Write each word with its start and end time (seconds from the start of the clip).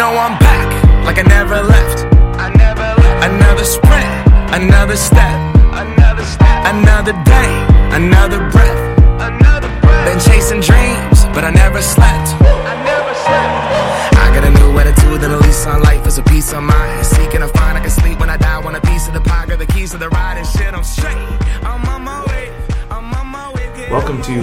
know 0.00 0.16
I'm 0.16 0.38
back, 0.38 0.68
like 1.04 1.18
I 1.18 1.26
never 1.28 1.60
left. 1.60 1.98
I 2.40 2.48
never 2.56 2.88
left. 3.02 3.20
Another 3.28 3.64
sprint, 3.64 4.08
another 4.56 4.96
step, 4.96 5.36
Another 5.76 6.24
step. 6.24 6.58
another 6.72 7.12
day, 7.28 7.52
another 8.00 8.40
breath. 8.48 8.80
Another 9.20 9.68
breath. 9.82 10.04
Been 10.08 10.20
chasing 10.28 10.62
dreams, 10.64 11.18
but 11.36 11.44
I 11.44 11.50
never 11.50 11.82
slept. 11.82 12.28
I 12.72 12.74
never 12.92 13.12
slept. 13.24 14.16
I 14.24 14.26
got 14.34 14.44
a 14.50 14.52
new 14.60 14.70
attitude 14.80 15.20
and 15.22 15.34
a 15.34 15.40
lease 15.44 15.66
on 15.66 15.82
life 15.82 16.06
is 16.06 16.16
a 16.16 16.22
peace 16.22 16.50
of 16.54 16.62
mind. 16.62 17.04
Seeking 17.04 17.42
to 17.44 17.48
find 17.48 17.76
I 17.76 17.80
can 17.80 17.90
sleep 17.90 18.18
when 18.20 18.30
I 18.30 18.38
die. 18.38 18.58
Want 18.64 18.76
a 18.78 18.80
piece 18.80 19.06
of 19.06 19.12
the 19.12 19.20
pie, 19.20 19.44
got 19.50 19.58
the 19.58 19.66
keys 19.66 19.90
to 19.90 19.98
the 19.98 20.08
ride 20.08 20.38
and 20.38 20.46
shit. 20.46 20.72
I'm 20.72 20.82
straight. 20.82 21.28
I'm 21.70 21.84
on 21.92 22.02
my 22.04 22.24
way. 22.30 22.48
I'm 22.90 23.12
on 23.12 23.26
my 23.26 23.52
way. 23.52 23.90
Welcome 23.90 24.22
to 24.22 24.36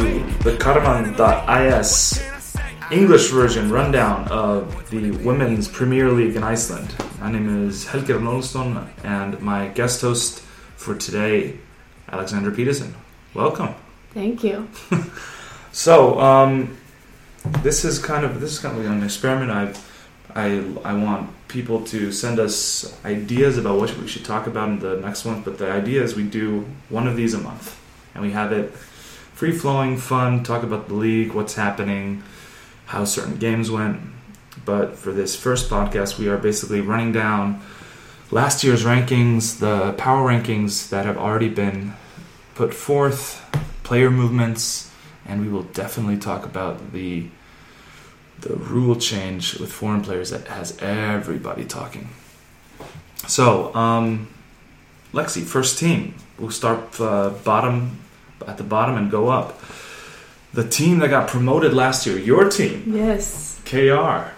the 0.46 0.54
Karfan.is 0.64 2.37
English 2.92 3.32
version 3.32 3.70
rundown 3.70 4.28
of 4.30 4.90
the 4.90 5.12
Women's 5.12 5.68
Premier 5.68 6.10
League 6.10 6.38
in 6.38 6.44
Iceland. 6.44 6.96
My 7.20 7.30
name 7.30 7.68
is 7.68 7.86
Helge 7.86 8.08
Ronaldsson 8.08 8.88
and 9.04 9.42
my 9.42 9.68
guest 9.68 10.02
host 10.02 10.40
for 10.78 10.96
today, 10.96 11.58
Alexander 12.10 12.50
Peterson. 12.50 12.96
Welcome. 13.34 13.76
Thank 14.14 14.44
you. 14.44 14.68
So, 15.74 16.20
um, 16.20 16.76
this 17.62 17.86
is 17.86 18.00
kind 18.00 18.26
of 18.26 18.42
this 18.42 18.54
is 18.54 18.58
kind 18.58 18.76
of 18.76 18.84
like 18.84 18.92
an 18.92 19.04
experiment. 19.04 19.52
I, 19.52 19.76
I, 20.34 20.64
I 20.84 20.94
want 20.96 21.30
people 21.50 21.86
to 21.86 22.12
send 22.12 22.40
us 22.40 22.98
ideas 23.06 23.60
about 23.60 23.78
what 23.78 23.96
we 24.00 24.08
should 24.08 24.26
talk 24.26 24.48
about 24.48 24.70
in 24.70 24.80
the 24.80 24.98
next 24.98 25.24
month. 25.24 25.46
But 25.46 25.60
the 25.60 25.72
idea 25.72 26.02
is 26.02 26.16
we 26.16 26.24
do 26.24 26.66
one 26.90 27.08
of 27.08 27.16
these 27.16 27.36
a 27.36 27.38
month, 27.38 27.80
and 28.16 28.24
we 28.24 28.32
have 28.32 28.52
it 28.52 28.72
free 28.72 29.52
flowing, 29.52 29.98
fun. 29.98 30.44
Talk 30.44 30.64
about 30.64 30.88
the 30.88 30.96
league, 30.96 31.34
what's 31.34 31.54
happening, 31.54 32.24
how 32.88 33.06
certain 33.06 33.38
games 33.38 33.70
went. 33.70 34.02
But 34.66 34.96
for 34.96 35.12
this 35.12 35.36
first 35.36 35.70
podcast, 35.70 36.18
we 36.18 36.28
are 36.28 36.38
basically 36.38 36.82
running 36.82 37.12
down 37.12 37.62
last 38.32 38.64
year's 38.64 38.84
rankings, 38.84 39.60
the 39.60 39.94
power 39.94 40.30
rankings 40.30 40.90
that 40.90 41.06
have 41.06 41.18
already 41.18 41.50
been 41.50 41.94
put 42.56 42.74
forth, 42.74 43.46
player 43.84 44.10
movements, 44.10 44.92
and 45.26 45.42
we 45.42 45.48
will 45.48 45.64
definitely 45.64 46.18
talk 46.18 46.46
about 46.46 46.92
the 46.92 47.28
the 48.40 48.56
rule 48.56 48.96
change 48.96 49.60
with 49.60 49.72
foreign 49.72 50.02
players 50.02 50.30
that 50.30 50.48
has 50.48 50.78
everybody 50.80 51.66
talking. 51.66 52.10
So, 53.26 53.74
um, 53.74 54.28
Lexi, 55.12 55.44
first 55.44 55.80
team. 55.80 56.14
We'll 56.38 56.52
start 56.52 57.02
uh, 57.02 57.32
bottom 57.44 58.00
at 58.46 58.58
the 58.58 58.64
bottom 58.64 58.96
and 58.96 59.10
go 59.10 59.30
up. 59.30 59.60
The 60.58 60.68
team 60.80 61.00
that 61.00 61.10
got 61.10 61.28
promoted 61.36 61.72
last 61.84 62.06
year, 62.08 62.18
your 62.18 62.50
team, 62.50 62.76
Yes. 63.02 63.60
KR. 63.66 63.78
Yes. 63.78 64.32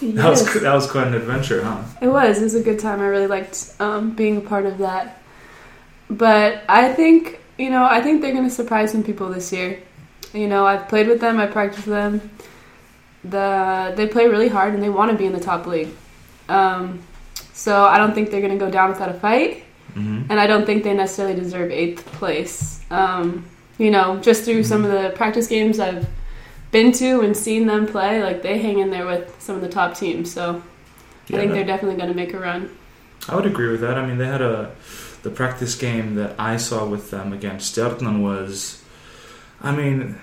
That 0.00 0.28
was 0.30 0.40
that 0.66 0.74
was 0.74 0.86
quite 0.94 1.06
an 1.06 1.14
adventure, 1.14 1.60
huh? 1.64 1.80
It 2.02 2.08
was. 2.08 2.32
It 2.40 2.44
was 2.48 2.54
a 2.54 2.62
good 2.68 2.78
time. 2.86 3.00
I 3.00 3.06
really 3.14 3.26
liked 3.36 3.56
um, 3.80 4.02
being 4.20 4.36
a 4.36 4.40
part 4.52 4.66
of 4.66 4.76
that. 4.78 5.06
But 6.10 6.62
I 6.68 6.92
think, 6.92 7.40
you 7.56 7.70
know, 7.70 7.84
I 7.84 8.02
think 8.02 8.20
they're 8.20 8.36
going 8.38 8.48
to 8.48 8.54
surprise 8.62 8.92
some 8.92 9.02
people 9.02 9.28
this 9.30 9.52
year. 9.52 9.80
You 10.34 10.48
know, 10.48 10.66
I've 10.66 10.86
played 10.88 11.06
with 11.08 11.20
them, 11.20 11.38
I 11.40 11.46
practiced 11.46 11.86
with 11.86 11.94
them. 11.96 12.30
The 13.24 13.92
they 13.96 14.06
play 14.06 14.26
really 14.28 14.48
hard 14.48 14.74
and 14.74 14.82
they 14.82 14.90
want 14.90 15.10
to 15.12 15.16
be 15.16 15.24
in 15.26 15.32
the 15.32 15.40
top 15.40 15.66
league. 15.66 15.88
Um, 16.48 17.00
so 17.54 17.84
I 17.84 17.96
don't 17.98 18.12
think 18.14 18.30
they're 18.30 18.42
going 18.46 18.58
to 18.58 18.64
go 18.66 18.70
down 18.70 18.90
without 18.90 19.08
a 19.08 19.14
fight, 19.26 19.62
Mm-hmm. 19.94 20.26
and 20.28 20.40
I 20.40 20.46
don't 20.48 20.66
think 20.66 20.82
they 20.82 20.92
necessarily 20.92 21.36
deserve 21.38 21.70
eighth 21.70 22.04
place. 22.18 22.80
Um, 22.90 23.46
you 23.78 23.90
know, 23.90 24.18
just 24.20 24.44
through 24.44 24.64
some 24.64 24.84
of 24.84 24.90
the 24.90 25.10
practice 25.16 25.46
games 25.46 25.80
I've 25.80 26.08
been 26.70 26.92
to 26.92 27.20
and 27.20 27.36
seen 27.36 27.66
them 27.66 27.86
play, 27.86 28.22
like 28.22 28.42
they 28.42 28.58
hang 28.58 28.78
in 28.78 28.90
there 28.90 29.06
with 29.06 29.40
some 29.40 29.56
of 29.56 29.62
the 29.62 29.68
top 29.68 29.96
teams. 29.96 30.32
So 30.32 30.62
I 31.28 31.32
think 31.32 31.52
they're 31.52 31.64
definitely 31.64 31.96
going 31.96 32.10
to 32.10 32.16
make 32.16 32.34
a 32.34 32.38
run. 32.38 32.76
I 33.28 33.36
would 33.36 33.46
agree 33.46 33.68
with 33.68 33.80
that. 33.80 33.96
I 33.96 34.06
mean, 34.06 34.18
they 34.18 34.26
had 34.26 34.42
a 34.42 34.74
the 35.22 35.30
practice 35.30 35.74
game 35.74 36.16
that 36.16 36.38
I 36.38 36.58
saw 36.58 36.86
with 36.86 37.10
them 37.10 37.32
against 37.32 37.74
Stjarnan 37.74 38.22
was, 38.22 38.82
I 39.62 39.74
mean, 39.74 40.20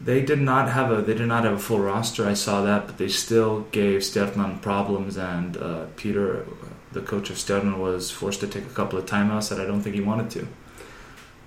they 0.00 0.22
did 0.22 0.40
not 0.40 0.70
have 0.70 0.90
a 0.90 1.02
they 1.02 1.14
did 1.14 1.26
not 1.26 1.44
have 1.44 1.54
a 1.54 1.58
full 1.58 1.80
roster. 1.80 2.26
I 2.26 2.34
saw 2.34 2.62
that, 2.62 2.86
but 2.86 2.98
they 2.98 3.08
still 3.08 3.62
gave 3.72 4.00
Stjarnan 4.00 4.62
problems, 4.62 5.16
and 5.16 5.56
uh, 5.56 5.86
Peter, 5.96 6.46
the 6.92 7.00
coach 7.00 7.30
of 7.30 7.36
Stjarnan, 7.36 7.78
was 7.78 8.10
forced 8.10 8.40
to 8.40 8.46
take 8.46 8.64
a 8.64 8.74
couple 8.74 8.98
of 8.98 9.06
timeouts 9.06 9.50
that 9.50 9.60
I 9.60 9.66
don't 9.66 9.82
think 9.82 9.94
he 9.94 10.00
wanted 10.00 10.30
to. 10.30 10.46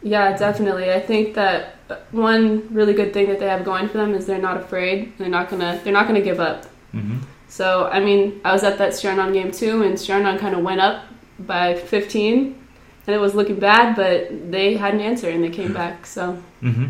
Yeah, 0.03 0.35
definitely. 0.35 0.91
I 0.91 0.99
think 0.99 1.35
that 1.35 1.75
one 2.11 2.73
really 2.73 2.93
good 2.93 3.13
thing 3.13 3.27
that 3.27 3.39
they 3.39 3.47
have 3.47 3.63
going 3.63 3.87
for 3.87 3.97
them 3.97 4.13
is 4.13 4.25
they're 4.25 4.39
not 4.39 4.57
afraid. 4.57 5.17
They're 5.17 5.29
not 5.29 5.49
gonna 5.49 5.79
they're 5.83 5.93
not 5.93 6.07
gonna 6.07 6.21
give 6.21 6.39
up. 6.39 6.65
Mm-hmm. 6.93 7.19
So 7.47 7.87
I 7.87 7.99
mean, 7.99 8.41
I 8.43 8.51
was 8.51 8.63
at 8.63 8.77
that 8.79 8.93
Stjarnan 8.93 9.33
game 9.33 9.51
too, 9.51 9.83
and 9.83 9.95
Stjarnan 9.95 10.39
kind 10.39 10.55
of 10.55 10.63
went 10.63 10.81
up 10.81 11.05
by 11.39 11.75
15, 11.75 12.67
and 13.07 13.15
it 13.15 13.19
was 13.19 13.35
looking 13.35 13.59
bad, 13.59 13.95
but 13.95 14.51
they 14.51 14.75
had 14.75 14.93
an 14.93 15.01
answer 15.01 15.29
and 15.29 15.43
they 15.43 15.49
came 15.49 15.73
back. 15.73 16.05
So 16.05 16.41
Mm-hmm. 16.61 16.87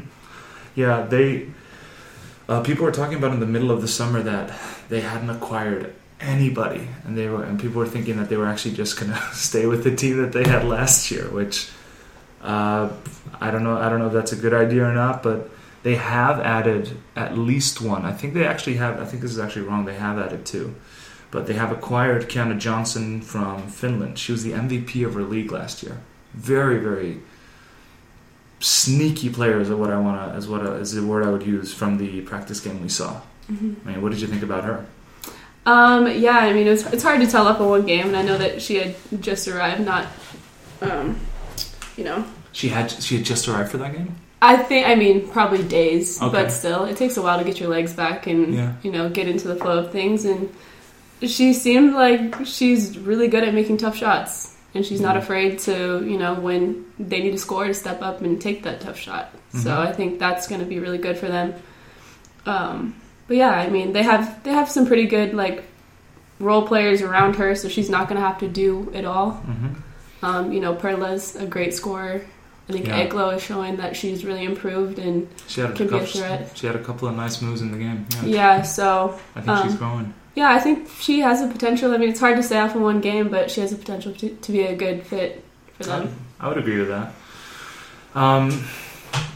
Yeah, 0.75 1.03
they. 1.03 1.47
Uh, 2.47 2.61
people 2.61 2.85
were 2.85 2.91
talking 2.91 3.17
about 3.17 3.31
in 3.33 3.39
the 3.39 3.45
middle 3.45 3.71
of 3.71 3.81
the 3.81 3.87
summer 3.87 4.21
that 4.21 4.53
they 4.89 5.01
hadn't 5.01 5.29
acquired 5.29 5.93
anybody, 6.19 6.87
and 7.05 7.17
they 7.17 7.27
were, 7.27 7.43
and 7.43 7.59
people 7.59 7.79
were 7.79 7.87
thinking 7.87 8.17
that 8.17 8.29
they 8.29 8.37
were 8.37 8.47
actually 8.47 8.75
just 8.75 8.99
gonna 8.99 9.19
stay 9.33 9.65
with 9.65 9.83
the 9.83 9.95
team 9.95 10.17
that 10.17 10.33
they 10.33 10.43
had 10.43 10.65
last 10.65 11.11
year, 11.11 11.29
which 11.29 11.69
uh, 12.41 12.89
I 13.39 13.51
don't 13.51 13.63
know. 13.63 13.77
I 13.77 13.89
don't 13.89 13.99
know 13.99 14.07
if 14.07 14.13
that's 14.13 14.31
a 14.31 14.35
good 14.35 14.53
idea 14.53 14.85
or 14.85 14.93
not, 14.93 15.23
but 15.23 15.49
they 15.83 15.95
have 15.95 16.39
added 16.39 16.97
at 17.15 17.37
least 17.37 17.81
one. 17.81 18.05
I 18.05 18.13
think 18.13 18.33
they 18.33 18.45
actually 18.45 18.75
have. 18.75 18.99
I 18.99 19.05
think 19.05 19.21
this 19.21 19.31
is 19.31 19.39
actually 19.39 19.63
wrong. 19.63 19.85
They 19.85 19.95
have 19.95 20.19
added 20.19 20.45
two, 20.45 20.75
but 21.31 21.47
they 21.47 21.53
have 21.53 21.71
acquired 21.71 22.29
Kiana 22.29 22.57
Johnson 22.57 23.21
from 23.21 23.67
Finland. 23.67 24.17
She 24.19 24.31
was 24.31 24.43
the 24.43 24.51
MVP 24.51 25.05
of 25.05 25.13
her 25.13 25.23
league 25.23 25.51
last 25.51 25.83
year. 25.83 26.01
Very, 26.33 26.79
very 26.79 27.19
sneaky 28.59 29.29
player 29.29 29.59
is 29.59 29.69
what 29.69 29.89
I 29.89 29.99
want 29.99 30.31
to 30.31 30.37
is 30.37 30.47
what 30.47 30.61
is 30.61 30.93
the 30.93 31.05
word 31.05 31.25
I 31.25 31.31
would 31.31 31.43
use 31.43 31.73
from 31.73 31.97
the 31.97 32.21
practice 32.21 32.59
game 32.59 32.81
we 32.81 32.89
saw. 32.89 33.21
I 33.49 33.53
mean, 33.53 34.01
what 34.01 34.11
did 34.11 34.21
you 34.21 34.27
think 34.27 34.43
about 34.43 34.63
her? 34.63 34.85
um, 35.65 36.07
yeah, 36.07 36.37
I 36.37 36.53
mean, 36.53 36.67
it 36.67 36.71
was, 36.71 36.85
it's 36.93 37.03
hard 37.03 37.21
to 37.21 37.27
tell 37.27 37.47
up 37.47 37.59
in 37.59 37.67
one 37.67 37.85
game, 37.85 38.07
and 38.07 38.15
I 38.15 38.21
know 38.23 38.37
that 38.37 38.61
she 38.61 38.75
had 38.77 38.95
just 39.19 39.47
arrived, 39.47 39.81
not 39.81 40.07
um, 40.81 41.19
you 41.97 42.03
know 42.03 42.23
She 42.51 42.69
had 42.69 42.91
she 42.91 43.17
had 43.17 43.25
just 43.25 43.47
arrived 43.47 43.71
for 43.71 43.77
that 43.77 43.93
game. 43.93 44.15
I 44.41 44.57
think 44.57 44.87
I 44.87 44.95
mean 44.95 45.27
probably 45.29 45.63
days, 45.63 46.21
Okay. 46.21 46.31
but 46.31 46.51
still, 46.51 46.85
it 46.85 46.97
takes 46.97 47.15
a 47.17 47.21
while 47.21 47.37
to 47.37 47.43
get 47.45 47.59
your 47.59 47.69
legs 47.69 47.93
back 47.93 48.27
and 48.27 48.53
Yeah. 48.55 48.73
you 48.83 48.91
know 48.91 49.09
get 49.09 49.27
into 49.27 49.47
the 49.47 49.55
flow 49.55 49.79
of 49.79 49.91
things. 49.91 50.25
And 50.25 50.49
she 51.21 51.53
seemed 51.53 51.93
like 51.93 52.35
she's 52.45 52.97
really 52.97 53.27
good 53.27 53.43
at 53.43 53.53
making 53.53 53.77
tough 53.77 53.95
shots, 53.95 54.55
and 54.73 54.83
she's 54.85 54.99
not 55.01 55.15
Mhm. 55.15 55.19
afraid 55.19 55.59
to 55.59 56.03
you 56.05 56.17
know 56.17 56.33
when 56.33 56.85
they 56.99 57.21
need 57.21 57.31
to 57.31 57.37
score 57.37 57.65
to 57.67 57.73
step 57.73 58.01
up 58.01 58.21
and 58.21 58.41
take 58.41 58.63
that 58.63 58.81
tough 58.81 58.97
shot. 58.97 59.29
So 59.53 59.69
Mhm. 59.69 59.87
I 59.87 59.91
think 59.91 60.17
that's 60.19 60.47
going 60.47 60.61
to 60.61 60.67
be 60.67 60.79
really 60.79 60.97
good 60.97 61.17
for 61.17 61.27
them. 61.27 61.53
Um, 62.45 62.95
but 63.27 63.37
yeah, 63.37 63.51
I 63.51 63.69
mean 63.69 63.93
they 63.93 64.03
have 64.03 64.43
they 64.43 64.51
have 64.51 64.69
some 64.69 64.85
pretty 64.87 65.05
good 65.05 65.33
like 65.33 65.63
role 66.39 66.63
players 66.67 67.01
around 67.03 67.35
her, 67.35 67.53
so 67.55 67.67
she's 67.69 67.89
not 67.89 68.09
going 68.09 68.19
to 68.19 68.25
have 68.27 68.39
to 68.39 68.47
do 68.47 68.89
it 68.95 69.05
all. 69.05 69.33
Mm-hmm. 69.47 69.67
Um, 70.23 70.51
you 70.51 70.59
know, 70.59 70.75
Perla's 70.75 71.35
a 71.35 71.45
great 71.45 71.73
scorer. 71.73 72.21
I 72.69 72.73
think 72.73 72.87
Yeah. 72.87 72.97
Eglo 72.99 73.29
is 73.31 73.41
showing 73.43 73.77
that 73.77 73.95
she's 73.95 74.23
really 74.23 74.43
improved, 74.45 74.99
and 74.99 75.27
She 75.47 75.61
had 75.61 75.71
a 75.71 75.73
Can 75.73 75.87
be 75.87 75.95
a 75.95 75.99
couple. 75.99 76.21
threat. 76.21 76.51
She 76.55 76.67
had 76.67 76.75
a 76.75 76.83
couple 76.83 77.07
of 77.07 77.15
nice 77.15 77.41
moves 77.41 77.61
in 77.61 77.71
the 77.71 77.77
game. 77.77 78.05
Yeah, 78.23 78.57
yeah. 78.57 78.61
So 78.61 79.19
I 79.35 79.41
think 79.41 79.57
she's 79.63 79.71
um, 79.73 79.77
growing. 79.77 80.13
yeah, 80.35 80.51
I 80.51 80.59
think 80.59 80.87
she 80.99 81.19
has 81.21 81.41
the 81.41 81.47
potential. 81.47 81.93
I 81.93 81.97
mean, 81.97 82.09
it's 82.09 82.19
hard 82.19 82.37
to 82.37 82.43
say 82.43 82.59
off 82.59 82.75
in 82.75 82.81
one 82.81 83.01
game, 83.01 83.29
but 83.29 83.49
she 83.51 83.61
has 83.61 83.71
the 83.71 83.77
potential 83.77 84.13
to, 84.13 84.29
to 84.29 84.51
be 84.51 84.61
a 84.61 84.75
good 84.75 85.05
fit 85.05 85.43
for 85.77 85.83
them. 85.85 86.15
I 86.39 86.47
would 86.47 86.57
agree 86.57 86.77
with 86.79 86.89
that. 86.89 87.13
Um, 88.15 88.65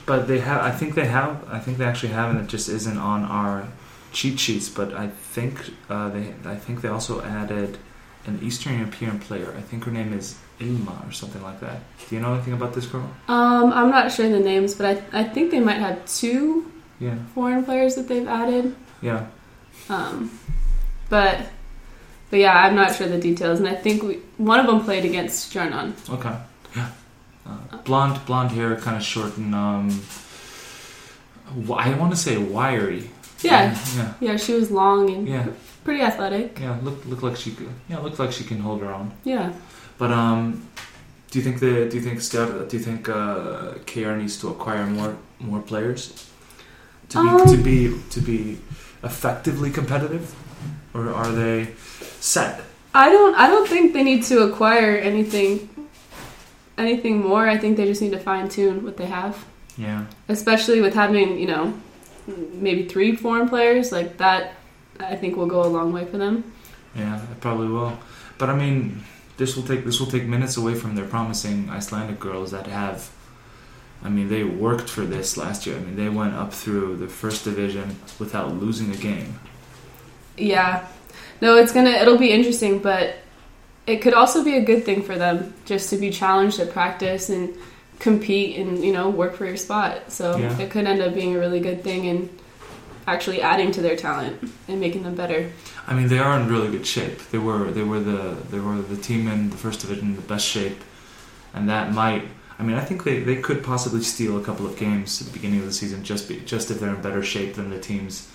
but 0.06 0.28
they 0.28 0.40
have. 0.40 0.62
I 0.62 0.72
think 0.72 0.96
they 0.96 1.06
have. 1.06 1.44
I 1.52 1.60
think 1.60 1.78
they 1.78 1.86
actually 1.86 2.14
have, 2.14 2.30
and 2.30 2.40
it 2.40 2.48
just 2.48 2.70
isn't 2.70 2.98
on 2.98 3.24
our 3.24 3.68
cheat 4.14 4.40
sheets. 4.40 4.70
But 4.70 4.94
I 4.94 5.08
think 5.08 5.60
uh, 5.90 6.10
they. 6.10 6.34
I 6.46 6.56
think 6.56 6.82
they 6.82 6.90
also 6.90 7.22
added 7.24 7.78
an 8.28 8.40
Eastern 8.42 8.78
European 8.78 9.20
player. 9.20 9.54
I 9.58 9.62
think 9.62 9.84
her 9.86 9.92
name 9.92 10.14
is 10.14 10.38
Ilma 10.60 11.04
or 11.06 11.12
something 11.12 11.42
like 11.44 11.60
that. 11.60 11.80
Do 12.10 12.16
you 12.16 12.22
know 12.22 12.34
anything 12.34 12.54
about 12.54 12.74
this 12.74 12.86
girl? 12.86 13.10
Um, 13.28 13.74
I'm 13.74 13.90
not 13.90 14.12
sure 14.12 14.30
the 14.30 14.40
names, 14.40 14.74
but 14.76 14.86
I 15.14 15.20
I 15.22 15.24
think 15.24 15.52
they 15.52 15.60
might 15.60 15.80
have 15.80 16.06
two 16.06 16.72
Yeah. 17.00 17.16
foreign 17.34 17.64
players 17.66 17.96
that 17.96 18.08
they've 18.08 18.28
added. 18.28 18.76
Yeah. 19.02 19.26
Um, 19.90 20.32
but 21.10 21.40
but 22.30 22.40
yeah, 22.40 22.56
I'm 22.58 22.76
not 22.76 22.96
sure 22.96 23.08
the 23.08 23.20
details, 23.20 23.60
and 23.60 23.68
I 23.68 23.76
think 23.76 24.02
we, 24.04 24.16
one 24.38 24.60
of 24.60 24.66
them 24.68 24.84
played 24.84 25.06
against 25.06 25.52
Stjarnan. 25.54 25.94
Okay. 26.10 26.36
Yeah. 26.76 26.90
Uh, 27.46 27.78
blonde, 27.84 28.20
blonde 28.26 28.52
hair, 28.52 28.76
kind 28.78 28.98
of 28.98 29.04
short 29.04 29.38
and 29.38 29.54
um. 29.54 30.02
I 31.78 31.94
want 31.94 32.12
to 32.12 32.18
say 32.18 32.38
wiry. 32.38 33.10
Yeah, 33.42 33.78
Yeah. 33.96 34.14
yeah, 34.20 34.38
she 34.38 34.54
was 34.54 34.72
long 34.72 35.10
and 35.12 35.28
Yeah. 35.28 35.46
pretty 35.84 36.02
athletic. 36.02 36.60
Yeah. 36.60 36.78
Look, 36.82 37.06
look 37.06 37.22
like 37.22 37.36
she 37.36 37.52
could. 37.52 37.70
Yeah. 37.88 38.00
Look 38.00 38.18
like 38.18 38.32
she 38.32 38.44
can 38.44 38.60
hold 38.60 38.82
her 38.82 38.92
own. 38.92 39.12
Yeah. 39.24 39.52
But 39.98 40.12
um, 40.12 40.68
do 41.32 41.40
you 41.40 41.44
think 41.44 41.60
the 41.60 41.88
do 41.90 41.98
you 41.98 42.02
think 42.04 42.20
do 42.70 42.78
you 42.78 42.84
think 42.84 43.10
uh, 43.10 43.74
KR 43.86 44.16
needs 44.22 44.38
to 44.42 44.50
acquire 44.50 44.86
more 44.86 45.16
more 45.40 45.62
players 45.62 46.12
to 47.10 47.18
be 47.22 47.30
to 47.30 47.56
Um, 47.58 47.64
be 47.64 47.96
to 48.10 48.20
be 48.22 48.58
effectively 49.04 49.72
competitive? 49.72 50.34
or 50.94 51.10
are 51.14 51.32
they 51.32 51.68
set? 52.22 52.62
I 52.94 53.10
don't. 53.10 53.36
I 53.36 53.48
don't 53.48 53.68
think 53.68 53.92
they 53.94 54.04
need 54.04 54.24
to 54.32 54.44
acquire 54.44 54.96
anything, 54.96 55.68
anything 56.78 57.22
more. 57.22 57.48
I 57.50 57.58
think 57.58 57.76
they 57.78 57.86
just 57.86 58.02
need 58.02 58.12
to 58.12 58.20
fine 58.20 58.48
tune 58.50 58.84
what 58.86 58.96
they 58.98 59.06
have, 59.06 59.36
Yeah. 59.78 60.06
especially 60.30 60.80
with 60.82 60.94
having 60.94 61.38
you 61.38 61.48
know, 61.48 61.74
maybe 62.54 62.88
three 62.88 63.16
foreign 63.16 63.50
players 63.50 63.92
like 63.92 64.18
that. 64.18 64.54
I 65.00 65.18
think 65.18 65.36
will 65.36 65.48
go 65.52 65.64
a 65.64 65.68
long 65.78 65.92
way 65.92 66.06
for 66.06 66.18
them. 66.18 66.44
Yeah, 66.96 67.20
it 67.32 67.42
probably 67.42 67.68
will. 67.68 67.98
But 68.38 68.50
I 68.50 68.56
mean, 68.56 69.04
this 69.38 69.56
will 69.56 69.64
take 69.64 69.86
this 69.86 70.00
will 70.00 70.08
take 70.08 70.26
minutes 70.26 70.58
away 70.58 70.76
from 70.76 70.96
their 70.96 71.06
promising 71.06 71.70
Icelandic 71.70 72.20
girls 72.20 72.52
that 72.52 72.68
have. 72.68 73.10
I 74.04 74.10
mean, 74.10 74.30
they 74.30 74.44
worked 74.44 74.90
for 74.90 75.02
this 75.02 75.36
last 75.36 75.66
year. 75.66 75.78
I 75.78 75.80
mean, 75.80 75.96
they 75.96 76.10
went 76.10 76.34
up 76.36 76.54
through 76.54 76.98
the 76.98 77.08
first 77.08 77.44
division 77.44 77.96
without 78.20 78.54
losing 78.54 78.92
a 78.92 78.98
game. 78.98 79.40
Yeah. 80.38 80.86
No, 81.42 81.58
it's 81.58 81.72
gonna 81.74 81.90
it'll 81.92 82.18
be 82.18 82.32
interesting, 82.32 82.80
but 82.80 83.16
it 83.88 83.98
could 84.02 84.14
also 84.14 84.44
be 84.44 84.58
a 84.58 84.62
good 84.62 84.84
thing 84.84 85.02
for 85.04 85.16
them 85.16 85.54
just 85.66 85.90
to 85.92 85.98
be 85.98 86.10
challenged 86.10 86.60
at 86.60 86.72
practice 86.72 87.30
and 87.30 87.54
compete 88.00 88.58
and, 88.58 88.84
you 88.84 88.92
know, 88.92 89.10
work 89.10 89.36
for 89.36 89.46
your 89.46 89.58
spot. 89.58 90.12
So 90.12 90.38
Yeah. 90.38 90.58
it 90.60 90.70
could 90.72 90.86
end 90.86 91.02
up 91.02 91.14
being 91.14 91.36
a 91.36 91.40
really 91.40 91.60
good 91.60 91.84
thing 91.84 92.08
and 92.08 92.30
actually 93.08 93.42
adding 93.42 93.72
to 93.72 93.82
their 93.82 93.96
talent 93.96 94.52
and 94.68 94.80
making 94.80 95.04
them 95.04 95.16
better. 95.16 95.52
I 95.88 95.94
mean, 95.94 96.08
they 96.08 96.20
are 96.20 96.40
in 96.40 96.48
really 96.48 96.70
good 96.72 96.86
shape. 96.88 97.20
They 97.32 97.38
were 97.38 97.72
they 97.72 97.84
were 97.84 98.00
the 98.00 98.36
they 98.50 98.60
were 98.60 98.82
the 98.82 98.98
team 98.98 99.28
in 99.28 99.50
the 99.52 99.58
first 99.58 99.82
division 99.82 100.06
in 100.10 100.16
the 100.16 100.22
best 100.22 100.46
shape, 100.48 100.78
and 101.54 101.70
that 101.70 101.94
might. 101.94 102.28
I 102.58 102.64
mean, 102.64 102.78
I 102.78 102.86
think 102.86 103.04
they, 103.04 103.20
they 103.20 103.36
could 103.36 103.64
possibly 103.66 104.02
steal 104.02 104.38
a 104.38 104.44
couple 104.44 104.66
of 104.66 104.78
games 104.78 105.20
at 105.22 105.28
the 105.28 105.34
beginning 105.34 105.60
of 105.60 105.66
the 105.66 105.74
season 105.74 106.04
just 106.06 106.30
be, 106.30 106.40
just 106.40 106.72
if 106.72 106.80
they're 106.80 106.96
in 106.96 107.02
better 107.02 107.22
shape 107.22 107.56
than 107.56 107.70
the 107.70 107.80
teams 107.80 108.30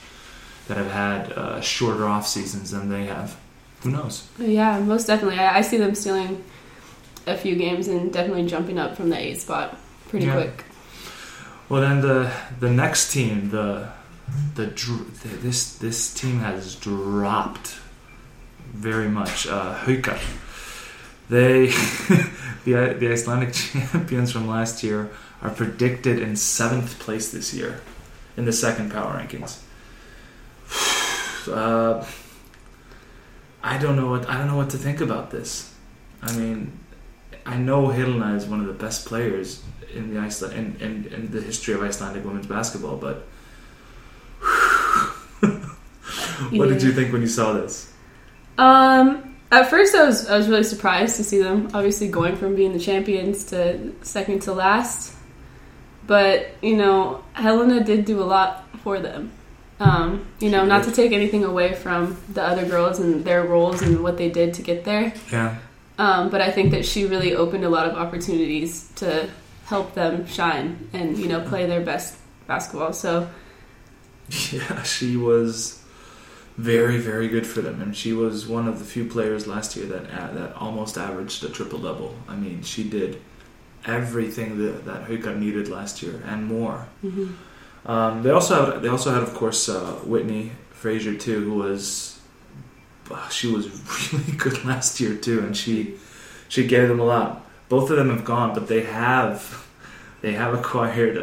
that 0.69 0.77
have 0.77 0.91
had 0.91 1.33
uh, 1.33 1.61
shorter 1.63 2.05
off 2.05 2.27
seasons 2.27 2.71
than 2.71 2.91
they 2.91 3.07
have. 3.07 3.37
Who 3.83 3.91
knows? 3.91 4.29
Yeah, 4.39 4.79
most 4.79 5.07
definitely. 5.07 5.39
I, 5.39 5.59
I 5.59 5.61
see 5.63 5.79
them 5.79 5.95
stealing 5.95 6.45
a 7.27 7.35
few 7.37 7.57
games 7.57 7.89
and 7.89 8.13
definitely 8.13 8.47
jumping 8.47 8.79
up 8.79 8.95
from 8.95 9.09
the 9.09 9.17
eight 9.19 9.41
spot 9.41 9.77
pretty 10.09 10.27
Yeah. 10.27 10.35
quick. 10.35 10.65
Well, 11.71 11.81
then 11.81 12.03
the 12.03 12.31
the 12.61 12.71
next 12.71 13.11
team, 13.13 13.49
the 13.51 13.89
the, 14.55 14.67
this 15.43 15.77
this 15.79 16.13
team 16.15 16.41
has 16.41 16.75
dropped 16.75 17.79
very 18.73 19.09
much. 19.09 19.47
Uh. 19.47 19.79
They 21.29 21.67
the 22.65 22.97
the 22.99 23.13
Icelandic 23.13 23.55
champions 23.93 24.33
from 24.33 24.49
last 24.49 24.83
year 24.83 25.11
are 25.43 25.51
predicted 25.51 26.19
in 26.19 26.37
seventh 26.37 26.99
place 26.99 27.31
this 27.31 27.55
year 27.55 27.81
in 28.37 28.45
the 28.45 28.53
second 28.53 28.91
power 28.93 29.19
rankings. 29.19 29.61
Uh, 31.49 32.05
I 33.63 33.79
don't 33.79 33.97
know 33.97 34.11
what 34.11 34.29
I 34.29 34.37
don't 34.37 34.47
know 34.47 34.59
what 34.59 34.69
to 34.71 34.77
think 34.77 35.01
about 35.01 35.31
this. 35.31 35.73
I 36.21 36.37
mean, 36.37 36.79
I 37.47 37.57
know 37.57 37.89
Helena 37.89 38.35
is 38.37 38.45
one 38.45 38.61
of 38.61 38.67
the 38.67 38.75
best 38.75 39.07
players 39.07 39.63
in 39.95 40.13
the 40.13 40.21
Iceland 40.21 40.77
in, 40.81 40.87
in, 40.87 41.13
in 41.13 41.31
the 41.31 41.41
history 41.41 41.73
of 41.73 41.83
Icelandic 41.83 42.27
women's 42.27 42.47
basketball, 42.47 42.99
but 42.99 43.27
what 46.51 46.69
did 46.69 46.83
you 46.83 46.93
think 46.93 47.13
when 47.13 47.23
you 47.23 47.29
saw 47.29 47.53
this? 47.53 47.93
Um, 48.59 49.37
at 49.51 49.69
first, 49.69 49.95
I 49.95 50.05
was 50.05 50.29
I 50.29 50.37
was 50.37 50.49
really 50.49 50.65
surprised 50.65 51.17
to 51.17 51.25
see 51.25 51.43
them 51.43 51.71
obviously 51.75 52.09
going 52.09 52.37
from 52.37 52.55
being 52.55 52.73
the 52.73 52.79
champions 52.79 53.45
to 53.47 53.93
second 54.03 54.43
to 54.43 54.53
last. 54.53 55.17
But 56.07 56.51
you 56.63 56.77
know, 56.77 57.25
Helena 57.33 57.83
did 57.83 58.05
do 58.05 58.23
a 58.23 58.25
lot 58.25 58.67
for 58.83 59.01
them. 59.01 59.33
Um, 59.81 60.27
you 60.41 60.51
know, 60.51 60.67
not 60.67 60.85
to 60.85 60.93
take 60.93 61.13
anything 61.13 61.43
away 61.43 61.75
from 61.75 62.21
the 62.35 62.43
other 62.43 62.67
girls 62.67 62.99
and 62.99 63.25
their 63.25 63.45
roles 63.45 63.81
and 63.81 64.03
what 64.03 64.19
they 64.19 64.29
did 64.29 64.53
to 64.55 64.63
get 64.63 64.85
there. 64.85 65.15
Yeah, 65.33 65.57
Um, 65.99 66.29
but 66.29 66.43
I 66.43 66.51
think 66.51 66.73
that 66.73 66.85
she 66.85 67.07
really 67.07 67.35
opened 67.35 67.65
a 67.65 67.71
lot 67.71 67.89
of 67.89 67.95
opportunities 67.97 68.91
to 68.97 69.31
help 69.65 69.95
them 69.95 70.27
shine 70.27 70.91
and 70.93 71.17
you 71.17 71.29
know 71.29 71.41
play 71.41 71.65
their 71.67 71.81
best 71.81 72.17
basketball. 72.47 72.93
So 72.93 73.29
yeah, 74.53 74.83
she 74.83 75.17
was 75.17 75.80
very 76.61 76.99
very 76.99 77.29
good 77.29 77.47
for 77.47 77.63
them, 77.63 77.81
and 77.81 77.97
she 77.97 78.13
was 78.13 78.47
one 78.47 78.69
of 78.69 78.79
the 78.79 78.85
few 78.85 79.05
players 79.07 79.47
last 79.47 79.77
year 79.77 79.87
that 79.87 80.05
uh, 80.11 80.33
that 80.35 80.55
almost 80.57 80.99
averaged 80.99 81.43
a 81.45 81.49
triple 81.49 81.79
double. 81.79 82.15
I 82.29 82.37
mean, 82.37 82.63
she 82.63 82.85
did 82.85 83.21
everything 83.87 84.59
that 84.59 84.85
that 84.85 85.09
Haukar 85.09 85.37
needed 85.37 85.69
last 85.69 86.03
year 86.03 86.23
and 86.27 86.47
more. 86.47 86.87
Um, 87.87 88.23
they 88.23 88.31
also 88.31 88.73
had, 88.73 88.83
they 88.83 88.89
also 88.89 89.11
had 89.13 89.23
of 89.23 89.33
course 89.33 89.69
uh, 89.69 89.93
Whitney 90.05 90.53
Frazier 90.71 91.17
too, 91.17 91.41
who 91.45 91.55
was 91.55 92.21
uh, 93.11 93.29
she 93.31 93.51
was 93.51 93.65
really 94.13 94.33
good 94.37 94.63
last 94.65 95.01
year 95.01 95.17
too, 95.17 95.41
and 95.41 95.57
she 95.57 95.95
she 96.49 96.67
gave 96.67 96.89
them 96.89 97.01
a 97.01 97.05
lot. 97.05 97.47
Both 97.71 97.91
of 97.91 97.97
them 97.97 98.11
have 98.11 98.25
gone, 98.25 98.53
but 98.53 98.69
they 98.69 98.83
have 98.83 99.67
they 100.21 100.33
have 100.33 100.53
acquired 100.53 101.17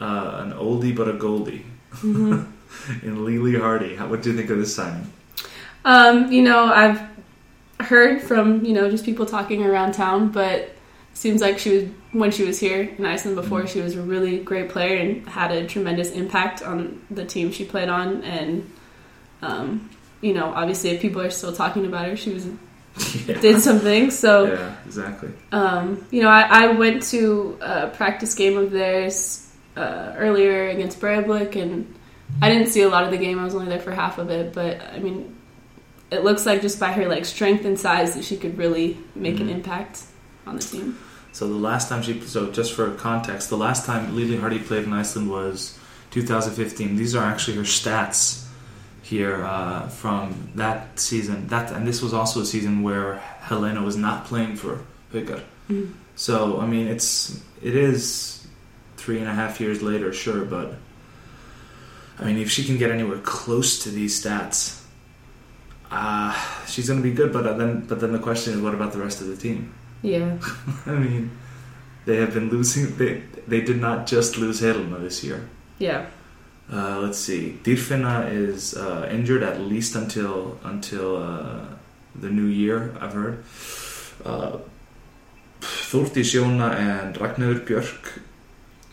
uh, 0.00 0.30
an 0.42 0.52
oldie 0.52 0.96
but 0.96 1.08
a 1.08 1.12
goldie 1.12 1.66
in 3.02 3.24
Lily 3.24 3.58
Hardy. 3.58 3.96
How, 3.96 4.08
what 4.08 4.22
do 4.22 4.30
you 4.30 4.36
think 4.36 4.50
of 4.50 4.58
this 4.58 4.74
signing? 4.74 5.10
Um, 5.84 6.32
you 6.32 6.42
know, 6.42 6.64
I've 6.64 7.00
heard 7.80 8.22
from 8.22 8.64
you 8.64 8.72
know 8.72 8.90
just 8.90 9.04
people 9.04 9.26
talking 9.26 9.64
around 9.64 9.92
town, 9.92 10.30
but 10.30 10.70
seems 11.14 11.40
like 11.40 11.58
she 11.58 11.76
was 11.76 11.84
when 12.12 12.30
she 12.30 12.44
was 12.44 12.60
here 12.60 12.82
in 12.82 13.06
Iceland 13.06 13.36
before. 13.36 13.66
She 13.66 13.80
was 13.80 13.96
a 13.96 14.02
really 14.02 14.38
great 14.38 14.68
player 14.68 14.96
and 14.96 15.26
had 15.28 15.50
a 15.50 15.66
tremendous 15.66 16.10
impact 16.10 16.62
on 16.62 17.04
the 17.10 17.24
team 17.24 17.50
she 17.52 17.64
played 17.64 17.88
on. 17.88 18.22
And 18.22 18.70
um, 19.42 19.90
you 20.20 20.34
know, 20.34 20.46
obviously, 20.46 20.90
if 20.90 21.00
people 21.00 21.22
are 21.22 21.30
still 21.30 21.54
talking 21.54 21.86
about 21.86 22.06
her, 22.06 22.16
she 22.16 22.32
was 22.32 22.46
yeah. 23.26 23.40
did 23.40 23.60
something. 23.60 24.10
So 24.10 24.46
yeah, 24.46 24.76
exactly. 24.84 25.30
um, 25.52 26.04
you 26.10 26.22
know, 26.22 26.28
I, 26.28 26.64
I 26.64 26.66
went 26.68 27.02
to 27.04 27.58
a 27.60 27.88
practice 27.88 28.34
game 28.34 28.56
of 28.58 28.70
theirs 28.70 29.50
uh, 29.76 30.14
earlier 30.16 30.68
against 30.68 31.00
Breivik, 31.00 31.56
and 31.60 31.94
I 32.42 32.48
didn't 32.50 32.68
see 32.68 32.82
a 32.82 32.88
lot 32.88 33.04
of 33.04 33.10
the 33.10 33.18
game. 33.18 33.38
I 33.38 33.44
was 33.44 33.54
only 33.54 33.68
there 33.68 33.78
for 33.80 33.92
half 33.92 34.18
of 34.18 34.30
it, 34.30 34.52
but 34.52 34.80
I 34.92 34.98
mean, 34.98 35.36
it 36.10 36.22
looks 36.24 36.44
like 36.46 36.60
just 36.62 36.78
by 36.78 36.92
her 36.92 37.06
like 37.08 37.24
strength 37.24 37.64
and 37.64 37.78
size 37.78 38.14
that 38.14 38.24
she 38.24 38.36
could 38.36 38.58
really 38.58 38.98
make 39.14 39.40
an 39.40 39.48
Mhm. 39.48 39.56
impact 39.56 40.02
on 40.46 40.56
the 40.56 40.62
team. 40.62 40.98
So 41.32 41.48
the 41.48 41.54
last 41.54 41.88
time 41.88 42.02
she, 42.02 42.20
so 42.20 42.50
just 42.50 42.72
for 42.72 42.90
context, 42.92 43.48
the 43.50 43.56
last 43.56 43.84
time 43.86 44.14
Lily 44.16 44.36
Hardy 44.36 44.58
played 44.58 44.84
in 44.84 44.92
Iceland 44.92 45.30
was 45.30 45.78
2015. 46.10 46.96
These 46.96 47.14
are 47.14 47.24
actually 47.24 47.56
her 47.56 47.62
stats 47.64 48.44
here 49.02 49.44
uh, 49.44 49.88
from 49.88 50.50
that 50.54 50.98
season. 50.98 51.46
That 51.48 51.70
and 51.72 51.86
this 51.86 52.02
was 52.02 52.12
also 52.14 52.40
a 52.40 52.46
season 52.46 52.82
where 52.82 53.16
Helena 53.40 53.82
was 53.82 53.96
not 53.96 54.24
playing 54.26 54.56
for 54.56 54.80
Haukar. 55.12 55.42
So 56.16 56.60
I 56.60 56.66
mean, 56.66 56.86
it's 56.86 57.38
it 57.62 57.74
is 57.76 58.46
three 58.96 59.18
and 59.18 59.28
a 59.28 59.32
half 59.34 59.60
years 59.60 59.82
later, 59.82 60.12
sure, 60.12 60.44
but 60.44 60.74
I 62.18 62.24
mean, 62.24 62.38
if 62.38 62.50
she 62.50 62.64
can 62.64 62.78
get 62.78 62.90
anywhere 62.90 63.18
close 63.18 63.78
to 63.84 63.90
these 63.90 64.22
stats, 64.22 64.82
uh, 65.90 66.32
she's 66.66 66.88
going 66.88 67.02
to 67.02 67.08
be 67.08 67.14
good. 67.14 67.32
But 67.32 67.58
then, 67.58 67.86
but 67.86 68.00
then 68.00 68.12
the 68.12 68.18
question 68.18 68.54
is, 68.54 68.60
what 68.60 68.74
about 68.74 68.92
the 68.92 68.98
rest 68.98 69.20
of 69.20 69.26
the 69.28 69.36
team? 69.36 69.72
Yeah, 70.02 70.38
I 70.86 70.92
mean, 70.92 71.30
they 72.06 72.16
have 72.16 72.32
been 72.34 72.48
losing. 72.48 72.96
They 72.96 73.22
they 73.46 73.60
did 73.60 73.80
not 73.80 74.06
just 74.06 74.38
lose 74.38 74.60
Helena 74.60 74.98
this 74.98 75.22
year. 75.24 75.48
yeah, 75.78 76.06
Uh, 76.72 76.98
let's 77.02 77.18
see. 77.18 77.58
Dirfina 77.62 78.30
is 78.32 78.74
uh, 78.74 79.08
injured 79.12 79.42
at 79.42 79.60
least 79.60 79.94
until 79.96 80.58
until 80.64 81.16
uh, 81.16 81.64
the 82.14 82.30
new 82.30 82.46
year. 82.46 82.96
I've 83.00 83.12
heard. 83.12 83.44
Uh, 84.24 84.58
Jóna 85.60 86.74
and 86.74 87.16
Ragnar 87.20 87.54
Björk, 87.54 88.20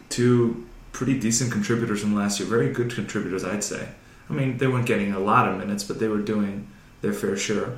two 0.10 0.65
pretty 0.94 1.20
decent 1.20 1.52
contributors 1.52 2.00
from 2.02 2.16
last 2.16 2.40
year. 2.40 2.48
Very 2.48 2.72
good 2.72 2.94
contributors, 2.94 3.44
I'd 3.44 3.64
say. 3.64 3.90
I 4.30 4.34
mean, 4.34 4.58
they 4.58 4.68
weren't 4.68 4.86
getting 4.86 5.12
a 5.12 5.20
lot 5.20 5.50
of 5.50 5.58
minutes, 5.58 5.84
but 5.84 6.00
they 6.00 6.08
were 6.08 6.20
doing 6.20 6.68
their 7.02 7.12
fair 7.12 7.36
share. 7.36 7.78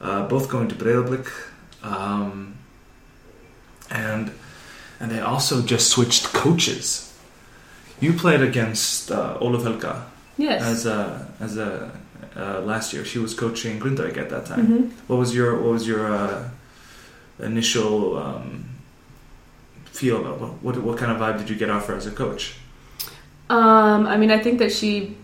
Uh, 0.00 0.26
both 0.28 0.48
going 0.48 0.68
to 0.68 0.74
Breiðablik, 0.74 1.28
um, 1.82 2.54
and 3.90 4.30
and 5.00 5.10
they 5.10 5.20
also 5.20 5.62
just 5.62 5.90
switched 5.90 6.24
coaches. 6.32 7.12
You 8.00 8.12
played 8.14 8.40
against 8.40 9.10
uh, 9.10 9.36
Olof 9.40 9.64
Helga 9.64 10.06
yes. 10.38 10.62
as 10.62 10.86
a 10.86 11.28
as 11.38 11.58
a 11.58 11.92
uh, 12.36 12.60
last 12.60 12.92
year. 12.94 13.04
She 13.04 13.18
was 13.18 13.34
coaching 13.34 13.78
Grindavik 13.78 14.16
at 14.16 14.30
that 14.30 14.46
time. 14.46 14.66
Mhm. 14.66 14.90
What 15.06 15.18
was 15.18 15.34
your 15.34 15.56
what 15.56 15.72
was 15.72 15.86
your 15.86 16.10
uh, 16.10 16.48
initial 17.40 18.16
um, 18.16 18.69
feel 20.00 20.16
about 20.20 20.40
what, 20.40 20.52
what 20.64 20.74
what 20.82 20.96
kind 20.98 21.12
of 21.12 21.18
vibe 21.18 21.36
did 21.38 21.50
you 21.50 21.56
get 21.56 21.68
off 21.68 21.86
her 21.88 21.94
as 21.94 22.06
a 22.06 22.10
coach? 22.10 22.54
Um, 23.50 24.06
I 24.06 24.16
mean, 24.16 24.30
I 24.30 24.38
think 24.38 24.58
that 24.60 24.72
she 24.72 25.16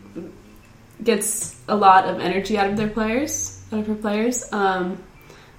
gets 1.02 1.58
a 1.68 1.76
lot 1.76 2.04
of 2.04 2.20
energy 2.20 2.58
out 2.58 2.68
of 2.70 2.76
their 2.76 2.88
players, 2.88 3.62
out 3.72 3.80
of 3.80 3.86
her 3.86 3.94
players. 3.94 4.44
Um, 4.52 5.02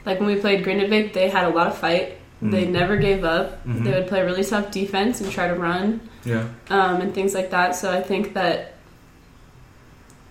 like 0.05 0.19
when 0.19 0.27
we 0.33 0.36
played 0.39 0.63
Grindavik, 0.65 1.13
they 1.13 1.29
had 1.29 1.45
a 1.45 1.50
lot 1.50 1.67
of 1.67 1.77
fight. 1.77 2.17
They 2.41 2.65
Mm. 2.67 2.71
never 2.79 2.95
gave 2.97 3.24
up. 3.24 3.65
Mhm. 3.65 3.83
They 3.83 3.91
would 3.95 4.07
play 4.07 4.21
really 4.24 4.43
tough 4.43 4.69
defense 4.69 5.21
and 5.21 5.31
try 5.31 5.47
to 5.47 5.55
run 5.55 6.00
Yeah, 6.24 6.43
um, 6.69 7.01
and 7.01 7.09
things 7.13 7.33
like 7.33 7.50
that. 7.50 7.75
So 7.75 7.89
I 7.91 8.01
think 8.01 8.33
that 8.36 8.74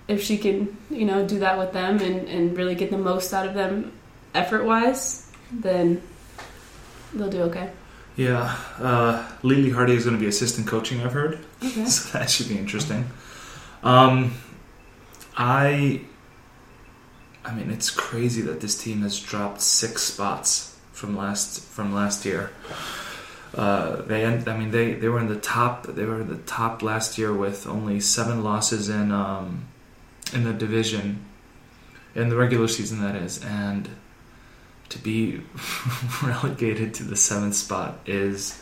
if 0.07 0.23
she 0.23 0.39
can, 0.39 0.77
you 0.91 1.05
know, 1.05 1.27
do 1.27 1.41
that 1.41 1.59
with 1.59 1.73
them 1.73 1.99
and, 1.99 2.29
and 2.29 2.57
really 2.57 2.77
get 2.77 2.91
the 2.93 2.99
most 2.99 3.35
out 3.35 3.47
of 3.49 3.55
them 3.55 3.91
effort 4.35 4.65
wise, 4.65 5.27
then 5.51 6.01
they'll 7.15 7.31
do 7.39 7.43
okay. 7.51 7.71
Yeah, 8.17 8.57
uh, 8.79 9.31
Lily 9.43 9.71
Hardy 9.71 9.93
is 9.95 10.05
going 10.05 10.17
to 10.17 10.21
be 10.21 10.27
assistant 10.27 10.67
coaching. 10.67 11.03
I've 11.03 11.13
heard, 11.13 11.39
Okay. 11.63 11.85
so 11.87 12.19
that 12.19 12.31
should 12.31 12.49
be 12.49 12.57
interesting. 12.59 13.11
Um, 13.83 14.35
I, 15.37 16.01
I 17.45 17.55
mean, 17.55 17.71
it's 17.71 17.91
crazy 17.91 18.41
that 18.43 18.61
this 18.63 18.77
team 18.77 19.03
has 19.03 19.21
dropped 19.21 19.61
six 19.61 20.03
spots 20.03 20.77
from 20.93 21.15
last 21.15 21.61
from 21.63 21.95
last 21.95 22.25
year. 22.25 22.51
Uh, 23.55 24.03
they, 24.03 24.25
end, 24.25 24.49
I 24.49 24.57
mean, 24.57 24.71
they, 24.71 24.95
they 24.95 25.09
were 25.09 25.21
in 25.21 25.29
the 25.29 25.39
top. 25.39 25.87
They 25.87 26.05
were 26.07 26.23
in 26.23 26.29
the 26.29 26.39
top 26.39 26.83
last 26.83 27.19
year 27.19 27.33
with 27.35 27.67
only 27.67 28.01
seven 28.01 28.43
losses 28.43 28.89
in 28.89 29.13
um, 29.13 29.67
in 30.33 30.45
the 30.45 30.55
division, 30.55 31.25
in 32.15 32.31
the 32.31 32.37
regular 32.37 32.67
season. 32.69 33.03
That 33.03 33.15
is, 33.15 33.45
and 33.45 33.91
to 34.91 34.99
be 34.99 35.41
relegated 36.23 36.95
to 36.95 37.03
the 37.05 37.17
seventh 37.17 37.55
spot 37.55 37.99
is 38.07 38.61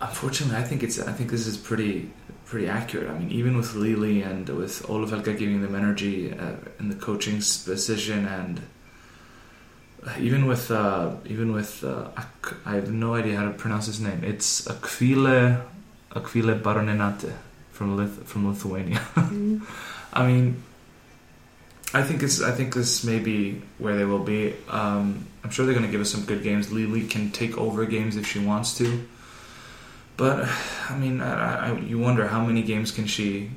unfortunately 0.00 0.56
I 0.56 0.62
think 0.62 0.82
it's 0.82 0.98
I 0.98 1.12
think 1.12 1.30
this 1.30 1.46
is 1.46 1.56
pretty 1.56 2.10
pretty 2.46 2.68
accurate. 2.68 3.10
I 3.10 3.18
mean 3.18 3.30
even 3.30 3.56
with 3.56 3.74
Lili 3.74 4.22
and 4.22 4.48
with 4.48 4.88
Olof 4.88 5.10
Helga 5.10 5.34
giving 5.34 5.60
them 5.62 5.74
energy 5.74 6.32
uh, 6.32 6.56
in 6.78 6.88
the 6.88 6.94
coaching 6.96 7.36
position 7.36 8.26
and 8.26 8.60
uh, 10.06 10.14
even 10.18 10.46
with 10.46 10.70
uh, 10.70 11.10
even 11.26 11.52
with 11.52 11.82
uh, 11.84 12.08
I 12.64 12.74
have 12.76 12.90
no 12.92 13.14
idea 13.14 13.36
how 13.36 13.44
to 13.44 13.50
pronounce 13.50 13.86
his 13.86 14.00
name. 14.00 14.22
It's 14.24 14.62
Akvile 14.66 15.60
Akvile 16.12 16.60
Baroninate 16.62 17.32
from 17.72 17.96
Lith- 17.96 18.24
from 18.26 18.48
Lithuania. 18.48 19.00
Mhm. 19.16 19.60
I 20.12 20.26
mean, 20.26 20.62
I 21.94 22.02
think 22.02 22.22
it's. 22.22 22.42
I 22.42 22.50
think 22.52 22.74
this 22.74 23.02
may 23.04 23.18
be 23.18 23.62
where 23.78 23.96
they 23.96 24.04
will 24.04 24.22
be. 24.22 24.54
Um, 24.68 25.26
I'm 25.42 25.50
sure 25.50 25.64
they're 25.64 25.74
going 25.74 25.86
to 25.86 25.90
give 25.92 26.00
us 26.02 26.10
some 26.10 26.24
good 26.26 26.42
games. 26.42 26.70
Lily 26.70 27.06
can 27.06 27.30
take 27.30 27.56
over 27.56 27.86
games 27.86 28.16
if 28.16 28.26
she 28.26 28.38
wants 28.40 28.76
to, 28.78 29.06
but 30.18 30.46
I 30.90 30.96
mean, 30.98 31.22
I, 31.22 31.70
I, 31.70 31.78
you 31.78 31.98
wonder 31.98 32.28
how 32.28 32.44
many 32.44 32.62
games 32.62 32.90
can 32.92 33.06
she 33.06 33.50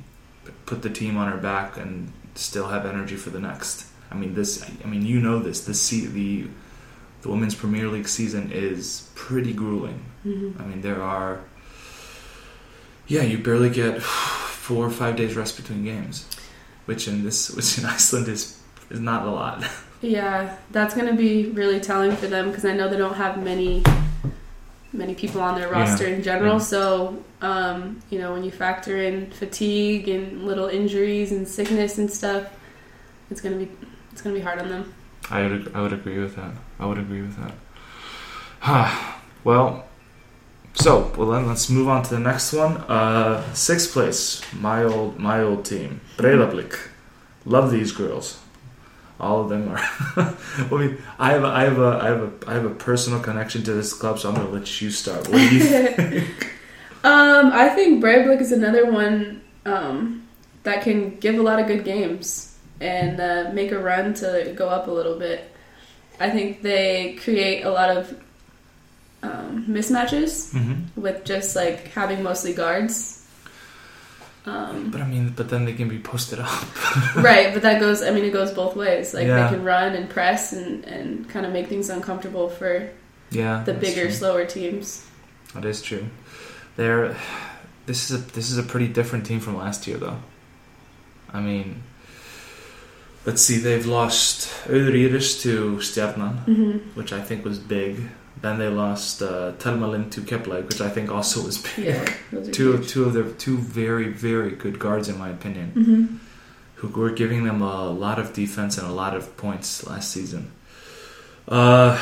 put 0.65 0.81
the 0.81 0.89
team 0.89 1.17
on 1.17 1.29
her 1.29 1.37
back 1.37 1.75
and 1.77 2.11
still 2.35 2.67
have 2.69 2.85
energy 2.85 3.17
for 3.17 3.31
the 3.31 3.39
next. 3.39 3.85
I 4.09 4.15
mean, 4.15 4.33
this. 4.33 4.63
I 4.83 4.87
mean, 4.87 5.05
you 5.05 5.19
know 5.19 5.39
this. 5.39 5.65
The 5.65 5.73
se- 5.73 6.07
the 6.07 6.47
the 7.23 7.29
women's 7.29 7.53
Premier 7.55 7.87
League 7.89 8.07
season 8.07 8.49
is 8.53 9.09
pretty 9.15 9.51
grueling. 9.51 10.05
Mhm. 10.25 10.59
I 10.59 10.65
mean, 10.65 10.81
there 10.81 11.01
are. 11.01 11.39
Yeah, 13.07 13.23
you 13.23 13.39
barely 13.39 13.69
get 13.69 14.01
four 14.01 14.85
or 14.85 14.89
five 14.89 15.17
days 15.17 15.35
rest 15.35 15.57
between 15.57 15.83
games, 15.83 16.25
which 16.91 17.07
in 17.07 17.23
this, 17.23 17.49
which 17.57 17.77
in 17.77 17.85
Iceland 17.85 18.27
is 18.27 18.59
is 18.89 18.99
not 18.99 19.25
a 19.25 19.31
lot. 19.31 19.63
Yeah, 20.01 20.57
that's 20.71 20.93
going 20.95 21.07
to 21.07 21.13
be 21.15 21.45
really 21.51 21.79
telling 21.79 22.15
for 22.15 22.27
them 22.27 22.49
because 22.49 22.65
I 22.65 22.73
know 22.73 22.89
they 22.89 22.97
don't 22.97 23.13
have 23.15 23.41
many 23.41 23.83
many 24.91 25.15
people 25.15 25.39
on 25.41 25.55
their 25.57 25.69
Yeah, 25.71 25.79
roster 25.79 26.05
in 26.05 26.21
general. 26.21 26.53
yeah. 26.55 26.59
So, 26.73 27.23
um, 27.41 28.01
you 28.09 28.19
know, 28.19 28.33
when 28.33 28.43
you 28.43 28.51
factor 28.51 28.97
in 28.97 29.31
fatigue 29.31 30.09
and 30.09 30.43
little 30.45 30.67
injuries 30.67 31.31
and 31.31 31.47
sickness 31.47 31.97
and 31.97 32.11
stuff, 32.11 32.43
it's 33.29 33.39
going 33.41 33.57
to 33.57 33.65
be 33.65 33.71
it's 34.11 34.21
going 34.21 34.33
to 34.35 34.39
be 34.39 34.43
hard 34.43 34.59
on 34.59 34.67
them. 34.69 34.93
I 35.29 35.43
would 35.47 35.71
I 35.73 35.81
would 35.81 35.93
agree 35.93 36.19
with 36.19 36.35
that. 36.35 36.51
I 36.79 36.85
would 36.87 36.97
agree 36.97 37.21
with 37.21 37.37
that. 37.37 37.53
well, 39.43 39.85
so 40.73 41.11
well 41.17 41.29
then 41.29 41.47
let's 41.47 41.69
move 41.69 41.87
on 41.87 42.03
to 42.03 42.09
the 42.09 42.19
next 42.19 42.53
one. 42.53 42.77
Uh, 42.77 43.53
sixth 43.53 43.93
place, 43.93 44.41
my 44.53 44.83
old 44.83 45.19
my 45.19 45.41
old 45.41 45.65
team, 45.65 46.01
Breiðablik. 46.17 46.77
Love 47.45 47.71
these 47.71 47.91
girls. 47.91 48.39
All 49.19 49.41
of 49.41 49.49
them 49.49 49.69
are. 49.69 49.77
I 50.57 50.67
mean, 50.71 50.97
I 51.19 51.31
have 51.31 51.43
a, 51.43 51.47
I 51.47 51.63
have 51.63 51.79
a 51.79 51.99
I 52.01 52.05
have 52.07 52.21
a 52.21 52.49
I 52.49 52.53
have 52.53 52.65
a 52.65 52.73
personal 52.73 53.19
connection 53.19 53.63
to 53.63 53.73
this 53.73 53.93
club, 53.93 54.19
so 54.19 54.29
I'm 54.29 54.35
gonna 54.35 54.49
let 54.49 54.81
you 54.81 54.89
start. 54.89 55.27
What 55.27 55.37
do 55.37 55.55
you 55.55 55.63
think? 55.63 56.47
Um, 57.03 57.51
I 57.51 57.69
think 57.69 58.03
Breiðablik 58.03 58.41
is 58.41 58.51
another 58.51 58.91
one 58.91 59.41
um, 59.65 60.27
that 60.61 60.83
can 60.83 61.17
give 61.17 61.39
a 61.39 61.41
lot 61.41 61.59
of 61.59 61.65
good 61.65 61.83
games 61.83 62.55
and 62.79 63.19
uh, 63.19 63.51
make 63.53 63.71
a 63.71 63.79
run 63.79 64.13
to 64.15 64.53
go 64.55 64.69
up 64.69 64.87
a 64.87 64.91
little 64.91 65.17
bit. 65.17 65.51
I 66.19 66.29
think 66.29 66.61
they 66.61 67.13
create 67.13 67.63
a 67.63 67.71
lot 67.71 67.89
of 67.89 68.15
um, 69.23 69.65
mismatches 69.69 70.53
mm-hmm. 70.53 70.99
with 71.01 71.23
just 71.25 71.55
like 71.55 71.87
having 71.89 72.23
mostly 72.23 72.53
guards. 72.53 73.17
Um, 74.45 74.89
But 74.89 75.01
I 75.01 75.05
mean, 75.07 75.33
but 75.35 75.49
then 75.49 75.65
they 75.65 75.73
can 75.73 75.87
be 75.87 75.99
posted 75.99 76.39
up. 76.39 76.49
right, 77.15 77.53
but 77.53 77.61
that 77.61 77.79
goes. 77.79 78.01
I 78.01 78.09
mean, 78.09 78.25
it 78.25 78.33
goes 78.33 78.51
both 78.51 78.75
ways. 78.75 79.13
Like 79.13 79.27
Yeah. 79.27 79.49
they 79.49 79.55
can 79.55 79.63
run 79.63 79.93
and 79.93 80.09
press 80.09 80.53
and 80.53 80.83
and 80.85 81.29
kind 81.29 81.45
of 81.45 81.53
make 81.53 81.67
things 81.67 81.89
uncomfortable 81.89 82.49
for 82.49 82.89
Yeah, 83.29 83.63
the 83.63 83.73
bigger, 83.73 84.05
true. 84.07 84.11
slower 84.11 84.45
teams. 84.45 85.05
That 85.53 85.65
is 85.65 85.81
true. 85.83 86.05
They're 86.75 87.15
this 87.85 88.09
is 88.09 88.19
a 88.19 88.23
this 88.33 88.49
is 88.49 88.57
a 88.57 88.63
pretty 88.63 88.87
different 88.87 89.25
team 89.27 89.39
from 89.39 89.57
last 89.57 89.85
year, 89.87 89.97
though. 89.97 90.17
I 91.33 91.39
mean, 91.39 91.83
let's 93.25 93.41
see, 93.43 93.57
they've 93.57 93.85
lost 93.85 94.49
Öðriris 94.67 95.41
to 95.43 95.77
Stjarnan, 95.77 96.43
hmm 96.45 96.77
which 96.97 97.13
I 97.13 97.21
think 97.21 97.45
was 97.45 97.59
big. 97.59 98.09
Then 98.41 98.57
they 98.57 98.69
lost 98.69 99.21
uh, 99.21 99.51
to 99.51 100.21
Kepler, 100.25 100.61
which 100.63 100.81
I 100.81 100.89
think 100.89 101.11
also 101.11 101.43
was 101.45 101.57
big. 101.59 101.85
Yeah, 101.85 102.13
Two 102.51 102.77
huge. 102.77 102.89
two 102.89 103.03
of 103.05 103.13
their 103.13 103.23
two 103.23 103.57
very 103.57 104.07
very 104.09 104.51
good 104.51 104.79
guards, 104.79 105.07
in 105.09 105.17
my 105.19 105.29
opinion, 105.29 105.71
Mhm. 105.75 106.17
who 106.75 106.87
were 106.99 107.11
giving 107.11 107.43
them 107.43 107.61
a 107.61 107.89
lot 107.89 108.17
of 108.17 108.33
defense 108.33 108.77
and 108.79 108.87
a 108.87 108.91
lot 108.91 109.15
of 109.15 109.37
points 109.37 109.85
last 109.87 110.09
season. 110.11 110.51
Uh, 111.47 111.97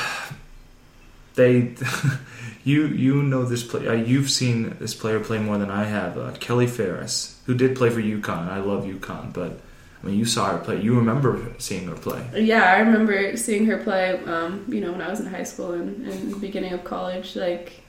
they, 1.35 1.75
you 2.63 2.87
you 2.87 3.21
know 3.23 3.43
this 3.43 3.63
play. 3.63 3.87
Uh, 3.87 3.93
you've 3.93 4.29
seen 4.29 4.75
this 4.79 4.93
player 4.95 5.19
play 5.19 5.39
more 5.39 5.57
than 5.57 5.71
I 5.71 5.83
have. 5.85 6.17
Uh, 6.17 6.31
Kelly 6.39 6.67
Faris, 6.67 7.39
who 7.45 7.53
did 7.53 7.75
play 7.75 7.89
for 7.89 8.01
UConn. 8.01 8.47
I 8.49 8.59
love 8.59 8.85
UConn, 8.85 9.33
but 9.33 9.59
I 10.01 10.07
mean, 10.07 10.17
you 10.17 10.25
saw 10.25 10.51
her 10.51 10.57
play. 10.59 10.81
You 10.81 10.95
remember 10.95 11.53
seeing 11.57 11.87
her 11.87 11.95
play. 11.95 12.25
Yeah, 12.35 12.63
I 12.63 12.79
remember 12.79 13.35
seeing 13.35 13.65
her 13.65 13.77
play. 13.77 14.17
Um, 14.23 14.65
you 14.69 14.79
know, 14.79 14.93
when 14.93 15.01
I 15.01 15.09
was 15.09 15.19
in 15.19 15.25
high 15.25 15.43
school 15.43 15.73
and, 15.73 16.07
and 16.07 16.33
the 16.33 16.37
beginning 16.37 16.71
of 16.71 16.83
college. 16.85 17.35
Like, 17.35 17.83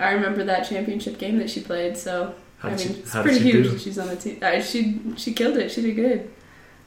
I 0.00 0.12
remember 0.12 0.42
that 0.44 0.68
championship 0.68 1.18
game 1.18 1.38
that 1.38 1.48
she 1.48 1.60
played. 1.60 1.96
So 1.96 2.34
How 2.58 2.70
I 2.70 2.72
mean, 2.72 2.78
she, 2.78 2.88
it's 2.94 3.12
pretty 3.12 3.38
she 3.38 3.52
huge. 3.52 3.70
do? 3.70 3.78
She's 3.78 3.98
on 3.98 4.08
the 4.08 4.16
team. 4.16 4.40
She 4.62 5.00
she 5.16 5.32
killed 5.32 5.56
it. 5.56 5.70
She 5.70 5.82
did 5.82 5.94
good. 5.94 6.30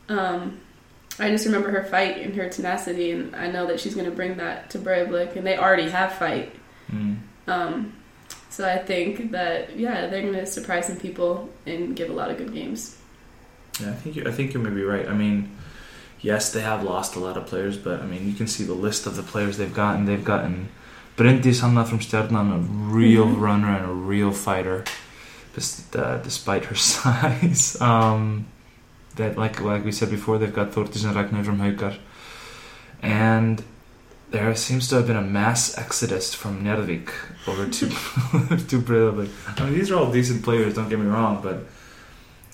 Um, 0.10 0.60
I 1.18 1.30
just 1.30 1.46
remember 1.46 1.72
her 1.72 1.84
fight 1.86 2.18
and 2.18 2.36
her 2.36 2.50
tenacity, 2.50 3.12
and 3.12 3.36
I 3.36 3.50
know 3.50 3.68
that 3.68 3.80
she's 3.80 3.96
going 3.96 4.10
to 4.10 4.16
bring 4.16 4.36
that 4.38 4.70
to 4.72 4.80
Breiðablik, 4.80 5.38
and 5.38 5.48
they 5.48 5.58
already 5.58 5.90
have 5.90 6.14
fight. 6.14 6.54
Mm. 6.92 7.20
Um, 7.48 7.94
so 8.50 8.68
I 8.68 8.80
think 8.80 9.32
that 9.32 9.78
yeah, 9.78 10.08
they're 10.08 10.22
going 10.22 10.34
to 10.34 10.46
surprise 10.46 10.88
some 10.88 10.98
people 10.98 11.50
and 11.66 11.96
give 11.96 12.10
a 12.10 12.14
lot 12.14 12.32
of 12.32 12.38
good 12.38 12.54
games. 12.54 12.98
Yeah, 13.80 13.90
I 13.92 13.94
think 13.94 14.16
you, 14.16 14.24
I 14.28 14.32
think 14.32 14.54
you 14.54 14.60
may 14.60 14.70
be 14.70 14.84
right. 14.84 15.08
I 15.08 15.14
mean, 15.14 15.50
yes, 16.22 16.52
they 16.54 16.62
have 16.62 16.84
lost 16.84 17.16
a 17.16 17.20
lot 17.20 17.36
of 17.38 17.46
players, 17.46 17.78
but 17.78 18.02
I 18.02 18.06
mean, 18.06 18.28
you 18.28 18.34
can 18.34 18.48
see 18.48 18.64
the 18.64 18.74
list 18.74 19.06
of 19.06 19.16
the 19.16 19.24
players 19.24 19.58
they've 19.58 19.74
gotten. 19.74 20.06
They've 20.06 20.24
gotten 20.24 20.70
Bryndis 21.18 21.62
Hanna 21.62 21.86
from 21.86 22.00
Stjarnan, 22.00 22.54
a 22.56 22.60
real 22.60 23.26
Mhm. 23.28 23.40
runner 23.42 23.76
and 23.78 23.86
a 23.86 23.94
real 23.94 24.32
fighter, 24.32 24.84
just, 25.56 25.96
uh, 25.96 26.18
despite 26.18 26.66
her 26.66 26.76
size. 26.94 27.80
Um, 27.82 28.46
that, 29.16 29.38
like 29.38 29.62
like 29.62 29.84
we 29.86 29.92
said 29.92 30.10
before, 30.10 30.38
they've 30.38 30.54
got 30.54 30.72
Thortis 30.74 31.04
and 31.06 31.16
Ragnar 31.16 31.44
from 31.44 31.60
Haukar, 31.60 31.96
and 33.02 33.64
there 34.32 34.54
seems 34.56 34.88
to 34.90 34.96
have 34.96 35.08
been 35.08 35.16
a 35.16 35.22
mass 35.22 35.78
exodus 35.78 36.34
from 36.34 36.64
Njarðvík 36.64 37.10
over 37.48 37.66
to 37.68 37.86
to 38.70 38.80
Breiðablik. 38.82 39.30
I 39.58 39.64
mean, 39.66 39.74
these 39.74 39.92
are 39.92 39.96
all 39.98 40.12
decent 40.12 40.44
players. 40.44 40.74
Don't 40.76 40.90
get 40.90 41.00
me 41.00 41.06
wrong, 41.08 41.40
but 41.42 41.66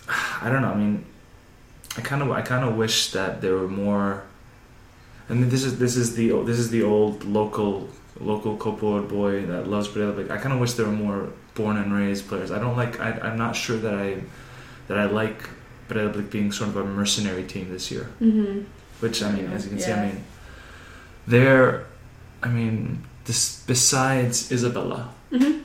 I 0.44 0.50
don't 0.50 0.62
know. 0.62 0.72
I 0.72 0.76
mean, 0.76 1.04
I 1.98 2.02
kind 2.02 2.22
of 2.22 2.32
I 2.32 2.42
kind 2.42 2.64
of 2.68 2.76
wish 2.78 3.12
that 3.12 3.42
there 3.42 3.56
were 3.56 3.68
more. 3.68 4.24
And 5.30 5.52
this 5.52 5.64
is 5.64 5.78
this 5.80 5.96
is 5.96 6.16
the 6.16 6.30
this 6.44 6.60
is 6.60 6.70
the 6.70 6.84
old 6.84 7.24
local 7.26 7.90
local 8.20 8.58
Kopor 8.58 9.08
boy 9.08 9.46
that 9.46 9.68
loves 9.68 9.88
Breiðablik. 9.88 10.30
I 10.32 10.38
kind 10.38 10.54
of 10.54 10.60
wish 10.60 10.74
there 10.74 10.86
were 10.86 10.92
more 10.92 11.30
born 11.56 11.78
and 11.78 11.94
raised 11.94 12.28
players. 12.28 12.52
I 12.52 12.60
don't 12.60 12.78
like. 12.78 13.00
I, 13.00 13.12
I'm 13.24 13.38
not 13.38 13.56
sure 13.56 13.78
that 13.78 13.94
I 13.94 14.22
that 14.88 14.98
I 14.98 15.06
like 15.06 15.50
Breiðablik 15.90 16.30
being 16.32 16.52
sort 16.52 16.70
of 16.70 16.78
a 16.78 16.84
mercenary 16.86 17.44
team 17.44 17.70
this 17.70 17.92
year. 17.92 18.10
Mm-hmm. 18.22 18.62
Which 19.00 19.22
I 19.24 19.32
mean, 19.32 19.48
as 19.52 19.64
you 19.66 19.72
can 19.72 19.80
see, 19.80 19.92
I 19.92 20.06
mean, 20.08 20.24
they're. 21.28 21.86
I 22.44 22.48
mean, 22.50 23.04
this 23.26 23.64
besides 23.66 24.52
Isabella, 24.52 25.14
Mm-hmm. 25.32 25.60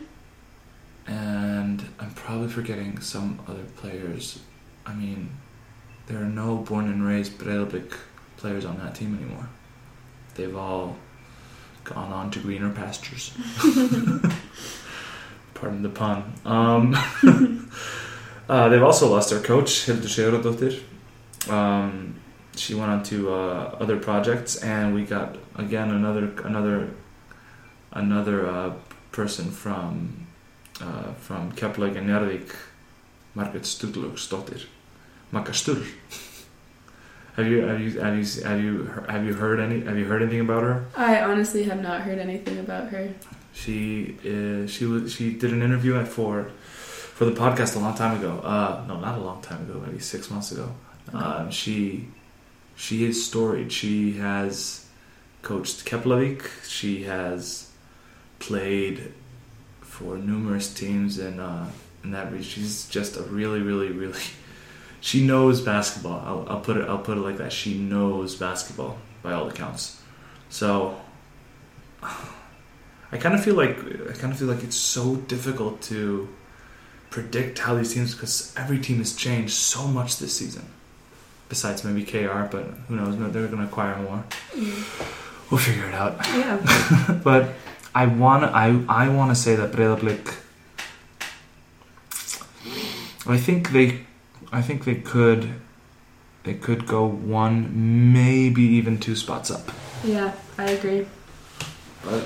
and 1.06 1.88
I'm 1.98 2.10
probably 2.12 2.48
forgetting 2.48 3.00
some 3.00 3.40
other 3.48 3.64
players. 3.76 4.40
I 4.84 4.94
mean, 4.94 5.30
there 6.06 6.18
are 6.18 6.28
no 6.28 6.56
born 6.56 6.86
and 6.86 7.06
raised 7.06 7.38
Breiðablik 7.38 7.92
players 8.36 8.64
on 8.64 8.78
that 8.78 8.94
team 8.94 9.16
anymore. 9.16 9.48
They've 10.34 10.56
all 10.56 10.96
gone 11.84 12.12
on 12.12 12.30
to 12.32 12.38
greener 12.40 12.70
pastures. 12.70 13.32
Pardon 15.54 15.82
the 15.82 15.88
pun. 15.88 16.34
Um, 16.44 16.96
Uh, 18.48 18.68
they've 18.68 18.82
also 18.82 19.08
lost 19.08 19.30
their 19.30 19.40
coach, 19.40 19.86
Hildur 19.86 20.06
Sigurðardóttir. 20.08 20.80
Um, 21.50 22.14
she 22.54 22.74
went 22.74 22.90
on 22.90 23.02
to 23.04 23.32
uh, 23.32 23.76
other 23.80 23.96
projects, 23.96 24.56
and 24.62 24.94
we 24.94 25.04
got 25.04 25.36
again 25.56 25.90
another 25.90 26.32
another 26.44 26.90
another 27.92 28.46
uh, 28.46 28.72
person 29.10 29.50
from 29.50 30.26
uh, 30.80 31.12
from 31.14 31.48
and 31.48 31.56
Njarðvík, 31.56 32.54
Margaret 33.34 33.62
Magga 33.62 34.66
Sturl. 35.32 35.84
Have 37.36 37.46
you 37.46 37.66
have 37.66 37.80
you 37.80 38.00
have 38.00 38.16
you 38.16 38.42
have 38.44 38.60
you 38.62 38.84
have 39.08 39.26
you 39.26 39.34
heard 39.34 39.60
any 39.60 39.82
have 39.82 39.98
you 39.98 40.06
heard 40.06 40.22
anything 40.22 40.40
about 40.40 40.62
her? 40.62 40.86
I 40.96 41.20
honestly 41.20 41.64
have 41.64 41.82
not 41.82 42.00
heard 42.00 42.18
anything 42.18 42.58
about 42.58 42.88
her. 42.88 43.12
She 43.52 44.16
is, 44.24 44.70
she 44.70 44.86
was 44.86 45.12
she 45.12 45.34
did 45.34 45.52
an 45.52 45.62
interview 45.62 45.96
at 45.96 46.08
for 46.08 46.44
for 46.64 47.26
the 47.26 47.32
podcast 47.32 47.76
a 47.76 47.78
long 47.78 47.94
time 47.94 48.18
ago. 48.18 48.40
Uh, 48.40 48.84
no, 48.88 49.00
not 49.00 49.18
a 49.18 49.20
long 49.20 49.42
time 49.42 49.68
ago, 49.68 49.82
maybe 49.84 49.98
six 49.98 50.30
months 50.30 50.50
ago. 50.52 50.74
Um, 51.12 51.50
she 51.50 52.08
she 52.74 53.04
is 53.04 53.26
storied. 53.26 53.70
She 53.70 54.12
has 54.18 54.86
coached 55.42 55.84
Keflavik. 55.84 56.48
She 56.66 57.04
has 57.04 57.70
played 58.38 59.12
for 59.82 60.16
numerous 60.16 60.72
teams 60.72 61.18
in 61.18 61.38
uh, 61.38 61.70
in 62.02 62.12
that 62.12 62.32
region. 62.32 62.44
She's 62.44 62.88
just 62.88 63.16
a 63.16 63.22
really, 63.22 63.60
really, 63.60 63.90
really. 63.92 64.20
She 65.00 65.24
knows 65.26 65.60
basketball. 65.60 66.22
I'll, 66.24 66.56
I'll 66.56 66.60
put 66.60 66.76
it. 66.76 66.88
I'll 66.88 66.98
put 66.98 67.18
it 67.18 67.20
like 67.20 67.38
that. 67.38 67.52
She 67.52 67.74
knows 67.78 68.34
basketball 68.34 68.98
by 69.22 69.32
all 69.32 69.48
accounts. 69.48 70.02
So 70.48 71.00
I 72.02 73.18
kind 73.18 73.34
of 73.34 73.44
feel 73.44 73.54
like 73.54 73.78
I 73.78 74.12
kind 74.12 74.32
of 74.32 74.38
feel 74.38 74.48
like 74.48 74.62
it's 74.62 74.76
so 74.76 75.16
difficult 75.16 75.80
to 75.82 76.28
predict 77.10 77.58
how 77.58 77.74
these 77.74 77.94
teams 77.94 78.14
because 78.14 78.52
every 78.56 78.78
team 78.78 78.98
has 78.98 79.14
changed 79.14 79.52
so 79.52 79.86
much 79.86 80.18
this 80.18 80.36
season. 80.36 80.64
Besides 81.48 81.84
maybe 81.84 82.04
KR, 82.04 82.42
but 82.50 82.64
who 82.88 82.96
knows? 82.96 83.16
They're 83.32 83.46
going 83.46 83.58
to 83.58 83.64
acquire 83.64 83.96
more. 84.02 84.24
Mm-hmm. 84.52 85.24
We'll 85.50 85.60
figure 85.60 85.86
it 85.86 85.94
out. 85.94 86.18
Yeah. 86.34 87.20
But 87.22 87.54
I 87.94 88.06
want 88.06 88.42
to 88.42 88.48
I 88.50 88.82
I 88.88 89.08
want 89.08 89.30
to 89.30 89.36
say 89.36 89.54
that 89.54 89.72
Breiðablik. 89.72 90.34
I 93.28 93.38
think 93.38 93.70
they, 93.70 94.04
I 94.52 94.62
think 94.62 94.84
they 94.84 94.94
could, 94.96 95.54
they 96.44 96.54
could 96.54 96.86
go 96.86 97.06
one, 97.06 98.12
maybe 98.12 98.62
even 98.62 98.98
two 98.98 99.16
spots 99.16 99.50
up. 99.50 99.70
yeah, 100.04 100.32
I 100.58 100.70
agree. 100.70 101.06
But 102.04 102.24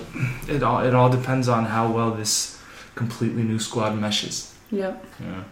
it 0.48 0.62
all 0.62 0.84
it 0.84 0.94
all 0.94 1.08
depends 1.08 1.48
on 1.48 1.64
how 1.64 1.90
well 1.90 2.10
this 2.10 2.60
completely 2.94 3.42
new 3.42 3.58
squad 3.58 3.96
meshes. 3.98 4.54
Yep. 4.70 5.04
Yeah. 5.20 5.44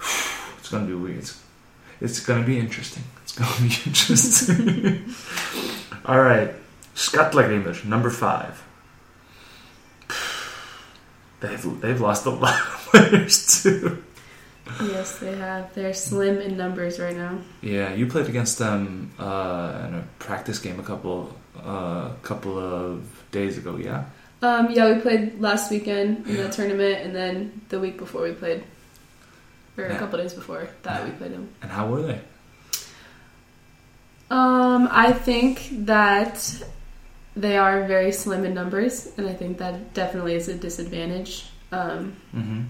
It's 0.58 0.68
gonna 0.72 0.86
be 0.86 0.94
weird. 0.94 1.18
It's, 1.18 1.40
it's 2.00 2.20
gonna 2.20 2.44
be 2.44 2.58
interesting. 2.58 3.04
It's 3.22 3.32
gonna 3.32 3.60
be 3.60 3.66
interesting. 3.86 5.14
all 6.04 6.20
right, 6.20 6.52
Skallagrímur, 6.96 7.84
number 7.84 8.10
five. 8.10 8.62
They've 11.40 11.80
they've 11.80 12.00
lost 12.00 12.26
a 12.26 12.30
lot 12.30 12.54
of 12.60 12.88
players 12.90 13.62
too. 13.62 14.02
Yes, 14.82 15.18
they 15.18 15.34
have. 15.36 15.72
They're 15.74 15.94
slim 15.94 16.40
in 16.40 16.56
numbers 16.56 16.98
right 16.98 17.16
now. 17.16 17.38
Yeah, 17.62 17.94
you 17.94 18.06
played 18.06 18.28
against 18.28 18.58
them 18.58 19.12
uh, 19.18 19.86
in 19.88 19.94
a 19.94 20.04
practice 20.18 20.58
game 20.58 20.80
a 20.80 20.82
couple 20.82 21.36
uh, 21.64 22.10
couple 22.22 22.58
of 22.58 23.04
days 23.30 23.58
ago. 23.58 23.76
Yeah. 23.76 24.04
Um, 24.42 24.70
yeah, 24.70 24.92
we 24.92 25.00
played 25.00 25.40
last 25.40 25.70
weekend 25.70 26.26
in 26.26 26.36
the 26.36 26.48
tournament, 26.50 27.00
and 27.06 27.14
then 27.14 27.60
the 27.70 27.80
week 27.80 27.96
before 27.96 28.22
we 28.22 28.32
played, 28.32 28.64
or 29.78 29.84
a 29.84 29.92
Yeah. 29.92 29.98
couple 29.98 30.18
days 30.18 30.34
before 30.34 30.68
that 30.82 31.04
we 31.04 31.10
played 31.12 31.32
them. 31.32 31.48
And 31.62 31.70
how 31.70 31.86
were 31.88 32.02
they? 32.02 32.20
Um, 34.30 34.88
I 34.90 35.12
think 35.12 35.68
that 35.86 36.62
they 37.36 37.56
are 37.56 37.84
very 37.86 38.12
slim 38.12 38.44
in 38.44 38.54
numbers, 38.54 39.08
and 39.16 39.28
I 39.28 39.32
think 39.32 39.58
that 39.58 39.94
definitely 39.94 40.34
is 40.34 40.48
a 40.48 40.54
disadvantage. 40.54 41.46
Um, 41.72 42.16
Mm-hmm. 42.34 42.62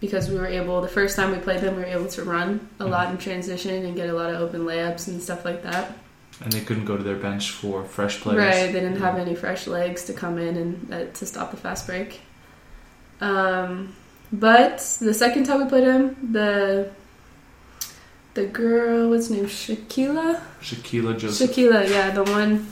Because 0.00 0.28
we 0.28 0.36
were 0.38 0.46
able, 0.46 0.80
the 0.80 0.88
first 0.88 1.16
time 1.16 1.30
we 1.32 1.38
played 1.38 1.60
them, 1.60 1.76
we 1.76 1.82
were 1.82 1.88
able 1.88 2.06
to 2.08 2.22
run 2.24 2.68
a 2.80 2.84
lot 2.84 3.10
in 3.10 3.18
transition 3.18 3.84
and 3.84 3.96
get 3.96 4.08
a 4.10 4.12
lot 4.12 4.32
of 4.32 4.40
open 4.40 4.62
layups 4.66 5.08
and 5.08 5.22
stuff 5.22 5.44
like 5.44 5.62
that. 5.62 5.96
And 6.42 6.52
they 6.52 6.60
couldn't 6.60 6.84
go 6.84 6.96
to 6.98 7.02
their 7.02 7.16
bench 7.16 7.50
for 7.50 7.82
fresh 7.84 8.20
players. 8.20 8.38
Right, 8.38 8.66
they 8.72 8.80
didn't 8.80 9.00
have 9.00 9.16
any 9.16 9.34
fresh 9.34 9.66
legs 9.66 10.04
to 10.04 10.12
come 10.12 10.36
in 10.38 10.56
and 10.56 10.92
uh, 10.92 11.04
to 11.14 11.24
stop 11.24 11.50
the 11.50 11.56
fast 11.56 11.86
break. 11.86 12.20
Um, 13.22 13.94
but 14.32 14.78
the 15.00 15.14
second 15.14 15.44
time 15.44 15.62
we 15.62 15.68
played 15.68 15.86
them 15.86 16.16
the 16.32 16.90
the 18.34 18.44
girl, 18.44 19.08
what's 19.08 19.28
her 19.28 19.34
name, 19.36 19.46
Shaquila, 19.46 20.42
Shaquila 20.60 21.18
Joseph. 21.18 21.50
Shaquila, 21.50 21.88
yeah, 21.88 22.10
the 22.10 22.24
one. 22.24 22.66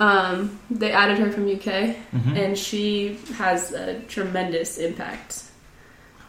Um, 0.00 0.58
they 0.70 0.90
added 0.92 1.18
her 1.18 1.30
from 1.30 1.46
UK, 1.46 1.96
Mhm. 2.14 2.36
and 2.38 2.58
she 2.58 3.18
has 3.34 3.72
a 3.72 4.00
tremendous 4.08 4.78
impact. 4.78 5.42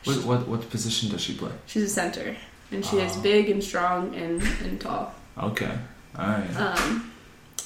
What, 0.05 0.23
what 0.25 0.47
what 0.47 0.69
position 0.69 1.09
does 1.09 1.21
she 1.21 1.33
play? 1.35 1.51
She's 1.65 1.83
a 1.83 1.89
center, 1.89 2.35
and 2.71 2.85
she 2.85 2.97
is 2.97 3.17
Oh. 3.17 3.21
big 3.21 3.49
and 3.49 3.63
strong 3.63 4.15
and, 4.15 4.41
and 4.63 4.79
tall. 4.79 5.13
Okay, 5.37 5.75
all 6.17 6.25
right. 6.27 6.55
Um, 6.57 7.11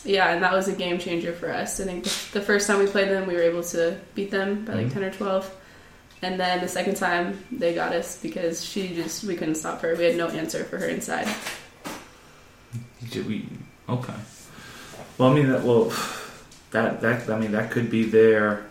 yeah, 0.05 0.29
and 0.33 0.41
that 0.43 0.53
was 0.53 0.67
a 0.69 0.73
game 0.73 0.97
changer 0.99 1.33
for 1.33 1.51
us. 1.51 1.79
I 1.79 1.83
think 1.83 2.05
the, 2.05 2.39
the 2.39 2.41
first 2.41 2.65
time 2.67 2.79
we 2.79 2.87
played 2.87 3.09
them, 3.09 3.27
we 3.27 3.33
were 3.35 3.41
able 3.41 3.63
to 3.63 3.97
beat 4.15 4.31
them 4.31 4.63
by 4.65 4.73
like 4.75 4.87
Mhm. 4.87 4.93
ten 4.93 5.03
or 5.03 5.11
twelve, 5.11 5.53
and 6.21 6.39
then 6.39 6.61
the 6.61 6.67
second 6.69 6.95
time 6.95 7.43
they 7.51 7.73
got 7.75 7.91
us 7.93 8.17
because 8.21 8.63
she 8.63 8.95
just 8.95 9.23
we 9.25 9.35
couldn't 9.35 9.55
stop 9.55 9.81
her. 9.81 9.95
We 9.95 10.05
had 10.05 10.15
no 10.15 10.27
answer 10.29 10.63
for 10.63 10.77
her 10.77 10.87
inside. 10.87 11.27
Did 13.11 13.27
we? 13.27 13.47
Okay. 13.89 14.13
Well, 15.17 15.31
I 15.31 15.33
mean 15.33 15.49
that. 15.49 15.63
Well, 15.63 15.91
that 16.71 17.01
that 17.01 17.29
I 17.29 17.37
mean 17.37 17.51
that 17.51 17.69
could 17.71 17.89
be 17.91 18.03
their. 18.05 18.65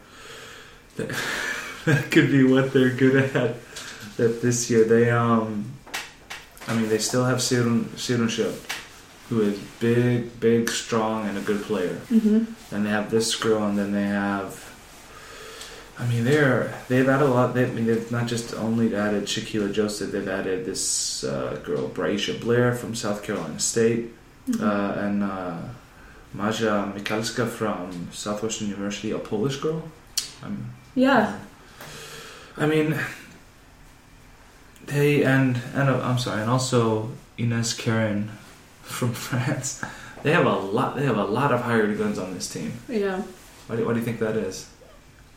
That 1.88 2.10
could 2.10 2.30
be 2.30 2.44
what 2.44 2.72
they're 2.72 2.90
good 2.90 3.16
at. 3.36 3.56
That 4.16 4.42
this 4.42 4.70
year 4.70 4.84
they 4.84 5.10
um. 5.10 5.72
I 6.66 6.74
mean 6.74 6.88
they 6.88 6.98
still 6.98 7.24
have 7.24 7.38
Sirun 7.38 7.96
Sirunship, 7.96 8.54
who 9.28 9.40
is 9.40 9.58
big, 9.80 10.38
big, 10.38 10.68
strong, 10.68 11.26
and 11.28 11.38
a 11.38 11.40
good 11.40 11.62
player. 11.62 11.98
Mm-hmm. 12.10 12.74
And 12.74 12.86
they 12.86 12.90
have 12.90 13.10
this 13.10 13.34
girl, 13.36 13.64
and 13.64 13.78
then 13.78 13.92
they 13.92 14.04
have. 14.04 14.64
I 15.98 16.06
mean, 16.06 16.24
they're 16.24 16.72
they've 16.88 17.08
added 17.08 17.26
a 17.26 17.30
lot. 17.30 17.54
They, 17.54 17.64
I 17.64 17.70
mean, 17.70 17.86
they've 17.86 18.10
not 18.12 18.26
just 18.28 18.54
only 18.54 18.94
added 18.94 19.24
Shaquila 19.24 19.72
Joseph. 19.72 20.12
They've 20.12 20.28
added 20.28 20.64
this 20.64 21.24
uh, 21.24 21.60
girl, 21.64 21.88
Braisha 21.88 22.40
Blair 22.40 22.74
from 22.74 22.94
South 22.94 23.22
Carolina 23.24 23.58
State, 23.58 24.12
uh, 24.60 24.94
and 24.98 25.24
uh, 25.24 25.58
Maja 26.34 26.92
Mikalska 26.94 27.48
from 27.48 28.08
Southwestern 28.12 28.68
University, 28.68 29.10
a 29.10 29.18
Polish 29.18 29.56
girl. 29.56 29.82
Um, 30.42 30.70
Yeah, 30.94 31.38
I 32.58 32.66
mean, 32.66 32.98
they 34.86 35.22
and 35.22 35.60
and 35.74 35.88
uh, 35.88 36.00
I'm 36.02 36.18
sorry, 36.18 36.40
and 36.42 36.50
also 36.50 37.10
Ines 37.38 37.74
Karen 37.74 38.30
from 38.82 39.12
France. 39.26 39.82
They 40.22 40.32
have 40.32 40.46
a 40.46 40.56
lot. 40.56 40.96
They 40.96 41.04
have 41.04 41.16
a 41.18 41.24
lot 41.24 41.52
of 41.52 41.60
hired 41.62 41.96
guns 41.96 42.18
on 42.18 42.34
this 42.34 42.48
team. 42.52 42.72
yeah. 42.88 43.22
Why 43.68 43.76
do, 43.76 43.84
why 43.86 43.92
do 43.92 43.98
you 43.98 44.04
think 44.04 44.18
that 44.20 44.36
is? 44.36 44.68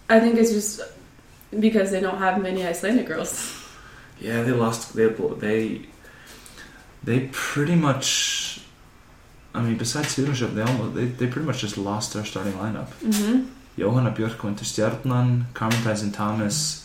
I 0.10 0.20
think 0.20 0.38
it's 0.38 0.52
just 0.52 0.82
because 1.60 1.92
they 1.92 2.00
don't 2.00 2.18
have 2.18 2.42
many 2.42 2.66
Icelandic 2.66 3.06
girls. 3.08 3.58
Yeah, 4.20 4.42
they 4.44 4.52
lost. 4.52 4.96
They 4.96 5.08
they 5.08 5.82
they 7.04 7.30
pretty 7.32 7.76
much. 7.76 8.62
I 9.54 9.62
mean, 9.62 9.78
besides 9.78 10.16
Stjórnship, 10.16 10.56
they 10.56 10.62
almost 10.62 10.96
they, 10.96 11.06
they 11.06 11.28
pretty 11.28 11.46
much 11.46 11.60
just 11.60 11.78
lost 11.78 12.14
their 12.14 12.24
starting 12.26 12.54
lineup. 12.54 12.88
Mm-hmm. 13.04 13.50
Johanna 13.78 14.12
Björk 14.12 14.42
went 14.44 14.58
to 14.60 14.66
Stjarnan. 14.66 15.54
Carmen 15.54 15.82
Tyson 15.84 16.12
Thomas 16.12 16.81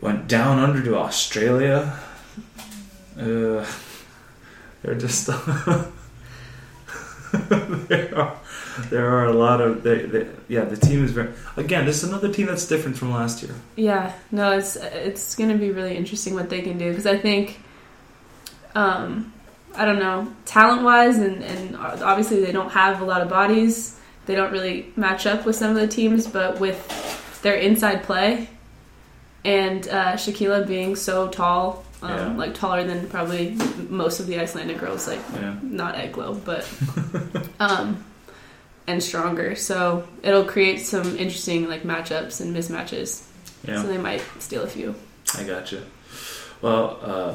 went 0.00 0.28
down 0.28 0.58
under 0.58 0.82
to 0.82 0.96
Australia. 0.96 1.98
Uh, 3.18 3.66
they're 4.82 4.94
just 4.94 5.26
there 7.88 8.18
are 8.18 8.36
there 8.90 9.08
are 9.08 9.26
a 9.26 9.32
lot 9.32 9.60
of 9.60 9.82
they, 9.82 10.06
they, 10.06 10.26
yeah 10.48 10.64
the 10.64 10.76
team 10.76 11.04
is 11.04 11.12
very 11.12 11.32
again 11.56 11.84
this 11.84 12.02
is 12.02 12.08
another 12.08 12.32
team 12.32 12.46
that's 12.46 12.66
different 12.66 12.96
from 12.96 13.12
last 13.12 13.42
year. 13.42 13.54
Yeah, 13.76 14.12
no, 14.30 14.52
it's 14.52 14.76
it's 14.76 15.34
gonna 15.34 15.56
be 15.56 15.70
really 15.70 15.96
interesting 15.96 16.34
what 16.34 16.50
they 16.50 16.62
can 16.62 16.78
do 16.78 16.90
because 16.90 17.06
I 17.06 17.18
think, 17.18 17.60
um, 18.74 19.32
I 19.74 19.84
don't 19.84 19.98
know, 19.98 20.32
talent 20.46 20.82
wise, 20.82 21.18
and 21.18 21.42
and 21.42 21.76
obviously 21.76 22.44
they 22.44 22.52
don't 22.52 22.70
have 22.70 23.00
a 23.00 23.04
lot 23.04 23.20
of 23.20 23.28
bodies. 23.28 23.98
They 24.26 24.34
don't 24.34 24.52
really 24.52 24.92
match 24.96 25.26
up 25.26 25.44
with 25.44 25.56
some 25.56 25.70
of 25.70 25.76
the 25.76 25.88
teams, 25.88 26.26
but 26.26 26.60
with 26.60 27.40
their 27.42 27.56
inside 27.56 28.04
play 28.04 28.48
and 29.44 29.86
uh, 29.88 30.12
Shaquila 30.14 30.66
being 30.66 30.94
so 30.96 31.28
tall, 31.28 31.84
um, 32.02 32.10
Yeah. 32.10 32.36
like 32.36 32.54
taller 32.54 32.84
than 32.84 33.08
probably 33.08 33.56
most 33.88 34.20
of 34.20 34.26
the 34.26 34.38
Icelandic 34.38 34.78
girls, 34.78 35.06
like 35.08 35.20
Yeah. 35.34 35.56
not 35.62 35.96
Eglo, 35.96 36.34
but 36.34 36.68
um, 37.60 38.04
and 38.86 39.02
stronger. 39.02 39.54
So 39.56 40.06
it'll 40.22 40.44
create 40.44 40.78
some 40.80 41.16
interesting 41.16 41.68
like 41.68 41.82
matchups 41.82 42.40
and 42.40 42.54
mismatches. 42.56 43.24
Yeah. 43.66 43.80
So 43.82 43.88
they 43.88 43.98
might 43.98 44.22
steal 44.40 44.62
a 44.62 44.66
few. 44.66 44.94
I 45.38 45.44
gotcha. 45.44 45.82
Well, 46.60 46.98
uh, 47.02 47.34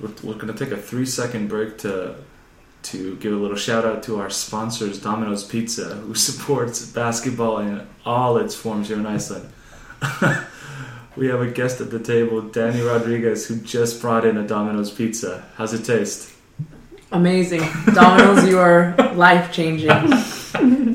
we're, 0.00 0.08
we're 0.22 0.34
going 0.38 0.52
to 0.54 0.64
take 0.64 0.72
a 0.72 0.76
three 0.80 1.06
second 1.06 1.48
break 1.48 1.78
to 1.78 2.16
to 2.84 3.16
give 3.16 3.32
a 3.32 3.36
little 3.36 3.56
shout 3.56 3.86
out 3.86 4.02
to 4.02 4.20
our 4.20 4.28
sponsors, 4.28 5.00
Domino's 5.00 5.42
Pizza, 5.42 5.94
who 5.94 6.14
supports 6.28 6.84
basketball 6.84 7.58
in 7.58 7.86
all 8.04 8.36
its 8.36 8.54
forms 8.54 8.88
here 8.88 8.98
in 8.98 9.06
Iceland. 9.06 9.48
we 11.16 11.28
have 11.28 11.40
a 11.40 11.50
guest 11.50 11.80
at 11.80 11.90
the 11.90 11.98
table, 11.98 12.40
Danny 12.42 12.80
Rodriguez, 12.80 13.46
who 13.46 13.56
just 13.56 14.00
brought 14.00 14.24
in 14.24 14.36
a 14.36 14.46
Domino's 14.46 14.90
Pizza. 14.90 15.44
How's 15.56 15.72
it 15.72 15.84
taste? 15.84 16.32
Amazing. 17.12 17.62
Domino's, 17.94 18.48
you 18.48 18.58
are 18.58 18.94
life 19.14 19.52
changing. 19.52 19.88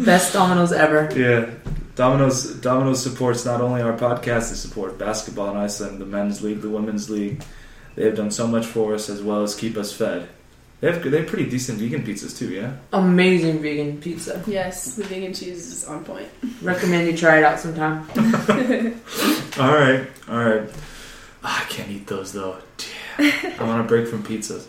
Best 0.03 0.33
Domino's 0.33 0.71
ever. 0.73 1.09
Yeah. 1.15 1.49
Domino's 1.95 2.53
Domino's 2.55 3.03
supports 3.03 3.45
not 3.45 3.61
only 3.61 3.81
our 3.81 3.91
podcast, 3.91 4.49
they 4.49 4.55
support 4.55 4.97
basketball 4.97 5.51
in 5.51 5.57
Iceland, 5.57 5.99
the 5.99 6.05
men's 6.05 6.41
league, 6.41 6.61
the 6.61 6.69
women's 6.69 7.09
league. 7.09 7.43
They 7.95 8.05
have 8.05 8.15
done 8.15 8.31
so 8.31 8.47
much 8.47 8.65
for 8.65 8.95
us 8.95 9.09
as 9.09 9.21
well 9.21 9.43
as 9.43 9.53
keep 9.55 9.75
us 9.75 9.91
fed. 9.91 10.29
They 10.81 10.91
have 10.91 11.03
they 11.03 11.19
have 11.19 11.27
pretty 11.27 11.49
decent 11.49 11.79
vegan 11.79 12.03
pizzas 12.03 12.37
too, 12.37 12.49
yeah. 12.49 12.77
Amazing 12.93 13.61
vegan 13.61 13.99
pizza. 13.99 14.41
Yes, 14.47 14.95
the 14.95 15.03
vegan 15.03 15.33
cheese 15.33 15.67
is 15.67 15.85
on 15.85 16.05
point. 16.05 16.29
Recommend 16.61 17.07
you 17.07 17.17
try 17.17 17.39
it 17.39 17.43
out 17.43 17.59
sometime. 17.59 18.07
All 19.59 19.73
right, 19.75 20.07
all 20.29 20.37
right. 20.37 20.69
Ah, 21.43 21.65
I 21.65 21.69
can't 21.69 21.89
eat 21.89 22.07
those 22.07 22.31
though. 22.31 22.57
Damn. 23.17 23.59
I 23.59 23.63
want 23.65 23.81
a 23.81 23.83
break 23.83 24.07
from 24.07 24.23
pizzas. 24.23 24.67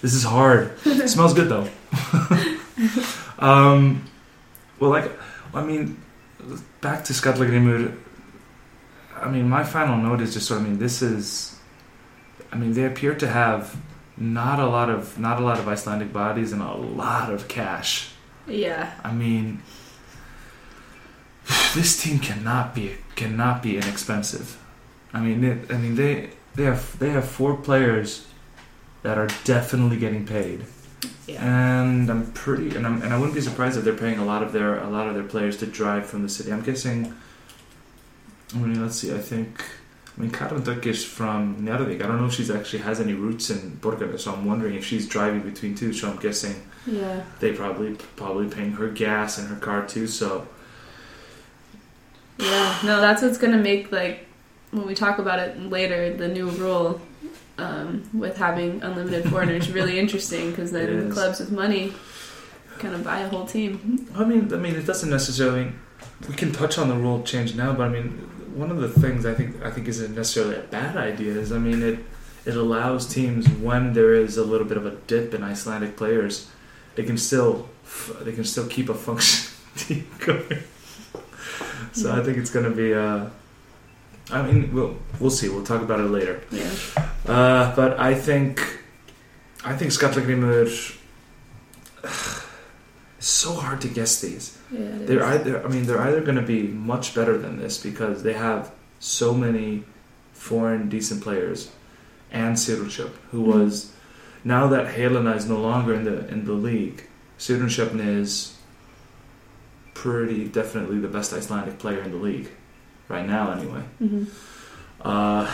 This 0.00 0.14
is 0.14 0.24
hard. 0.24 0.72
It 0.84 1.08
smells 1.08 1.32
good 1.32 1.48
though. 1.48 1.68
um, 3.38 4.04
well, 4.80 4.90
like 4.90 5.12
I 5.54 5.62
mean, 5.62 6.02
back 6.80 7.04
to 7.04 7.12
Skallagrimur. 7.12 7.96
I 9.16 9.30
mean, 9.30 9.48
my 9.48 9.62
final 9.62 9.96
note 9.96 10.20
is 10.20 10.34
just 10.34 10.48
sort 10.48 10.60
of. 10.60 10.66
I 10.66 10.70
mean, 10.70 10.78
this 10.80 11.02
is. 11.02 11.56
I 12.50 12.56
mean, 12.56 12.72
they 12.72 12.84
appear 12.84 13.14
to 13.14 13.28
have 13.28 13.76
not 14.16 14.58
a 14.58 14.66
lot 14.66 14.90
of 14.90 15.18
not 15.18 15.40
a 15.40 15.44
lot 15.44 15.58
of 15.58 15.66
Icelandic 15.68 16.12
bodies 16.12 16.52
and 16.52 16.62
a 16.62 16.72
lot 16.74 17.32
of 17.32 17.48
cash. 17.48 18.10
Yeah. 18.46 18.92
I 19.04 19.12
mean, 19.12 19.62
this 21.74 22.02
team 22.02 22.18
cannot 22.18 22.74
be 22.74 22.96
cannot 23.16 23.62
be 23.62 23.76
inexpensive. 23.76 24.58
I 25.12 25.20
mean, 25.20 25.44
it, 25.44 25.70
I 25.72 25.76
mean 25.78 25.94
they 25.94 26.30
they 26.54 26.64
have 26.64 26.98
they 26.98 27.10
have 27.10 27.26
four 27.28 27.56
players 27.56 28.26
that 29.02 29.18
are 29.18 29.28
definitely 29.44 29.98
getting 29.98 30.24
paid, 30.26 30.64
Yeah. 31.26 31.44
and 31.44 32.08
I'm 32.10 32.30
pretty 32.32 32.76
and, 32.76 32.86
I'm, 32.86 33.02
and 33.02 33.12
I 33.12 33.18
wouldn't 33.18 33.34
be 33.34 33.40
surprised 33.40 33.76
if 33.76 33.84
they're 33.84 33.94
paying 33.96 34.18
a 34.18 34.24
lot 34.24 34.42
of 34.42 34.52
their 34.52 34.78
a 34.78 34.88
lot 34.88 35.08
of 35.08 35.14
their 35.14 35.24
players 35.24 35.56
to 35.58 35.66
drive 35.66 36.06
from 36.06 36.22
the 36.22 36.28
city. 36.28 36.52
I'm 36.52 36.62
guessing. 36.62 37.14
I 38.54 38.58
mean, 38.58 38.80
let's 38.82 38.96
see. 38.96 39.12
I 39.14 39.18
think. 39.18 39.64
I 40.16 40.20
mean, 40.20 40.30
Karen 40.30 40.62
Dögg 40.62 40.84
is 40.86 41.04
from 41.04 41.56
Njarðvík. 41.64 42.02
I 42.02 42.06
don't 42.06 42.18
know 42.20 42.26
if 42.26 42.34
she's 42.34 42.50
actually 42.50 42.80
has 42.80 43.00
any 43.00 43.14
roots 43.14 43.48
in 43.50 43.78
Borgarnes, 43.80 44.20
so 44.20 44.32
I'm 44.32 44.44
wondering 44.44 44.74
if 44.74 44.84
she's 44.84 45.08
driving 45.08 45.40
between 45.40 45.74
two. 45.74 45.92
So 45.92 46.10
I'm 46.10 46.18
guessing 46.18 46.54
Yeah. 46.86 47.22
they 47.40 47.52
probably 47.52 47.96
probably 48.16 48.48
paying 48.48 48.72
her 48.72 48.88
gas 48.88 49.38
and 49.38 49.48
her 49.48 49.56
car 49.56 49.86
too. 49.86 50.06
So 50.06 50.46
Yeah. 52.38 52.78
No, 52.84 53.00
that's 53.00 53.22
what's 53.22 53.38
gonna 53.38 53.58
make 53.58 53.90
like 53.92 54.26
when 54.70 54.86
we 54.86 54.94
talk 54.94 55.18
about 55.18 55.38
it 55.38 55.58
later, 55.70 56.14
the 56.16 56.28
new 56.28 56.48
rule 56.50 57.00
um, 57.58 58.02
with 58.12 58.36
having 58.38 58.82
unlimited 58.82 59.30
foreigners 59.30 59.70
really 59.78 59.98
interesting 59.98 60.50
because 60.50 60.72
then 60.72 61.10
clubs 61.10 61.40
with 61.40 61.52
money 61.52 61.92
kind 62.78 62.94
of 62.94 63.04
buy 63.04 63.20
a 63.20 63.28
whole 63.28 63.46
team. 63.46 64.08
I 64.14 64.24
mean, 64.24 64.52
I 64.52 64.56
mean, 64.56 64.74
it 64.74 64.86
doesn't 64.86 65.10
necessarily. 65.10 65.72
We 66.28 66.34
can 66.34 66.52
touch 66.52 66.78
on 66.78 66.88
the 66.88 66.96
rule 66.96 67.22
change 67.22 67.54
now, 67.54 67.72
but 67.74 67.84
I 67.84 67.88
mean, 67.88 68.28
one 68.54 68.70
of 68.70 68.80
the 68.80 68.88
things 68.88 69.24
I 69.26 69.34
think 69.34 69.62
I 69.62 69.70
think 69.70 69.88
isn't 69.88 70.14
necessarily 70.14 70.56
a 70.56 70.62
bad 70.62 70.96
idea 70.96 71.32
is 71.32 71.52
I 71.52 71.58
mean 71.58 71.82
it 71.82 71.98
it 72.44 72.56
allows 72.56 73.06
teams 73.06 73.48
when 73.48 73.92
there 73.92 74.14
is 74.14 74.36
a 74.36 74.44
little 74.44 74.66
bit 74.66 74.76
of 74.76 74.86
a 74.86 74.90
dip 75.06 75.32
in 75.34 75.42
Icelandic 75.42 75.96
players, 75.96 76.50
they 76.96 77.04
can 77.04 77.16
still 77.16 77.68
they 78.20 78.32
can 78.32 78.44
still 78.44 78.66
keep 78.66 78.88
a 78.88 78.94
function 78.94 79.52
team 79.76 80.06
going. 80.18 80.62
So 81.92 82.12
I 82.12 82.22
think 82.22 82.38
it's 82.38 82.50
going 82.50 82.64
to 82.64 82.74
be. 82.74 82.94
Uh, 82.94 83.26
I 84.30 84.42
mean, 84.42 84.72
we'll 84.72 84.96
we'll 85.20 85.30
see. 85.30 85.48
We'll 85.48 85.64
talk 85.64 85.82
about 85.82 86.00
it 86.00 86.04
later. 86.04 86.42
Yeah. 86.50 86.70
Uh, 87.26 87.76
but 87.76 88.00
I 88.00 88.14
think 88.14 88.82
I 89.64 89.76
think 89.76 89.90
Skallagrimur. 89.92 90.98
It's 93.22 93.28
so 93.30 93.52
hard 93.54 93.80
to 93.82 93.88
guess 93.88 94.20
these. 94.20 94.58
Yeah. 94.72 94.80
They're 95.06 95.20
is. 95.20 95.24
either 95.40 95.64
I 95.64 95.68
mean 95.68 95.84
they're 95.86 96.00
either 96.08 96.20
going 96.22 96.40
to 96.44 96.48
be 96.56 96.62
much 96.64 97.14
better 97.14 97.38
than 97.38 97.56
this 97.56 97.78
because 97.78 98.24
they 98.24 98.32
have 98.32 98.72
so 98.98 99.32
many 99.32 99.84
foreign 100.32 100.88
decent 100.88 101.22
players, 101.22 101.70
and 102.32 102.56
Siruchuk, 102.56 103.12
who 103.30 103.40
Mhm. 103.44 103.46
was 103.54 103.92
now 104.42 104.66
that 104.74 104.88
Helena 104.88 105.36
is 105.36 105.46
no 105.46 105.60
longer 105.60 105.94
in 105.94 106.02
the 106.02 106.26
in 106.28 106.46
the 106.46 106.52
league, 106.68 107.04
Siruchuk 107.38 107.94
is 108.00 108.54
pretty 109.94 110.48
definitely 110.48 110.98
the 110.98 111.06
best 111.06 111.32
Icelandic 111.32 111.78
player 111.78 112.00
in 112.02 112.10
the 112.10 112.16
league 112.18 112.48
right 113.08 113.26
now 113.26 113.52
anyway. 113.52 113.82
Mhm. 114.02 114.26
Uh, 115.00 115.46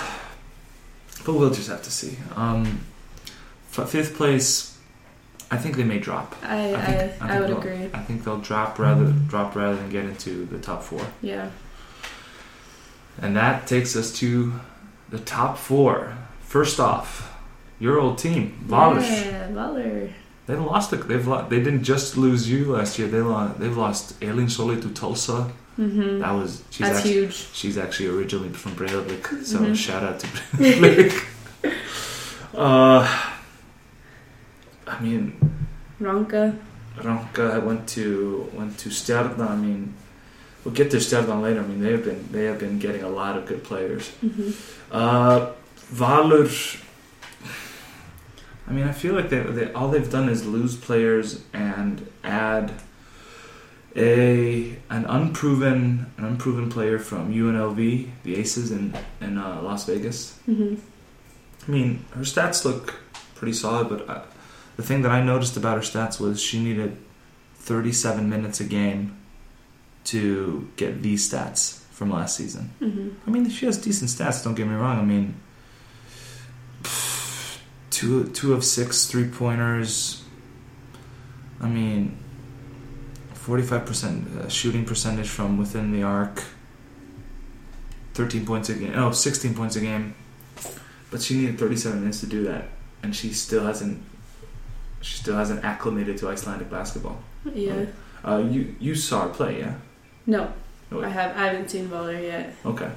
but 1.27 1.35
we'll 1.35 1.51
just 1.51 1.69
have 1.69 1.83
to 1.83 1.91
see. 1.91 2.17
Um, 2.35 2.81
f- 3.77 3.91
fifth 3.91 4.15
place, 4.17 4.78
I 5.51 5.57
think 5.57 5.77
they 5.77 5.85
may 5.85 5.99
drop. 5.99 6.35
I 6.43 6.47
I 6.47 6.75
I, 6.75 6.85
think- 6.85 7.23
I 7.23 7.25
I, 7.25 7.29
think 7.29 7.41
would 7.41 7.49
they'll- 7.49 7.59
agree. 7.59 7.91
I 7.95 7.99
think 8.01 8.25
they'll 8.25 8.41
drop 8.41 8.79
rather 8.79 9.13
drop 9.29 9.55
rather 9.57 9.77
than 9.77 9.89
get 9.91 10.05
into 10.05 10.45
the 10.47 10.59
top 10.59 10.83
four. 10.83 11.01
Yeah. 11.23 11.51
And 13.21 13.37
that 13.37 13.67
takes 13.67 13.97
us 13.97 14.13
to 14.21 14.53
the 15.11 15.19
top 15.19 15.59
four. 15.59 16.17
First 16.43 16.79
off, 16.81 17.35
your 17.81 17.99
old 17.99 18.19
team, 18.19 18.59
Valur. 18.67 19.01
Yeah, 19.03 19.49
Valur. 19.49 20.13
They've 20.47 20.61
lost. 20.61 20.91
They've 21.09 21.27
lo- 21.27 21.47
they 21.49 21.59
didn't 21.63 21.85
just 21.85 22.17
lose 22.17 22.49
you 22.51 22.73
last 22.73 22.99
year. 22.99 23.09
They 23.09 23.21
lost. 23.21 23.59
They've 23.59 23.77
lost 23.77 24.23
Elin 24.23 24.47
Sóley 24.47 24.81
to 24.83 24.89
Tulsa. 24.91 25.51
Mm-hmm. 25.79 26.19
That 26.21 26.33
was 26.33 26.63
she's 26.71 26.87
That's 26.87 26.99
actually, 26.99 27.13
huge. 27.15 27.35
She's 27.53 27.79
actually 27.79 28.09
originally 28.09 28.49
from 28.51 28.73
Breivik, 28.73 29.45
so 29.45 29.59
Mhm. 29.61 29.77
shout 29.77 30.03
out 30.03 30.19
to 30.21 30.27
Breivik. 30.57 31.25
uh, 32.55 33.33
I 34.89 35.01
mean, 35.01 35.33
Ronka. 36.01 36.59
Ranka 36.99 37.63
went 37.63 37.89
to 37.91 38.51
went 38.53 38.77
to 38.79 38.89
Stjarnan. 38.89 39.49
I 39.49 39.57
mean, 39.57 39.95
we'll 40.65 40.75
get 40.75 40.91
to 40.91 40.97
Stjarnan 40.99 41.43
later. 41.43 41.61
I 41.61 41.67
mean, 41.67 41.81
they 41.81 41.93
have 41.93 42.05
been 42.05 42.29
they 42.33 42.45
have 42.45 42.59
been 42.59 42.79
getting 42.79 43.03
a 43.03 43.09
lot 43.09 43.37
of 43.37 43.47
good 43.47 43.63
players. 43.65 44.09
hmm 44.21 44.51
Uh, 44.91 45.53
Valur. 45.93 46.51
I 48.69 48.73
mean, 48.73 48.85
I 48.85 48.93
feel 48.93 49.15
like 49.15 49.31
they, 49.31 49.41
they 49.41 49.73
all 49.73 49.89
they've 49.91 50.11
done 50.11 50.29
is 50.29 50.45
lose 50.47 50.77
players 50.77 51.43
and 51.55 52.07
add 52.25 52.73
a 53.97 54.77
an 54.91 55.05
unproven 55.07 56.07
an 56.19 56.25
unproven 56.25 56.69
player 56.71 56.99
from 56.99 57.33
UNLV, 57.33 58.09
the 58.25 58.37
Aces 58.37 58.71
in 58.71 58.95
in 59.21 59.39
uh, 59.39 59.61
Las 59.63 59.87
Vegas. 59.87 60.39
hmm 60.47 60.75
I 61.67 61.71
mean, 61.71 62.05
her 62.13 62.23
stats 62.23 62.65
look 62.65 62.95
pretty 63.35 63.53
solid, 63.53 63.89
but 63.91 64.01
the 64.79 64.83
thing 64.83 65.03
that 65.03 65.11
I 65.13 65.21
noticed 65.23 65.57
about 65.59 65.77
her 65.77 65.83
stats 65.83 66.19
was 66.19 66.41
she 66.41 66.59
needed 66.63 66.97
37 67.57 68.31
minutes 68.31 68.61
a 68.61 68.65
game 68.65 69.19
to 70.05 70.71
get 70.77 71.03
these 71.03 71.29
stats 71.31 71.81
from 71.91 72.11
last 72.11 72.37
season. 72.37 72.71
hmm 72.79 73.09
I 73.27 73.31
mean, 73.31 73.51
she 73.51 73.67
has 73.67 73.77
decent 73.77 74.09
stats. 74.11 74.43
Don't 74.43 74.55
get 74.55 74.67
me 74.67 74.75
wrong. 74.75 74.99
I 74.99 75.05
mean, 75.05 75.35
two 77.91 78.29
two 78.31 78.55
of 78.55 78.65
six 78.65 79.07
three 79.07 79.29
pointers. 79.29 80.23
I 81.61 81.69
mean, 81.69 82.17
forty 83.35 83.63
five 83.65 83.85
percent 83.85 84.51
shooting 84.51 84.85
percentage 84.85 85.29
from 85.29 85.59
within 85.59 85.93
the 85.93 86.03
arc. 86.03 86.45
Thirteen 88.15 88.47
points 88.47 88.69
a 88.69 88.75
game. 88.75 88.93
Oh, 88.97 89.13
16 89.13 89.55
points 89.55 89.77
a 89.77 89.81
game. 89.81 90.15
But 91.11 91.23
she 91.23 91.37
needed 91.39 91.59
thirty 91.59 91.77
seven 91.77 92.01
minutes 92.01 92.21
to 92.21 92.27
do 92.27 92.45
that, 92.45 92.69
and 93.03 93.15
she 93.15 93.33
still 93.33 93.65
hasn't. 93.67 94.03
She 95.01 95.17
still 95.19 95.37
hasn't 95.37 95.65
acclimated 95.65 96.19
to 96.19 96.29
Icelandic 96.29 96.71
basketball. 96.71 97.19
Yeah. 97.55 97.87
Uh, 98.25 98.39
you 98.51 98.75
you 98.81 98.95
saw 98.95 99.23
her 99.29 99.29
play, 99.29 99.61
yeah? 99.61 99.75
No, 100.27 100.53
No, 100.91 101.03
I 101.03 101.09
have. 101.09 101.37
I 101.37 101.47
haven't 101.47 101.71
seen 101.71 101.89
Valur 101.89 102.21
yet. 102.21 102.55
Okay. 102.67 102.91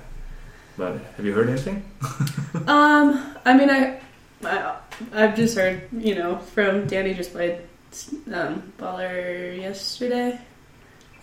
But 0.78 0.98
have 1.18 1.26
you 1.26 1.34
heard 1.34 1.50
anything? 1.50 1.84
Um, 2.68 3.36
I 3.46 3.54
mean, 3.54 3.70
I, 3.70 4.00
I, 4.44 4.76
I've 5.14 5.36
just 5.36 5.56
heard, 5.58 5.88
you 5.94 6.16
know, 6.16 6.38
from 6.38 6.86
Danny 6.88 7.14
just 7.14 7.32
played 7.32 7.62
um, 8.34 8.74
Baller 8.78 9.58
yesterday, 9.58 10.40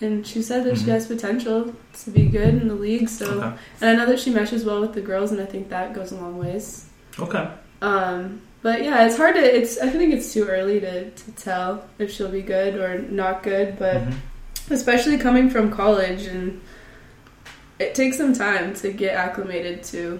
and 0.01 0.25
she 0.25 0.41
said 0.41 0.63
that 0.65 0.77
she 0.77 0.85
Mhm. 0.85 0.93
has 0.95 1.07
potential 1.07 1.73
to 2.03 2.11
be 2.11 2.25
good 2.27 2.55
in 2.61 2.67
the 2.67 2.75
league. 2.75 3.09
So, 3.09 3.25
Okay. 3.25 3.57
and 3.81 3.89
I 3.89 3.93
know 3.95 4.05
that 4.11 4.19
she 4.19 4.31
meshes 4.31 4.65
well 4.65 4.81
with 4.81 4.93
the 4.93 5.01
girls, 5.01 5.31
and 5.31 5.39
I 5.41 5.45
think 5.45 5.69
that 5.69 5.93
goes 5.93 6.11
a 6.11 6.15
long 6.15 6.37
ways. 6.37 6.85
Okay. 7.19 7.47
Um, 7.81 8.41
but 8.61 8.83
yeah, 8.83 9.05
it's 9.05 9.17
hard 9.17 9.35
to. 9.35 9.41
It's. 9.41 9.77
I 9.79 9.89
think 9.89 10.13
it's 10.13 10.33
too 10.33 10.45
early 10.45 10.79
to 10.79 11.09
to 11.11 11.31
tell 11.33 11.83
if 11.97 12.11
she'll 12.11 12.29
be 12.31 12.41
good 12.41 12.75
or 12.75 12.99
not 12.99 13.43
good, 13.43 13.77
but 13.79 13.95
Mhm. 13.97 14.13
especially 14.71 15.17
coming 15.17 15.49
from 15.49 15.71
college 15.71 16.25
and. 16.25 16.61
It 17.79 17.95
takes 17.95 18.17
some 18.17 18.33
time 18.33 18.73
to 18.75 18.91
get 18.91 19.15
acclimated 19.15 19.83
to 19.85 20.19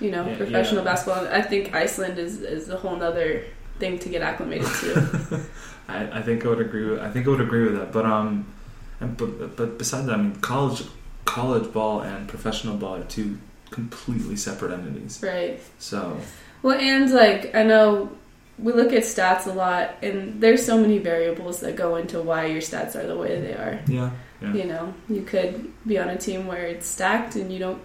you 0.00 0.10
know, 0.10 0.26
Yeah, 0.26 0.36
professional 0.36 0.84
yeah. 0.84 0.90
basketball. 0.92 1.26
I 1.28 1.40
think 1.40 1.74
Iceland 1.74 2.18
is 2.18 2.42
is 2.42 2.68
a 2.68 2.76
whole 2.76 3.02
other 3.02 3.42
thing 3.78 3.98
to 4.00 4.08
get 4.10 4.20
acclimated 4.20 4.66
to. 4.66 5.40
I, 5.88 6.18
I 6.18 6.22
think 6.22 6.44
I 6.44 6.48
would 6.48 6.60
agree 6.60 6.84
with 6.90 7.00
I 7.00 7.08
think 7.10 7.26
I 7.26 7.30
would 7.30 7.40
agree 7.40 7.64
with 7.64 7.76
that. 7.78 7.90
But 7.92 8.04
um, 8.04 8.44
and, 9.00 9.16
but 9.16 9.56
but 9.56 9.78
besides 9.78 10.06
that, 10.08 10.12
I 10.18 10.18
mean, 10.18 10.36
college 10.42 10.82
college 11.24 11.72
ball 11.72 12.02
and 12.02 12.28
professional 12.28 12.76
ball 12.76 12.96
are 12.96 13.04
two 13.04 13.38
completely 13.70 14.36
separate 14.36 14.72
entities. 14.72 15.18
right. 15.22 15.58
So 15.78 16.18
Well, 16.66 16.78
and 16.80 17.08
like 17.12 17.54
I 17.54 17.62
know 17.62 18.10
we 18.58 18.72
look 18.72 18.92
at 18.92 19.04
stats 19.04 19.46
a 19.46 19.52
lot, 19.52 19.94
and 20.02 20.40
there's 20.40 20.66
so 20.66 20.80
many 20.80 20.98
variables 20.98 21.60
that 21.60 21.76
go 21.76 21.94
into 21.94 22.20
why 22.20 22.46
your 22.46 22.60
stats 22.60 22.96
are 22.96 23.06
the 23.06 23.16
way 23.16 23.40
they 23.40 23.52
are. 23.52 23.78
yeah, 23.86 24.10
yeah, 24.42 24.52
You 24.52 24.64
know, 24.64 24.92
you 25.08 25.22
could 25.22 25.72
be 25.86 25.96
on 25.96 26.08
a 26.08 26.16
team 26.18 26.48
where 26.48 26.66
it's 26.66 26.88
stacked 26.88 27.36
and 27.36 27.52
you 27.52 27.60
don't 27.60 27.80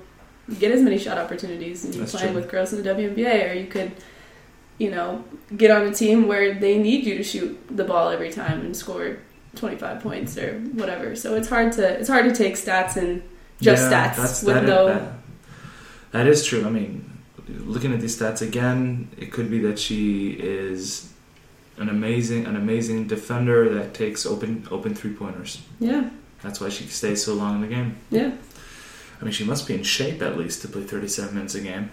get 0.57 0.71
as 0.71 0.81
many 0.81 0.97
shot 0.97 1.19
opportunities 1.19 1.85
and 1.85 1.93
you're 1.93 2.05
That's 2.05 2.15
playing 2.15 2.33
true. 2.33 2.41
with 2.41 2.49
girls 2.49 2.73
in 2.73 2.81
the 2.81 2.89
WNBA, 2.89 3.51
or 3.51 3.53
you 3.53 3.67
could, 3.67 3.91
you 4.79 4.89
know, 4.89 5.23
get 5.55 5.69
on 5.69 5.83
a 5.83 5.93
team 5.93 6.27
where 6.27 6.55
they 6.55 6.79
need 6.79 7.05
you 7.05 7.17
to 7.17 7.23
shoot 7.23 7.59
the 7.69 7.83
ball 7.83 8.09
every 8.09 8.31
time 8.31 8.61
and 8.61 8.75
score 8.75 9.17
25 9.57 10.01
points 10.01 10.37
or 10.39 10.57
whatever. 10.73 11.15
So 11.15 11.35
it's 11.35 11.49
hard 11.49 11.73
to 11.73 11.87
it's 11.99 12.09
hard 12.09 12.25
to 12.25 12.33
take 12.33 12.55
stats 12.55 12.95
and 12.97 13.21
just 13.61 13.91
Yeah, 13.91 14.11
stats 14.15 14.43
with 14.43 14.55
that 14.55 14.63
is- 14.63 14.69
no. 14.69 14.87
that- 14.87 15.13
that 16.13 16.27
is 16.27 16.43
true. 16.43 16.65
I 16.65 16.69
mean, 16.71 17.10
looking 17.59 17.93
at 17.93 18.01
these 18.01 18.17
stats 18.19 18.41
again, 18.41 19.07
it 19.17 19.31
could 19.31 19.49
be 19.49 19.59
that 19.59 19.77
she 19.79 20.31
is 20.31 21.11
an 21.77 21.89
amazing 21.89 22.45
an 22.45 22.55
amazing 22.55 23.07
defender 23.07 23.73
that 23.75 23.93
takes 23.93 24.25
open 24.25 24.67
open 24.71 24.93
three 24.95 25.13
pointers. 25.13 25.61
Yeah, 25.79 26.09
That's 26.43 26.59
why 26.61 26.69
she 26.69 26.85
stays 26.85 27.23
so 27.23 27.33
long 27.33 27.55
in 27.55 27.61
the 27.61 27.67
game. 27.75 27.95
yeah, 28.09 28.31
I 29.19 29.23
mean, 29.23 29.31
she 29.33 29.43
must 29.45 29.67
be 29.67 29.73
in 29.75 29.83
shape 29.83 30.21
at 30.21 30.37
least 30.37 30.61
to 30.63 30.67
play 30.67 30.83
37 30.83 31.33
minutes 31.35 31.55
a 31.55 31.61
game. 31.61 31.89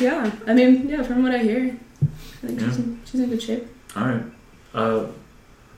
yeah. 0.00 0.30
I 0.46 0.54
mean, 0.54 0.88
yeah. 0.88 1.02
From 1.02 1.22
what 1.22 1.34
I 1.34 1.38
hear, 1.38 1.76
I 2.42 2.46
think 2.46 2.60
Yeah. 2.60 2.66
she's, 2.68 2.78
in, 2.78 3.00
she's 3.04 3.20
in 3.20 3.30
good 3.30 3.42
shape. 3.42 3.64
All 3.96 4.04
right. 4.06 4.22
Uh, 4.74 5.06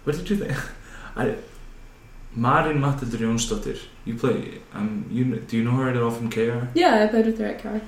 what 0.04 0.16
did 0.16 0.28
you 0.30 0.36
think? 0.36 0.52
I, 1.16 1.34
Marin 2.34 2.78
Mattildur 2.80 3.18
Jónsdóttir. 3.18 3.78
You 4.04 4.14
play. 4.14 4.60
Um, 4.74 5.04
you 5.10 5.24
do 5.48 5.56
you 5.56 5.64
know 5.64 5.72
her 5.72 5.88
at 5.90 5.96
all 5.96 6.10
from 6.10 6.30
KR? 6.30 6.68
Yeah, 6.74 7.02
I 7.02 7.06
played 7.08 7.26
with 7.26 7.38
her 7.38 7.46
at 7.46 7.58
Cal. 7.62 7.80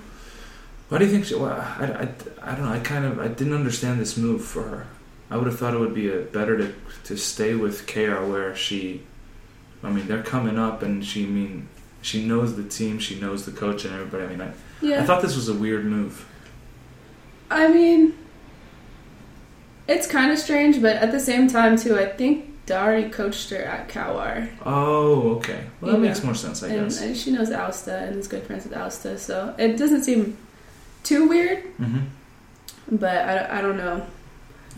Why 0.92 0.98
do 0.98 1.06
you 1.06 1.10
think 1.10 1.24
she? 1.24 1.34
Well, 1.34 1.58
I, 1.58 1.84
I, 1.86 2.50
I 2.52 2.54
don't 2.54 2.66
know. 2.66 2.72
I 2.72 2.78
kind 2.80 3.06
of 3.06 3.18
I 3.18 3.28
didn't 3.28 3.54
understand 3.54 3.98
this 3.98 4.18
move 4.18 4.44
for 4.44 4.64
her. 4.64 4.86
I 5.30 5.38
would 5.38 5.46
have 5.46 5.58
thought 5.58 5.72
it 5.72 5.80
would 5.80 5.94
be 5.94 6.10
a, 6.10 6.18
better 6.18 6.58
to 6.58 6.74
to 7.04 7.16
stay 7.16 7.54
with 7.54 7.86
KR 7.86 8.22
where 8.26 8.54
she. 8.54 9.00
I 9.82 9.88
mean, 9.88 10.06
they're 10.06 10.22
coming 10.22 10.58
up, 10.58 10.82
and 10.82 11.02
she 11.02 11.24
I 11.24 11.28
mean 11.28 11.68
she 12.02 12.26
knows 12.26 12.56
the 12.56 12.64
team, 12.64 12.98
she 12.98 13.18
knows 13.18 13.46
the 13.46 13.52
coach, 13.52 13.86
and 13.86 13.94
everybody. 13.94 14.24
I 14.24 14.26
mean, 14.26 14.40
I, 14.42 14.52
Yeah, 14.82 15.00
I 15.00 15.06
thought 15.06 15.22
this 15.22 15.34
was 15.34 15.48
a 15.48 15.54
weird 15.54 15.86
move. 15.86 16.28
I 17.50 17.68
mean, 17.68 18.12
it's 19.88 20.06
kind 20.06 20.30
of 20.30 20.38
strange, 20.38 20.82
but 20.82 20.96
at 20.96 21.10
the 21.10 21.20
same 21.20 21.48
time, 21.48 21.78
too, 21.78 21.98
I 21.98 22.04
think 22.04 22.66
Dari 22.66 23.08
coached 23.08 23.48
her 23.48 23.62
at 23.62 23.88
Kawar, 23.88 24.50
Oh, 24.66 25.36
okay. 25.36 25.64
Well, 25.80 25.92
that 25.92 26.02
Yeah. 26.02 26.08
makes 26.08 26.22
more 26.22 26.34
sense, 26.34 26.62
I 26.62 26.68
and, 26.68 26.88
guess. 26.90 27.00
and 27.00 27.16
she 27.16 27.30
knows 27.30 27.48
Alsta 27.48 28.08
and 28.08 28.16
is 28.16 28.28
good 28.28 28.42
friends 28.42 28.64
with 28.64 28.74
Alsta, 28.74 29.18
so 29.18 29.54
it 29.58 29.76
doesn't 29.78 30.04
seem 30.04 30.36
too 31.02 31.28
weird. 31.28 31.64
hmm 31.76 32.00
But 32.90 33.28
I, 33.28 33.58
I 33.58 33.60
don't 33.62 33.76
know 33.76 34.06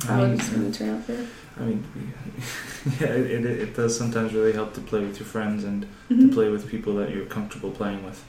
how 0.06 0.14
I 0.16 0.24
mean, 0.26 0.34
it's 0.34 0.48
going 0.48 0.70
to 0.72 0.78
turn 0.78 0.96
out 0.96 1.04
for 1.04 1.14
her. 1.14 1.26
I 1.56 1.60
mean, 1.64 1.84
yeah, 3.00 3.06
it, 3.08 3.44
it, 3.44 3.46
it 3.46 3.76
does 3.76 3.96
sometimes 3.96 4.32
really 4.34 4.52
help 4.52 4.74
to 4.74 4.80
play 4.80 5.00
with 5.00 5.18
your 5.20 5.26
friends 5.26 5.64
and 5.64 5.86
to 6.08 6.14
Mhm. 6.14 6.32
play 6.34 6.48
with 6.50 6.68
people 6.68 6.94
that 6.96 7.10
you're 7.10 7.26
comfortable 7.26 7.70
playing 7.70 8.04
with. 8.04 8.22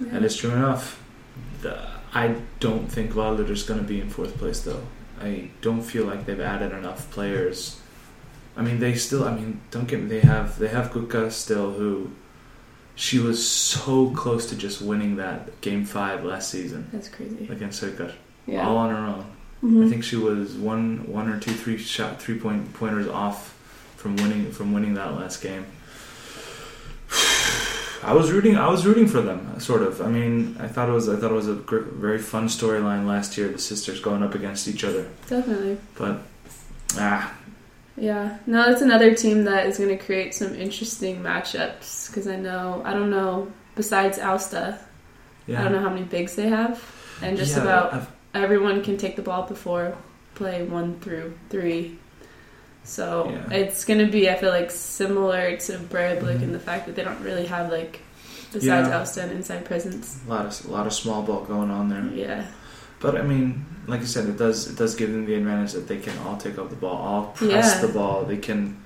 Yeah. 0.00 0.16
And 0.16 0.24
it's 0.24 0.36
true 0.36 0.50
enough. 0.50 1.00
The, 1.62 1.86
I 2.14 2.36
don't 2.60 2.90
think 2.90 3.12
Valur's 3.12 3.64
going 3.64 3.80
to 3.80 3.86
be 3.86 4.00
in 4.00 4.08
fourth 4.08 4.38
place, 4.38 4.60
though. 4.60 4.82
I 5.20 5.50
don't 5.60 5.82
feel 5.82 6.04
like 6.06 6.24
they've 6.26 6.40
added 6.40 6.72
enough 6.72 7.10
players. 7.10 7.80
I 8.56 8.62
mean, 8.62 8.78
they 8.80 8.94
still. 8.94 9.24
I 9.24 9.34
mean, 9.34 9.60
don't 9.70 9.86
get 9.86 10.00
me. 10.02 10.08
They 10.08 10.20
have 10.20 10.58
they 10.58 10.68
have 10.68 10.90
Guka 10.90 11.30
still, 11.30 11.72
who 11.72 12.10
she 13.00 13.18
was 13.20 13.48
so 13.48 14.10
close 14.10 14.46
to 14.50 14.56
just 14.56 14.82
winning 14.82 15.16
that 15.16 15.60
game 15.60 15.84
five 15.84 16.24
last 16.24 16.50
season 16.50 16.88
That's 16.92 17.08
crazy. 17.08 17.46
against 17.48 17.80
Haukar, 17.82 18.12
Yeah. 18.46 18.66
all 18.66 18.76
on 18.76 18.90
her 18.90 18.96
own. 19.06 19.24
Mhm. 19.62 19.86
I 19.86 19.88
think 19.90 20.02
she 20.04 20.16
was 20.16 20.54
one 20.54 21.04
one 21.06 21.28
or 21.28 21.38
two 21.38 21.52
three 21.52 21.78
shot 21.78 22.20
three 22.20 22.38
point 22.38 22.74
pointers 22.74 23.06
off 23.08 23.54
from 23.96 24.16
winning 24.16 24.50
from 24.52 24.72
winning 24.72 24.94
that 24.94 25.14
last 25.14 25.40
game. 25.42 25.64
I 28.02 28.12
was 28.14 28.30
rooting. 28.30 28.56
I 28.56 28.68
was 28.68 28.86
rooting 28.86 29.08
for 29.08 29.20
them, 29.20 29.58
sort 29.60 29.82
of. 29.82 30.00
I 30.00 30.06
mean, 30.08 30.56
I 30.60 30.68
thought 30.68 30.88
it 30.88 30.92
was. 30.92 31.08
I 31.08 31.16
thought 31.16 31.30
it 31.32 31.34
was 31.34 31.48
a 31.48 31.54
gr- 31.54 31.78
very 31.80 32.18
fun 32.18 32.46
storyline 32.46 33.06
last 33.06 33.36
year. 33.36 33.48
The 33.48 33.58
sisters 33.58 34.00
going 34.00 34.22
up 34.22 34.34
against 34.36 34.68
each 34.68 34.84
other, 34.84 35.06
Definitely. 35.28 35.78
but 35.96 36.22
ah, 36.96 37.34
Yeah. 37.98 38.38
No, 38.46 38.70
it's 38.70 38.80
another 38.82 39.14
team 39.14 39.44
that 39.44 39.66
is 39.66 39.78
going 39.78 39.90
to 39.96 40.02
create 40.04 40.34
some 40.34 40.54
interesting 40.54 41.22
matchups 41.22 42.08
because 42.08 42.26
I 42.28 42.36
know, 42.36 42.82
I 42.84 42.92
don't 42.94 43.10
know, 43.10 43.50
besides 43.74 44.18
Alsta, 44.18 44.78
yeah. 45.46 45.60
I 45.60 45.64
don't 45.64 45.72
know 45.72 45.80
how 45.80 45.90
many 45.90 46.04
bigs 46.04 46.36
they 46.36 46.48
have. 46.48 46.82
And 47.22 47.36
just 47.36 47.56
Yeah, 47.56 47.62
about 47.62 47.94
I've- 47.94 48.06
everyone 48.34 48.82
can 48.84 48.96
take 48.96 49.16
the 49.16 49.22
ball 49.22 49.42
before 49.46 49.94
play 50.34 50.62
one 50.62 51.00
through 51.00 51.34
three. 51.50 51.98
So 52.84 53.28
Yeah. 53.30 53.56
it's 53.58 53.84
going 53.84 53.98
to 53.98 54.06
be, 54.10 54.30
I 54.30 54.36
feel 54.36 54.50
like, 54.50 54.70
similar 54.70 55.56
to 55.56 55.72
Breidablik 55.78 56.38
Mhm. 56.38 56.42
in 56.42 56.52
the 56.52 56.60
fact 56.60 56.86
that 56.86 56.94
they 56.94 57.02
don't 57.02 57.20
really 57.22 57.46
have, 57.46 57.70
like, 57.70 58.00
besides 58.52 58.88
Yeah. 58.88 59.00
Alsta, 59.00 59.24
an 59.24 59.30
inside 59.30 59.64
presence. 59.64 60.20
a 60.26 60.30
lot 60.30 60.46
of 60.46 60.64
a 60.66 60.72
lot 60.72 60.86
of 60.86 60.92
small 60.92 61.22
ball 61.22 61.40
going 61.44 61.70
on 61.70 61.88
there. 61.88 62.04
Yeah. 62.14 62.44
But 63.00 63.16
I 63.16 63.22
mean, 63.22 63.66
like 63.88 64.00
you 64.00 64.06
said, 64.06 64.28
it 64.28 64.36
does 64.36 64.68
it 64.70 64.76
does 64.76 64.94
give 64.94 65.10
them 65.10 65.24
the 65.26 65.34
advantage 65.34 65.72
that 65.72 65.88
they 65.88 65.98
can 65.98 66.16
all 66.18 66.36
take 66.36 66.58
up 66.58 66.70
the 66.70 66.76
ball, 66.76 66.96
all 66.96 67.22
press 67.34 67.74
Yeah. 67.74 67.80
the 67.86 67.88
ball. 67.92 68.24
They 68.24 68.36
can. 68.36 68.76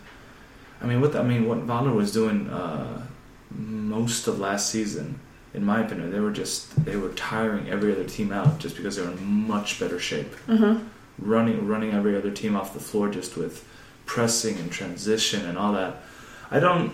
I 0.80 0.86
mean, 0.86 1.00
what 1.00 1.14
I 1.16 1.22
mean, 1.22 1.46
what 1.48 1.66
Valur 1.66 1.94
was 1.94 2.12
doing 2.12 2.48
uh, 2.48 3.02
most 3.50 4.26
of 4.28 4.38
last 4.38 4.70
season, 4.70 5.18
in 5.54 5.64
my 5.64 5.80
opinion, 5.84 6.10
they 6.10 6.20
were 6.20 6.32
just 6.32 6.84
they 6.84 6.96
were 6.96 7.10
tiring 7.10 7.68
every 7.68 7.92
other 7.92 8.04
team 8.04 8.32
out 8.32 8.58
just 8.58 8.76
because 8.76 8.96
they 8.96 9.02
were 9.02 9.10
in 9.12 9.22
much 9.24 9.78
better 9.80 9.98
shape, 9.98 10.32
huh. 10.46 10.76
running 11.18 11.66
running 11.66 11.92
every 11.92 12.16
other 12.16 12.30
team 12.30 12.56
off 12.56 12.72
the 12.74 12.80
floor 12.80 13.08
just 13.08 13.36
with 13.36 13.64
pressing 14.06 14.56
and 14.58 14.70
transition 14.72 15.44
and 15.46 15.58
all 15.58 15.72
that. 15.72 15.96
I 16.50 16.58
don't. 16.60 16.92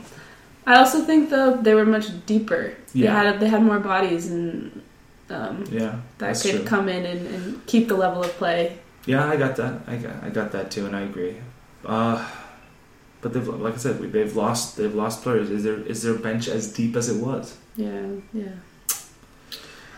I 0.66 0.76
also 0.76 1.00
think, 1.02 1.30
though, 1.30 1.56
they 1.56 1.74
were 1.74 1.86
much 1.86 2.08
deeper. 2.26 2.74
Yeah. 2.92 3.22
They, 3.22 3.28
had, 3.30 3.40
they 3.40 3.48
had 3.48 3.62
more 3.62 3.78
bodies 3.80 4.30
and. 4.30 4.82
Um, 5.30 5.64
Yeah, 5.70 6.00
that 6.18 6.40
could 6.40 6.50
true. 6.56 6.64
come 6.64 6.88
in 6.88 7.04
and, 7.04 7.26
and 7.26 7.66
keep 7.66 7.88
the 7.88 7.94
level 7.96 8.22
of 8.24 8.30
play. 8.32 8.78
Yeah, 9.06 9.26
I 9.28 9.36
got 9.36 9.56
that. 9.56 9.82
I 9.86 9.96
got, 9.96 10.22
I 10.22 10.28
got 10.30 10.52
that 10.52 10.70
too, 10.70 10.86
and 10.86 10.94
I 10.96 11.02
agree. 11.02 11.36
Uh, 11.84 12.26
but 13.20 13.32
they've, 13.32 13.46
like 13.46 13.74
I 13.74 13.76
said, 13.78 14.00
we- 14.00 14.08
they've 14.08 14.34
lost. 14.36 14.76
They've 14.76 14.94
lost 14.94 15.22
players. 15.22 15.50
Is 15.50 15.64
their 15.64 15.74
is 15.80 16.02
their 16.02 16.14
bench 16.14 16.48
as 16.48 16.72
deep 16.72 16.96
as 16.96 17.08
it 17.08 17.20
was? 17.22 17.56
Yeah, 17.76 18.06
yeah. 18.32 18.48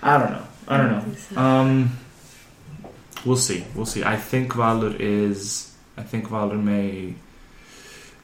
I 0.02 0.18
don't 0.18 0.30
know. 0.32 0.46
I 0.68 0.76
don't 0.78 0.90
know. 0.90 1.14
so. 1.14 1.40
Um, 1.40 1.90
we'll 3.24 3.36
see. 3.36 3.64
We'll 3.74 3.86
see. 3.86 4.02
I 4.04 4.16
think 4.16 4.52
Valur 4.52 4.96
is. 4.98 5.74
I 5.96 6.02
think 6.02 6.28
Valur 6.28 6.62
may. 6.62 7.14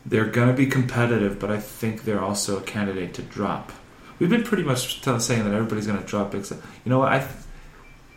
They're 0.07 0.27
gonna 0.31 0.53
be 0.55 0.67
competitive, 0.67 1.39
but 1.39 1.51
I 1.51 1.59
think 1.59 2.05
they're 2.05 2.21
also 2.23 2.59
a 2.59 2.63
candidate 2.63 3.13
to 3.15 3.23
drop. 3.23 3.73
We've 4.19 4.31
been 4.31 4.45
pretty 4.45 4.63
much 4.65 5.01
tell, 5.03 5.21
saying 5.21 5.45
that 5.45 5.53
everybody's 5.55 5.87
gonna 5.87 6.03
drop. 6.03 6.35
Except, 6.35 6.63
you 6.85 6.91
know 6.91 6.99
what? 7.01 7.13
I. 7.13 7.19
th- 7.19 7.31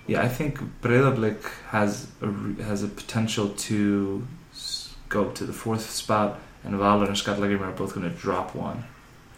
Yeah, 0.07 0.23
I 0.23 0.27
think 0.27 0.59
Breiðablik 0.81 1.41
has 1.69 2.07
a 2.21 2.29
has 2.63 2.81
a 2.83 2.88
potential 2.88 3.49
to 3.69 4.25
go 5.09 5.29
to 5.38 5.43
the 5.45 5.53
fourth 5.53 5.89
spot, 5.89 6.39
and 6.63 6.73
Valur 6.75 7.07
and 7.07 7.17
Skallagrim 7.17 7.62
are 7.62 7.71
both 7.71 7.93
going 7.95 8.09
to 8.09 8.15
drop 8.17 8.55
one. 8.55 8.83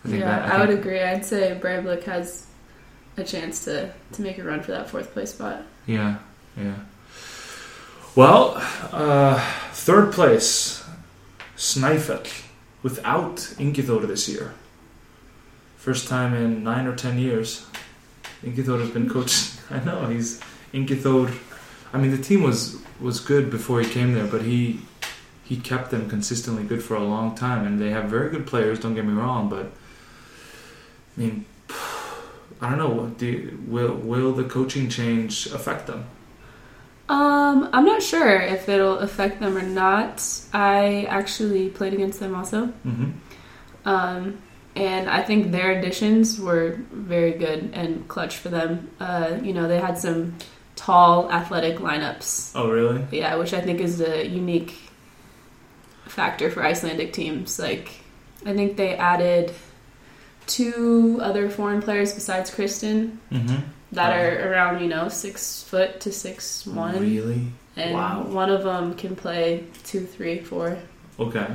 I 0.05 0.07
think 0.07 0.19
yeah, 0.21 0.39
that- 0.39 0.51
I, 0.53 0.59
would 0.59 0.69
agree. 0.79 1.01
I'd 1.01 1.25
say 1.25 1.59
Breivik 1.61 2.03
has 2.03 2.45
a 3.17 3.23
chance 3.23 3.65
to, 3.65 3.91
to 4.13 4.21
make 4.21 4.37
a 4.37 4.43
run 4.43 4.61
for 4.63 4.71
that 4.71 4.89
fourth 4.89 5.11
place 5.13 5.31
spot. 5.31 5.63
Yeah, 5.87 6.15
yeah. 6.57 6.75
Well, 8.15 8.55
uh, 8.91 9.39
third 9.73 10.11
place, 10.13 10.83
Snæfell, 11.57 12.27
without 12.83 13.35
Ingithor 13.59 14.05
this 14.07 14.27
year. 14.27 14.53
First 15.81 16.07
time 16.07 16.35
in 16.35 16.63
nine 16.63 16.85
or 16.85 16.95
ten 16.95 17.17
years. 17.17 17.65
Ingithor 18.43 18.79
has 18.81 18.91
been 18.91 19.09
coached. 19.09 19.59
I 19.71 19.83
know 19.83 20.05
he's 20.05 20.39
Ingithor. 20.75 21.35
I 21.91 21.97
mean, 21.97 22.11
the 22.11 22.21
team 22.21 22.43
was 22.43 22.79
was 22.99 23.19
good 23.19 23.49
before 23.49 23.81
he 23.81 23.89
came 23.89 24.13
there, 24.13 24.27
but 24.27 24.43
he 24.43 24.81
he 25.43 25.57
kept 25.57 25.89
them 25.89 26.07
consistently 26.07 26.63
good 26.63 26.83
for 26.83 26.93
a 26.93 27.03
long 27.03 27.33
time, 27.33 27.65
and 27.65 27.81
they 27.81 27.89
have 27.89 28.05
very 28.11 28.29
good 28.29 28.45
players. 28.45 28.79
Don't 28.79 28.93
get 28.93 29.05
me 29.05 29.13
wrong, 29.13 29.49
but 29.49 29.71
I 31.17 31.19
mean, 31.19 31.45
I 32.61 32.69
don't 32.69 32.77
know. 32.77 33.07
Do 33.17 33.25
you, 33.25 33.59
will 33.65 33.95
will 33.95 34.33
the 34.33 34.43
coaching 34.43 34.87
change 34.87 35.47
affect 35.47 35.87
them? 35.87 36.05
Um, 37.09 37.69
I'm 37.73 37.85
not 37.85 38.03
sure 38.03 38.39
if 38.39 38.69
it'll 38.69 38.99
affect 38.99 39.39
them 39.39 39.57
or 39.57 39.63
not. 39.63 40.23
I 40.53 41.05
actually 41.09 41.69
played 41.69 41.95
against 41.95 42.19
them 42.19 42.35
also. 42.35 42.67
Mm-hmm. 42.67 43.09
Um, 43.83 44.37
and 44.75 45.09
I 45.09 45.21
think 45.23 45.51
their 45.51 45.71
additions 45.71 46.39
were 46.39 46.77
very 46.91 47.31
good 47.31 47.71
and 47.73 48.07
clutch 48.07 48.37
for 48.37 48.49
them. 48.49 48.89
Uh, 48.99 49.37
you 49.41 49.53
know, 49.53 49.67
they 49.67 49.79
had 49.79 49.97
some 49.97 50.35
tall, 50.75 51.31
athletic 51.31 51.77
lineups. 51.77 52.53
Oh, 52.55 52.69
really? 52.71 53.03
Yeah, 53.11 53.35
which 53.35 53.53
I 53.53 53.61
think 53.61 53.79
is 53.81 54.01
a 54.01 54.25
unique 54.27 54.73
factor 56.07 56.49
for 56.49 56.63
Icelandic 56.63 57.13
teams. 57.13 57.59
Like, 57.59 57.91
I 58.45 58.53
think 58.53 58.77
they 58.77 58.95
added 58.95 59.53
two 60.47 61.19
other 61.21 61.49
foreign 61.49 61.81
players 61.81 62.13
besides 62.13 62.53
Kristen 62.53 63.19
Mm-hmm. 63.31 63.57
that 63.93 64.13
are 64.19 64.51
around, 64.51 64.81
you 64.81 64.87
know, 64.87 65.07
six 65.09 65.63
foot 65.63 65.99
to 66.01 66.11
six 66.11 66.65
one, 66.65 66.99
Really? 66.99 67.47
and 67.75 67.93
Wow. 67.93 68.23
one 68.23 68.49
of 68.49 68.63
them 68.63 68.95
can 68.95 69.15
play 69.15 69.65
two, 69.83 70.05
three, 70.05 70.39
four. 70.39 70.77
Okay. 71.19 71.47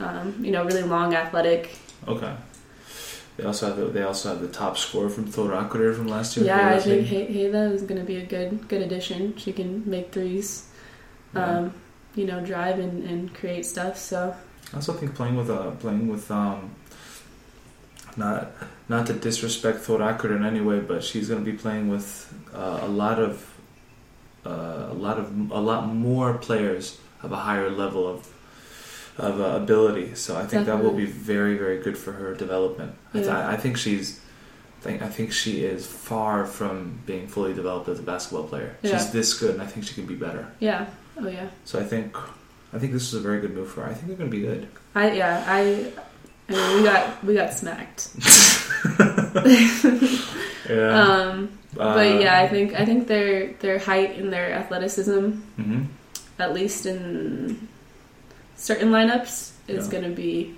Um, 0.00 0.44
you 0.44 0.50
know, 0.52 0.64
really 0.64 0.82
long, 0.82 1.14
athletic. 1.14 1.76
Okay. 2.08 2.34
They 3.36 3.44
also 3.44 3.66
have 3.66 3.76
the, 3.76 3.84
they 3.86 4.02
also 4.02 4.30
have 4.30 4.40
the 4.40 4.48
top 4.48 4.78
scorer 4.78 5.10
from 5.10 5.26
Thor 5.26 5.50
Akureyri 5.50 5.94
from 5.94 6.08
last 6.08 6.36
year. 6.36 6.46
Yeah, 6.46 6.74
I 6.74 6.80
think 6.80 7.06
Heiða 7.06 7.72
is 7.72 7.82
going 7.82 8.00
to 8.00 8.06
be 8.06 8.16
a 8.16 8.24
good 8.24 8.66
good 8.68 8.80
addition. 8.82 9.36
She 9.36 9.52
can 9.52 9.88
make 9.88 10.10
threes, 10.12 10.68
Yeah. 11.34 11.58
um, 11.58 11.74
you 12.14 12.24
know, 12.24 12.40
drive 12.40 12.78
and, 12.78 13.04
and 13.04 13.34
create 13.34 13.66
stuff. 13.66 13.98
So 13.98 14.34
I 14.72 14.76
also 14.76 14.94
think 14.94 15.14
playing 15.14 15.36
with 15.36 15.50
uh, 15.50 15.72
playing 15.72 16.08
with 16.08 16.30
um, 16.30 16.70
not 18.16 18.52
not 18.88 19.06
to 19.08 19.12
disrespect 19.12 19.80
Thor 19.80 19.98
Akureyri 19.98 20.36
in 20.36 20.44
any 20.44 20.62
way, 20.62 20.80
but 20.80 21.04
she's 21.04 21.28
going 21.28 21.44
to 21.44 21.50
be 21.50 21.56
playing 21.58 21.90
with 21.90 22.32
uh, 22.54 22.80
a 22.82 22.88
lot 22.88 23.18
of 23.18 23.44
uh, 24.46 24.86
a 24.90 24.94
lot 24.94 25.18
of 25.18 25.50
a 25.50 25.60
lot 25.60 25.88
more 25.94 26.34
players 26.38 26.98
of 27.22 27.32
a 27.32 27.36
higher 27.36 27.68
level 27.68 28.08
of 28.08 28.32
of 29.18 29.40
uh, 29.40 29.44
ability. 29.62 30.14
So 30.14 30.36
I 30.36 30.46
think 30.46 30.66
that 30.66 30.82
will 30.82 30.92
be 30.92 31.06
very 31.06 31.56
very 31.56 31.78
good 31.82 31.96
for 31.96 32.12
her 32.12 32.34
development. 32.34 32.94
I, 33.14 33.18
th- 33.18 33.30
I 33.30 33.56
think 33.56 33.76
she's. 33.76 34.20
I 34.80 34.88
think, 34.90 35.02
I 35.02 35.08
think 35.08 35.32
she 35.32 35.64
is 35.64 35.84
far 35.86 36.46
from 36.46 37.00
being 37.06 37.26
fully 37.26 37.54
developed 37.54 37.88
as 37.88 37.98
a 37.98 38.02
basketball 38.02 38.44
player. 38.44 38.76
Yeah. 38.82 38.92
She's 38.98 39.10
this 39.10 39.34
good, 39.34 39.54
and 39.54 39.62
I 39.62 39.66
think 39.66 39.84
she 39.86 39.94
can 39.94 40.06
be 40.06 40.14
better. 40.14 40.46
yeah, 40.60 40.86
oh 41.18 41.26
yeah, 41.26 41.48
So 41.64 41.80
I 41.80 41.82
think, 41.82 42.16
I 42.72 42.78
think 42.78 42.92
this 42.92 43.02
is 43.02 43.14
a 43.14 43.20
very 43.20 43.40
good 43.40 43.52
move 43.52 43.68
for 43.72 43.80
her. 43.82 43.90
I 43.90 43.94
think 43.94 44.06
they're 44.06 44.16
going 44.16 44.30
to 44.30 44.36
be 44.36 44.42
good. 44.44 44.68
I 44.94 45.10
yeah 45.12 45.42
I. 45.48 45.92
I 46.48 46.52
mean, 46.52 46.76
we 46.76 46.82
got 46.84 47.24
we 47.24 47.34
got 47.34 47.52
smacked. 47.54 48.10
Yeah. 50.68 51.00
Um, 51.00 51.58
but 51.74 52.20
yeah, 52.20 52.40
I 52.40 52.48
think 52.48 52.74
I 52.74 52.84
think 52.84 53.06
their 53.06 53.52
their 53.54 53.78
height 53.78 54.18
and 54.18 54.32
their 54.32 54.52
athleticism, 54.52 55.30
hmm 55.56 55.82
at 56.38 56.52
least 56.52 56.84
in 56.86 57.66
certain 58.56 58.90
lineups, 58.90 59.52
is 59.68 59.86
Yeah. 59.86 59.92
going 59.92 60.04
to 60.04 60.10
be 60.16 60.54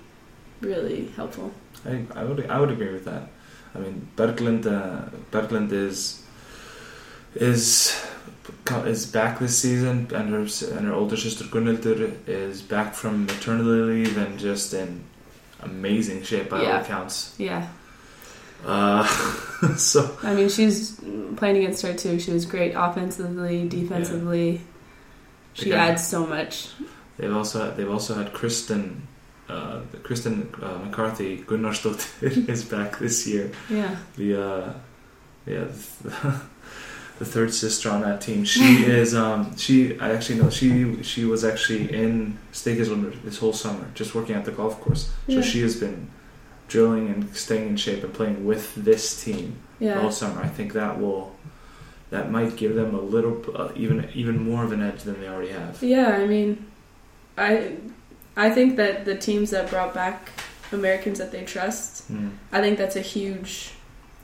really 0.61 1.09
helpful. 1.15 1.51
I, 1.85 2.03
I 2.15 2.23
would 2.23 2.45
I 2.49 2.59
would 2.59 2.71
agree 2.71 2.91
with 2.91 3.05
that. 3.05 3.29
I 3.75 3.79
mean, 3.79 4.07
Berglund 4.17 4.65
uh, 4.65 5.09
Berglind 5.31 5.71
is 5.71 6.21
is 7.35 7.95
is 8.85 9.05
back 9.05 9.39
this 9.39 9.57
season, 9.59 10.07
and 10.13 10.29
her 10.29 10.47
and 10.77 10.85
her 10.87 10.93
older 10.93 11.15
sister 11.17 11.43
Gunnhildur 11.45 12.15
is 12.27 12.61
back 12.61 12.93
from 12.95 13.25
maternity 13.25 13.69
leave 14.05 14.17
and 14.17 14.39
just 14.39 14.73
in 14.73 15.03
amazing 15.61 16.23
shape 16.23 16.49
by 16.49 16.65
all 16.65 16.81
accounts. 16.81 17.35
Yeah, 17.37 17.67
Uh, 18.65 19.05
so 19.77 20.17
I 20.23 20.33
mean, 20.33 20.49
she's 20.49 20.99
playing 21.37 21.57
against 21.57 21.81
her 21.83 21.93
too. 21.93 22.19
She 22.19 22.31
was 22.31 22.45
great 22.45 22.73
offensively, 22.75 23.67
defensively. 23.69 24.61
She 25.53 25.69
Yeah. 25.69 25.85
adds 25.85 26.05
so 26.07 26.25
much. 26.25 26.69
They've 27.19 27.35
also 27.35 27.71
they've 27.75 27.89
also 27.91 28.15
had 28.15 28.33
Kristen. 28.33 29.07
Uh, 29.49 29.81
Kristen 30.03 30.47
uh, 30.61 30.77
McCarthy 30.85 31.39
Gunnarsdottir 31.43 32.47
is 32.53 32.63
back 32.63 32.99
this 32.99 33.25
year. 33.27 33.51
Yeah, 33.69 33.95
the 34.15 34.29
uh, 34.49 34.73
yeah 35.47 35.65
the 37.19 37.25
third 37.25 37.53
sister 37.53 37.89
on 37.89 38.01
that 38.01 38.21
team. 38.21 38.45
She 38.45 38.83
is 38.99 39.13
um 39.15 39.57
she 39.57 39.99
I 39.99 40.11
actually 40.13 40.39
know 40.41 40.49
she 40.49 41.01
she 41.03 41.25
was 41.25 41.43
actually 41.43 41.91
in 41.93 42.37
Stykkishólmur 42.53 43.21
this 43.23 43.37
whole 43.39 43.53
summer 43.53 43.85
just 43.95 44.15
working 44.15 44.35
at 44.35 44.45
the 44.45 44.51
golf 44.51 44.79
course. 44.81 45.07
So 45.27 45.33
Yeah. 45.33 45.41
she 45.41 45.61
has 45.61 45.75
been 45.75 46.07
drilling 46.67 47.09
and 47.09 47.35
staying 47.35 47.69
in 47.69 47.75
shape 47.77 48.03
and 48.03 48.13
playing 48.13 48.45
with 48.45 48.75
this 48.75 49.23
team 49.23 49.55
the 49.79 49.85
yeah, 49.85 50.09
summer. 50.11 50.41
I 50.43 50.47
think 50.47 50.73
that 50.73 50.99
will 51.01 51.35
that 52.11 52.31
might 52.31 52.55
give 52.55 52.75
them 52.75 52.93
a 52.95 53.01
little 53.01 53.35
uh, 53.55 53.71
even 53.75 54.07
even 54.13 54.35
more 54.49 54.63
of 54.63 54.71
an 54.71 54.81
edge 54.81 55.01
than 55.03 55.19
they 55.19 55.27
already 55.27 55.51
have. 55.51 55.81
yeah. 55.81 56.09
I 56.23 56.25
mean, 56.27 56.65
I 57.39 57.77
I 58.35 58.49
think 58.51 58.75
that 58.77 59.05
the 59.05 59.15
teams 59.17 59.49
that 59.51 59.69
brought 59.69 59.93
back 59.93 60.29
Americans 60.71 61.17
that 61.19 61.31
they 61.31 61.43
trust, 61.45 62.11
Mm, 62.11 62.31
I 62.51 62.61
think 62.61 62.77
that's 62.77 62.95
a 62.95 63.01
huge 63.15 63.71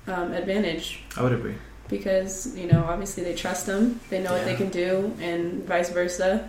um, 0.08 0.32
advantage 0.34 1.02
I 1.18 1.22
would 1.24 1.34
agree. 1.34 1.56
because 1.90 2.56
you 2.58 2.68
know 2.68 2.84
obviously 2.88 3.24
they 3.24 3.36
trust 3.36 3.66
them, 3.66 4.00
they 4.10 4.20
know 4.22 4.34
what 4.34 4.46
they 4.46 4.56
can 4.56 4.70
do, 4.70 5.14
and 5.20 5.64
vice 5.68 5.90
versa. 5.90 6.48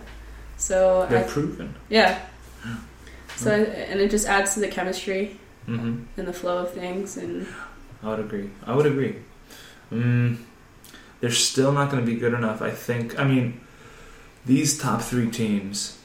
So 0.57 1.05
They're 1.09 1.25
I, 1.25 1.27
proven. 1.27 1.73
yeah. 1.89 2.19
So 3.35 3.51
and 3.51 3.99
it 3.99 4.09
just 4.11 4.27
adds 4.27 4.53
to 4.55 4.59
the 4.59 4.67
chemistry 4.67 5.37
hmm 5.65 6.03
and 6.17 6.27
the 6.27 6.33
flow 6.33 6.57
of 6.59 6.73
things, 6.73 7.17
and 7.17 7.45
I 8.03 8.07
would 8.09 8.19
agree. 8.19 8.49
I 8.65 8.75
would 8.75 8.85
agree. 8.87 9.15
Mm, 9.91 10.37
they're 11.19 11.31
still 11.31 11.71
not 11.71 11.91
going 11.91 12.03
to 12.05 12.11
be 12.13 12.17
good 12.19 12.33
enough. 12.33 12.61
I 12.61 12.71
think. 12.71 13.19
I 13.19 13.23
mean, 13.23 13.59
these 14.45 14.77
top 14.77 15.01
three 15.01 15.29
teams 15.29 15.96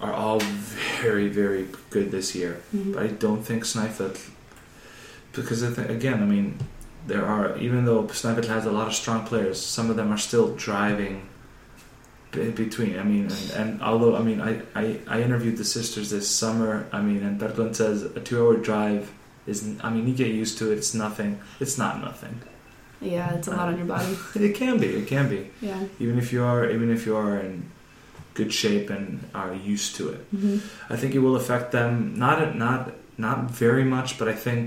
are 0.00 0.12
all 0.12 0.40
very, 0.40 1.28
very 1.28 1.68
good 1.90 2.10
this 2.10 2.34
year. 2.34 2.60
Mm-hmm. 2.74 2.92
But 2.92 3.02
I 3.02 3.06
don't 3.08 3.42
think 3.42 3.64
Snæfell, 3.64 4.30
because 5.32 5.62
I 5.62 5.70
think, 5.70 5.90
again, 5.90 6.22
I 6.22 6.26
mean, 6.26 6.58
there 7.06 7.24
are 7.24 7.56
even 7.58 7.84
though 7.84 8.04
Snæfell 8.04 8.46
has 8.46 8.66
a 8.66 8.70
lot 8.70 8.86
of 8.86 8.94
strong 8.94 9.26
players, 9.26 9.60
some 9.60 9.90
of 9.90 9.96
them 9.96 10.12
are 10.12 10.18
still 10.18 10.54
driving 10.54 11.28
in 12.34 12.52
between. 12.52 12.98
I 12.98 13.02
mean, 13.02 13.24
and, 13.24 13.50
and 13.56 13.82
although 13.82 14.16
I 14.16 14.22
mean, 14.22 14.40
I, 14.40 14.62
I 14.74 15.00
I 15.08 15.22
interviewed 15.22 15.56
the 15.56 15.64
sisters 15.64 16.10
this 16.10 16.28
summer. 16.30 16.86
I 16.92 17.00
mean, 17.00 17.22
and 17.22 17.40
Berglind 17.40 17.76
says 17.76 18.02
a 18.02 18.20
two-hour 18.20 18.58
drive 18.58 19.12
is. 19.46 19.76
I 19.82 19.90
mean, 19.90 20.06
you 20.06 20.14
get 20.14 20.28
used 20.28 20.58
to 20.58 20.70
it. 20.70 20.78
It's 20.78 20.94
nothing. 20.94 21.40
It's 21.60 21.78
not 21.78 22.00
nothing. 22.00 22.40
yeah, 23.00 23.34
it's 23.34 23.48
a 23.48 23.52
lot 23.52 23.68
on 23.68 23.78
your 23.78 23.86
body. 23.86 24.16
It 24.34 24.54
can 24.54 24.78
be. 24.78 24.88
It 24.88 25.06
can 25.06 25.28
be. 25.28 25.50
Yeah. 25.62 25.82
Even 25.98 26.18
if 26.18 26.32
you 26.32 26.44
are, 26.44 26.68
even 26.68 26.90
if 26.90 27.06
you 27.06 27.16
are 27.16 27.38
in 27.38 27.70
good 28.38 28.52
shape 28.62 28.88
and 28.96 29.06
are 29.34 29.52
used 29.74 29.90
to 29.98 30.04
it. 30.14 30.20
hmm 30.36 30.58
I 30.94 30.96
think 31.00 31.10
it 31.14 31.20
will 31.24 31.36
affect 31.42 31.66
them. 31.78 31.92
Not 32.24 32.36
not 32.66 32.80
not 33.26 33.38
very 33.64 33.84
much, 33.96 34.10
but 34.18 34.26
I 34.34 34.36
think 34.46 34.66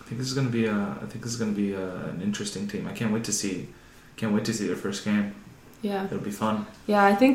I 0.00 0.02
think 0.06 0.16
this 0.20 0.28
is 0.32 0.34
going 0.38 0.46
to 0.52 0.56
be 0.60 0.66
a 0.76 0.78
I 1.04 1.06
think 1.10 1.20
this 1.24 1.32
is 1.36 1.38
going 1.42 1.52
to 1.56 1.60
be 1.66 1.70
a, 1.84 1.86
an 2.12 2.20
interesting 2.28 2.64
team. 2.72 2.82
I 2.86 2.92
can't 2.98 3.12
wait 3.16 3.24
to 3.24 3.32
see. 3.32 3.56
Can't 4.20 4.32
wait 4.36 4.44
to 4.50 4.52
see 4.58 4.66
their 4.70 4.80
first 4.86 5.04
game. 5.04 5.26
Yeah. 5.82 6.04
It'll 6.06 6.28
be 6.32 6.36
fun. 6.46 6.66
Yeah, 6.92 7.02
I 7.12 7.14
think 7.22 7.34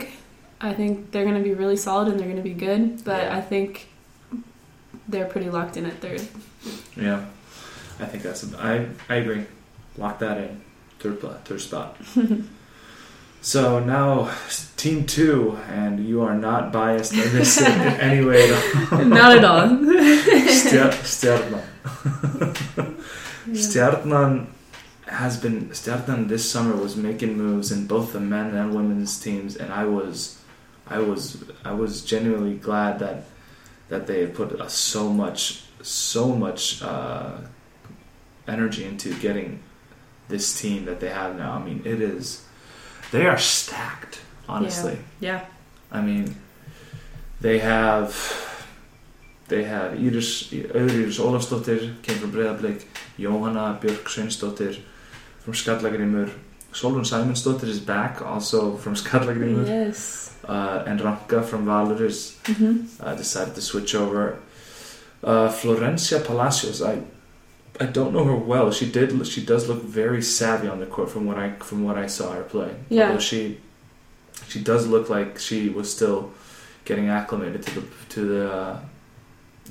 I 0.70 0.74
think 0.80 0.92
they're 1.12 1.28
going 1.30 1.38
to 1.44 1.48
be 1.52 1.56
really 1.64 1.78
solid 1.88 2.08
and 2.10 2.16
they're 2.20 2.32
going 2.34 2.44
to 2.46 2.50
be 2.56 2.60
good, 2.70 2.84
but 3.04 3.22
Yeah. 3.24 3.38
I 3.38 3.42
think 3.52 3.88
they're 5.12 5.30
pretty 5.34 5.50
locked 5.58 5.76
in 5.78 5.86
at 5.92 5.98
third. 6.06 6.22
Yeah, 6.96 7.20
I 8.00 8.06
think 8.10 8.22
that's. 8.24 8.42
I 8.72 8.72
I 9.10 9.16
agree. 9.24 9.44
Lock 9.98 10.20
that 10.20 10.38
in. 10.38 10.62
Third 11.00 11.20
third 11.46 11.62
spot. 11.62 11.98
so 13.42 13.80
now 13.80 14.32
team 14.78 15.06
two, 15.06 15.58
and 15.70 16.00
you 16.08 16.22
are 16.22 16.36
not 16.36 16.72
biased 16.72 17.14
in 17.14 17.32
this 17.34 17.60
in 17.62 17.72
any 18.00 18.26
way 18.26 18.52
at 18.52 18.92
all. 18.92 19.06
Not 19.06 19.38
at 19.38 19.44
all. 19.44 19.68
Stjar- 19.68 20.92
Stjarnan. 21.16 21.64
Stjarnan 23.50 24.48
has 25.08 25.38
been 25.38 25.70
Stjarnan 25.70 26.28
this 26.30 26.50
summer 26.50 26.76
was 26.76 26.96
making 26.96 27.38
moves 27.38 27.72
in 27.72 27.86
both 27.86 28.14
the 28.14 28.20
men 28.20 28.56
and 28.56 28.74
women's 28.74 29.20
teams, 29.20 29.56
and 29.56 29.72
I 29.72 29.86
was, 29.86 30.40
I 30.88 31.00
was, 31.00 31.44
I 31.64 31.74
was 31.74 32.04
genuinely 32.04 32.56
glad 32.56 33.00
that 33.00 33.26
that 33.90 34.08
they 34.08 34.22
had 34.22 34.34
put 34.34 34.60
uh, 34.60 34.68
so 34.70 35.10
much, 35.10 35.64
so 35.82 36.30
much 36.34 36.82
uh, 36.82 37.38
energy 38.48 38.86
into 38.86 39.14
getting 39.20 39.62
this 40.30 40.60
team 40.60 40.86
that 40.86 41.02
they 41.02 41.10
have 41.10 41.36
now. 41.36 41.54
I 41.54 41.60
mean, 41.64 41.82
it 41.84 42.02
is, 42.02 42.46
they 43.12 43.26
are 43.28 43.38
stacked. 43.38 44.20
Honestly, 44.50 44.98
Yeah. 45.22 45.42
I 45.92 46.02
mean, 46.02 46.36
they 47.42 47.60
have 47.60 48.14
they 49.48 49.64
have 49.64 49.94
Íris 49.98 50.50
Íris 50.74 51.20
Ólafsdóttir 51.20 52.02
came 52.04 52.18
from 52.20 52.32
Breiðablik 52.32 52.86
Jóhanna 53.20 53.80
Björk 53.82 54.08
Sveinsdóttir 54.08 54.78
from 55.44 55.54
Skallagrimur 55.54 56.30
Solrún 56.74 57.04
Sæmundsdóttir 57.06 57.68
is 57.68 57.80
back 57.80 58.22
also 58.22 58.78
from 58.78 58.96
Skallagrimur 58.96 59.68
Yes. 59.68 60.32
uh, 60.48 60.84
and 60.88 61.02
Ranka 61.02 61.44
from 61.44 61.66
Valur 61.66 62.02
is 62.02 62.38
hmm 62.48 62.86
uh, 63.02 63.16
decided 63.16 63.56
to 63.56 63.62
switch 63.62 63.96
over 63.96 64.38
uh, 65.24 65.50
Florencia 65.50 66.20
Palacios 66.26 66.82
I 66.82 67.02
I 67.84 67.86
don't 67.98 68.14
know 68.16 68.24
her 68.32 68.36
well 68.54 68.72
she 68.72 68.86
did 68.98 69.08
she 69.34 69.42
does 69.52 69.64
look 69.70 69.82
very 70.02 70.22
savvy 70.22 70.68
on 70.74 70.80
the 70.80 70.86
court 70.96 71.10
from 71.14 71.24
what 71.30 71.38
I 71.46 71.48
from 71.70 71.80
what 71.88 71.98
I 71.98 72.08
saw 72.08 72.28
her 72.38 72.44
play 72.44 72.72
Yeah. 72.90 73.08
Although 73.08 73.20
she 73.32 73.42
she 74.52 74.60
does 74.72 74.84
look 74.94 75.06
like 75.16 75.30
she 75.48 75.70
was 75.78 75.88
still 75.98 76.20
getting 76.86 77.08
acclimated 77.10 77.62
to 77.68 77.72
the 77.80 77.84
to 78.14 78.20
the 78.34 78.44
uh, 78.62 78.80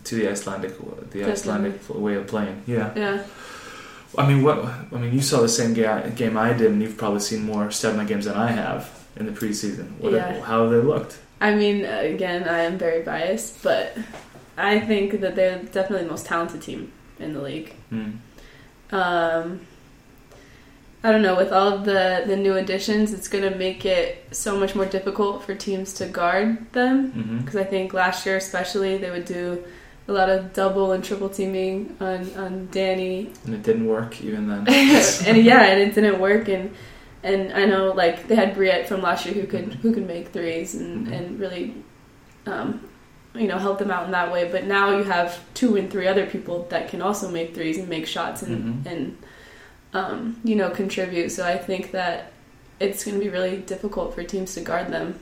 to 0.05 0.13
the 0.19 0.29
Icelandic 0.29 0.73
the 0.79 0.85
Definitely. 0.85 1.33
Icelandic 1.33 1.75
way 2.07 2.15
of 2.21 2.27
playing. 2.27 2.57
Yeah. 2.67 2.89
Yeah. 2.97 3.17
I 4.19 4.27
mean, 4.29 4.43
what? 4.43 4.59
I 4.95 4.97
mean, 5.03 5.13
you 5.13 5.21
saw 5.21 5.39
the 5.41 5.49
same 5.49 5.73
ga- 5.75 6.09
game 6.23 6.37
I 6.37 6.53
did, 6.53 6.71
and 6.73 6.81
you've 6.83 6.97
probably 6.97 7.21
seen 7.21 7.43
more 7.53 7.67
Stjarnan 7.69 8.07
games 8.09 8.25
than 8.25 8.37
I 8.37 8.51
have 8.51 8.81
in 9.17 9.27
the 9.27 9.33
preseason. 9.41 9.87
What 10.01 10.13
Yeah. 10.13 10.41
how 10.49 10.63
have 10.63 10.71
they 10.75 10.79
looked? 10.93 11.19
I 11.41 11.55
mean, 11.55 11.85
again, 11.85 12.49
I 12.49 12.61
am 12.69 12.77
very 12.79 13.03
biased, 13.03 13.63
but 13.63 13.97
I 14.57 14.81
think 14.81 15.21
that 15.21 15.35
they're 15.37 15.59
definitely 15.77 16.05
the 16.07 16.11
most 16.11 16.27
talented 16.27 16.61
team 16.63 16.91
in 17.21 17.35
the 17.35 17.41
league. 17.43 17.75
Hmm. 17.91 18.11
Um, 18.93 19.61
I 21.03 21.13
don't 21.13 21.23
know. 21.23 21.35
With 21.37 21.53
all 21.53 21.69
of 21.69 21.85
the 21.85 22.25
the 22.27 22.37
new 22.37 22.55
additions, 22.57 23.13
it's 23.15 23.29
going 23.29 23.51
to 23.51 23.57
make 23.59 23.87
it 23.87 24.27
so 24.33 24.59
much 24.59 24.75
more 24.75 24.85
difficult 24.85 25.45
for 25.45 25.55
teams 25.55 25.95
to 25.95 26.07
guard 26.07 26.71
them. 26.73 27.39
Because 27.41 27.57
I 27.57 27.65
think 27.65 27.95
last 27.95 28.27
year, 28.27 28.37
especially, 28.37 28.99
they 28.99 29.11
would 29.11 29.25
do 29.25 29.65
a 30.09 30.13
lot 30.13 30.29
of 30.29 30.53
double 30.53 30.93
and 30.93 31.03
triple 31.03 31.29
teaming 31.31 31.97
on 32.01 32.31
on 32.37 32.69
Danny 32.71 33.31
And 33.47 33.55
it 33.55 33.63
didn't 33.63 33.87
work 33.87 34.21
even 34.21 34.47
then. 34.49 34.67
and 35.27 35.39
yeah, 35.43 35.63
and 35.63 35.81
it 35.81 35.95
didn't 35.95 36.21
work. 36.21 36.49
And 36.49 36.75
and 37.23 37.53
I 37.55 37.65
know 37.65 37.93
like 37.93 38.29
they 38.29 38.35
had 38.35 38.55
Briette 38.55 38.87
from 38.87 39.01
last 39.01 39.25
year 39.25 39.35
who 39.35 39.47
could 39.47 39.75
who 39.81 39.95
could 39.95 40.07
make 40.07 40.29
threes 40.33 40.75
and 40.75 41.07
Mhm. 41.07 41.13
and 41.17 41.41
really, 41.41 41.75
um, 42.47 42.81
you 43.35 43.47
know, 43.47 43.59
help 43.59 43.79
them 43.79 43.91
out 43.91 44.05
in 44.07 44.11
that 44.13 44.33
way. 44.33 44.49
But 44.51 44.65
now 44.67 44.97
you 44.97 45.05
have 45.05 45.39
two 45.55 45.77
and 45.77 45.91
three 45.91 46.07
other 46.09 46.27
people 46.27 46.67
that 46.71 46.89
can 46.89 47.01
also 47.03 47.31
make 47.31 47.55
threes 47.55 47.79
and 47.79 47.89
make 47.89 48.07
shots 48.07 48.43
and 48.43 48.85
Mhm. 48.85 48.91
and 48.93 49.17
um, 49.93 50.37
you 50.45 50.55
know 50.57 50.71
contribute. 50.71 51.31
So 51.31 51.47
I 51.47 51.57
think 51.59 51.93
that 51.93 52.33
it's 52.79 53.05
going 53.05 53.19
to 53.19 53.23
be 53.23 53.29
really 53.31 53.59
difficult 53.59 54.15
for 54.15 54.23
teams 54.23 54.55
to 54.55 54.61
guard 54.61 54.89
them. 54.89 55.19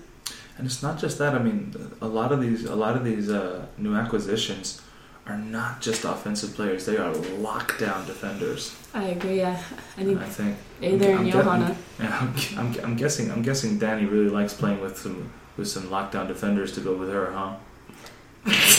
And 0.56 0.66
it's 0.66 0.82
not 0.82 0.98
just 0.98 1.18
that. 1.18 1.34
I 1.34 1.38
mean, 1.38 1.74
a 2.00 2.06
lot 2.08 2.32
of 2.32 2.40
these, 2.40 2.64
a 2.64 2.74
lot 2.74 2.96
of 2.96 3.04
these 3.04 3.30
uh, 3.30 3.66
new 3.78 3.94
acquisitions 3.94 4.80
are 5.26 5.36
not 5.38 5.80
just 5.80 6.04
offensive 6.04 6.54
players. 6.54 6.84
They 6.86 6.96
are 6.96 7.12
lockdown 7.14 8.06
defenders. 8.06 8.74
I 8.94 9.04
agree. 9.04 9.38
Yeah, 9.38 9.60
I 9.96 10.02
need 10.02 10.18
I 10.18 10.24
think. 10.24 10.56
Either 10.82 11.12
I'm 11.12 11.18
and 11.20 11.28
ge- 11.28 11.32
Johanna. 11.32 11.76
Yeah, 12.00 12.18
I'm, 12.20 12.34
I'm, 12.58 12.80
I'm 12.84 12.96
guessing. 12.96 13.30
I'm 13.30 13.42
guessing 13.42 13.78
Danny 13.78 14.04
really 14.06 14.30
likes 14.30 14.52
playing 14.54 14.80
with 14.80 14.98
some 14.98 15.30
with 15.56 15.68
some 15.68 15.84
lockdown 15.84 16.26
defenders 16.28 16.72
to 16.72 16.80
go 16.80 16.94
with 16.94 17.10
her, 17.10 17.30
huh? 17.32 17.54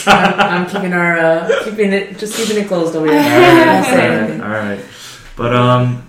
I'm, 0.06 0.40
I'm 0.40 0.66
keeping 0.70 0.92
our 0.92 1.18
uh, 1.18 1.64
keeping 1.64 1.92
it 1.92 2.18
just 2.18 2.34
keeping 2.36 2.62
it 2.62 2.68
closed 2.68 2.94
over 2.96 3.06
all 3.06 3.12
here. 3.12 3.22
right, 3.22 3.64
Don't 3.64 3.84
say 3.84 3.92
all 3.92 4.08
right, 4.08 4.18
anything. 4.22 4.40
all 4.42 4.48
right. 4.50 4.80
But 5.36 5.54
um, 5.56 6.02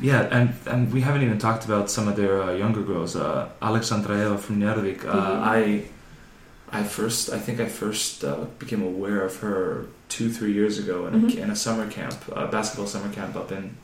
yeah, 0.00 0.22
and 0.30 0.54
and 0.66 0.92
we 0.92 1.00
haven't 1.00 1.22
even 1.22 1.38
talked 1.38 1.64
about 1.64 1.90
some 1.90 2.08
of 2.08 2.16
their 2.16 2.42
uh, 2.42 2.52
younger 2.52 2.82
girls. 2.82 3.16
Uh, 3.16 3.48
Alexandra 3.60 4.14
Eva 4.26 4.38
from 4.38 4.60
Njarðvík. 4.60 5.04
Uh, 5.04 5.14
Mhm. 5.14 5.42
I 5.42 5.82
I 6.80 6.82
first 6.84 7.30
I 7.32 7.38
think 7.38 7.60
I 7.60 7.66
first 7.66 8.24
uh, 8.24 8.46
became 8.58 8.82
aware 8.82 9.22
of 9.24 9.36
her 9.40 9.86
two 10.08 10.30
three 10.30 10.52
years 10.52 10.78
ago 10.78 11.06
in 11.06 11.14
a, 11.14 11.18
Mhm. 11.18 11.36
in 11.44 11.50
a 11.50 11.56
summer 11.56 11.86
camp, 11.90 12.14
a 12.32 12.46
basketball 12.46 12.86
summer 12.86 13.10
camp 13.12 13.36
up 13.36 13.52
in 13.52 13.76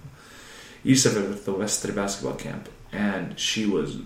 Ísafjörður, 0.84 1.44
the 1.44 1.52
Western 1.52 1.94
basketball 1.94 2.34
camp, 2.36 2.68
and 2.92 3.38
she 3.38 3.66
was 3.66 3.96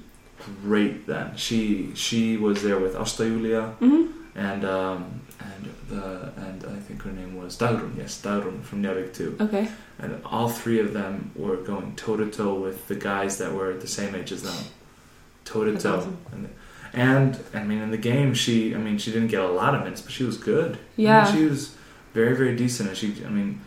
great 0.65 1.07
then. 1.07 1.33
She 1.37 1.93
she 1.95 2.37
was 2.37 2.63
there 2.63 2.79
with 2.79 2.97
Asta 2.97 3.25
Julia 3.25 3.63
hmm 3.79 4.07
and 4.35 4.65
um, 4.65 5.21
and 5.41 5.75
the 5.89 6.33
and 6.37 6.65
I 6.65 6.79
think 6.81 7.03
her 7.03 7.13
name 7.13 7.37
was 7.37 7.57
Dagrun. 7.59 7.97
Yes, 7.99 8.21
Dagrun 8.23 8.63
from 8.63 8.83
Njarðvík 8.83 9.13
too. 9.15 9.37
Okay. 9.41 9.69
And 9.99 10.21
all 10.25 10.49
three 10.49 10.81
of 10.81 10.93
them 10.93 11.31
were 11.37 11.57
going 11.57 11.95
toe 11.97 12.17
to 12.17 12.31
toe 12.31 12.55
with 12.55 12.89
the 12.89 12.95
guys 12.95 13.39
that 13.39 13.53
were 13.53 13.75
the 13.75 13.87
same 13.87 14.15
age 14.15 14.33
as 14.33 14.43
them, 14.43 14.65
toe 15.45 15.65
to 15.65 15.79
toe. 15.79 16.07
And 16.33 16.49
and 16.95 17.39
I 17.55 17.63
mean, 17.65 17.81
in 17.81 17.91
the 17.91 17.99
game, 17.99 18.35
she 18.35 18.75
I 18.75 18.79
mean, 18.79 18.99
she 18.99 19.13
didn't 19.13 19.29
get 19.29 19.41
a 19.41 19.49
lot 19.49 19.75
of 19.75 19.83
minutes, 19.83 20.01
but 20.01 20.13
she 20.13 20.25
was 20.25 20.37
good. 20.37 20.73
I 20.73 20.77
mean, 20.77 21.07
Yeah. 21.07 21.33
she 21.33 21.45
was 21.45 21.75
very 22.15 22.35
very 22.37 22.57
decent, 22.57 22.89
and 22.89 22.97
she 22.99 23.15
I 23.27 23.29
mean. 23.31 23.61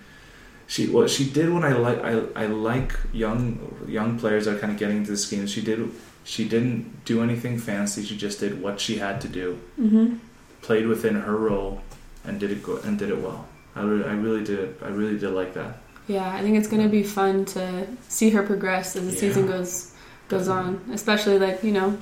She 0.68 0.88
what 0.88 1.12
she 1.12 1.30
did 1.30 1.54
when 1.54 1.64
I 1.64 1.74
like 1.74 2.00
I, 2.04 2.14
I 2.36 2.46
like 2.48 2.98
young 3.14 3.44
young 3.88 4.18
players 4.18 4.46
that 4.46 4.56
are 4.56 4.60
kind 4.60 4.74
of 4.74 4.80
getting 4.80 4.98
into 4.98 5.12
the 5.12 5.18
scheme. 5.18 5.46
She 5.46 5.62
did 5.62 5.92
she 6.24 6.50
didn't 6.50 7.06
do 7.06 7.22
anything 7.22 7.60
fancy. 7.60 8.04
She 8.04 8.18
just 8.18 8.40
did 8.40 8.60
what 8.64 8.80
she 8.80 8.98
had 8.98 9.22
to 9.22 9.28
do 9.28 9.60
hmm 9.76 10.16
played 10.66 10.88
within 10.88 11.16
her 11.16 11.36
role 11.38 11.82
and 12.26 12.40
did 12.40 12.52
it 12.52 12.62
go- 12.64 12.80
and 12.84 12.98
did 12.98 13.10
it 13.10 13.20
well. 13.22 13.46
I, 13.76 13.82
re- 13.84 14.04
I 14.06 14.14
really 14.14 14.44
did. 14.44 14.76
I 14.82 14.88
really 14.90 15.18
did 15.18 15.32
like 15.32 15.54
that. 15.54 15.78
Yeah, 16.08 16.28
I 16.38 16.42
think 16.42 16.58
it's 16.58 16.68
gonna 16.68 16.88
be 16.90 17.04
fun 17.04 17.46
to 17.56 17.88
see 18.10 18.30
her 18.32 18.44
progress 18.44 18.96
as 18.96 19.06
the 19.06 19.12
Yeah. 19.14 19.20
season 19.20 19.48
goes 19.48 19.92
goes 20.28 20.48
on. 20.48 20.82
Especially 20.94 21.38
like 21.40 21.64
you 21.64 21.72
know, 21.72 21.98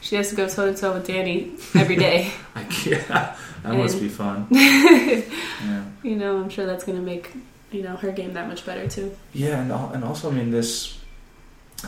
she 0.00 0.16
has 0.16 0.28
to 0.30 0.36
go 0.36 0.48
toe 0.48 0.72
to 0.72 0.78
toe 0.78 0.92
with 0.94 1.06
Danny 1.06 1.52
every 1.74 1.96
day. 1.96 2.32
I, 2.54 2.62
yeah, 2.84 3.36
that 3.62 3.74
must 3.74 3.94
And- 3.94 4.02
be 4.02 4.08
fun. 4.08 4.46
you 6.02 6.16
know, 6.16 6.38
I'm 6.38 6.48
sure 6.50 6.66
that's 6.66 6.84
gonna 6.84 7.00
make 7.00 7.30
you 7.70 7.82
know 7.82 7.96
her 7.96 8.10
game 8.12 8.32
that 8.34 8.48
much 8.48 8.66
better 8.66 8.86
too. 8.88 9.16
yeah, 9.32 9.62
and 9.62 9.72
and 9.94 10.04
also 10.04 10.30
I 10.30 10.34
mean 10.34 10.50
this 10.50 10.98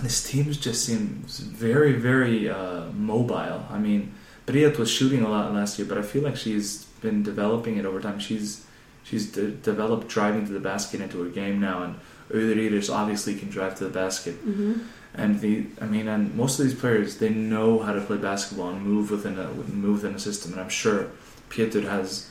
this 0.02 0.22
team 0.28 0.44
just 0.52 0.84
seems 0.84 1.38
very 1.40 1.92
very 1.92 2.48
uh, 2.48 2.84
mobile. 2.94 3.64
I 3.70 3.78
mean, 3.78 4.12
Briet 4.46 4.78
was 4.78 4.90
shooting 4.90 5.22
a 5.22 5.28
lot 5.28 5.52
last 5.54 5.78
year, 5.78 5.88
but 5.88 5.98
I 5.98 6.02
feel 6.02 6.22
like 6.22 6.36
she's 6.36 6.84
been 7.00 7.22
developing 7.22 7.76
it 7.78 7.84
over 7.86 8.00
time. 8.00 8.18
She's 8.18 8.64
she's 9.04 9.30
de- 9.32 9.50
developed 9.50 10.08
driving 10.08 10.46
to 10.46 10.52
the 10.52 10.60
basket 10.60 11.00
into 11.00 11.22
her 11.22 11.30
game 11.30 11.60
now, 11.60 11.82
and 11.84 11.94
Auður 12.32 12.56
Íris 12.56 12.92
obviously 12.92 13.34
can 13.34 13.48
drive 13.50 13.74
to 13.76 13.84
the 13.84 13.90
basket. 13.90 14.34
hmm 14.36 14.74
And 15.16 15.40
the, 15.40 15.66
I 15.80 15.86
mean, 15.86 16.08
and 16.08 16.34
most 16.34 16.58
of 16.58 16.66
these 16.66 16.74
players, 16.74 17.18
they 17.18 17.28
know 17.30 17.78
how 17.78 17.92
to 17.94 18.00
play 18.00 18.16
basketball 18.18 18.70
and 18.70 18.82
move 18.84 19.10
within 19.10 19.38
a 19.38 19.48
move 19.84 20.02
within 20.02 20.14
a 20.16 20.18
system. 20.18 20.52
And 20.52 20.60
I'm 20.60 20.70
sure 20.82 21.06
Pieter 21.50 21.82
has 21.88 22.26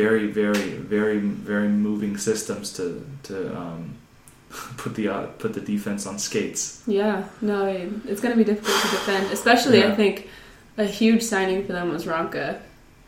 very, 0.00 0.26
very, 0.42 0.70
very, 0.96 1.18
very 1.52 1.68
moving 1.68 2.18
systems 2.18 2.72
to 2.78 2.84
to 3.28 3.34
um, 3.62 3.94
put 4.76 4.94
the 4.94 5.08
uh, 5.08 5.26
put 5.42 5.52
the 5.54 5.60
defense 5.60 6.06
on 6.10 6.18
skates. 6.18 6.82
Yeah, 6.86 7.24
no, 7.40 7.66
it- 7.66 7.92
it's 8.10 8.20
gonna 8.20 8.36
be 8.36 8.44
difficult 8.52 8.76
to 8.82 8.88
defend. 8.98 9.32
Especially, 9.32 9.78
Yeah. 9.78 9.92
I 9.92 9.96
think 9.96 10.28
a 10.78 10.84
huge 10.84 11.22
signing 11.22 11.66
for 11.66 11.72
them 11.74 11.90
was 11.90 12.06
Ranka. 12.06 12.60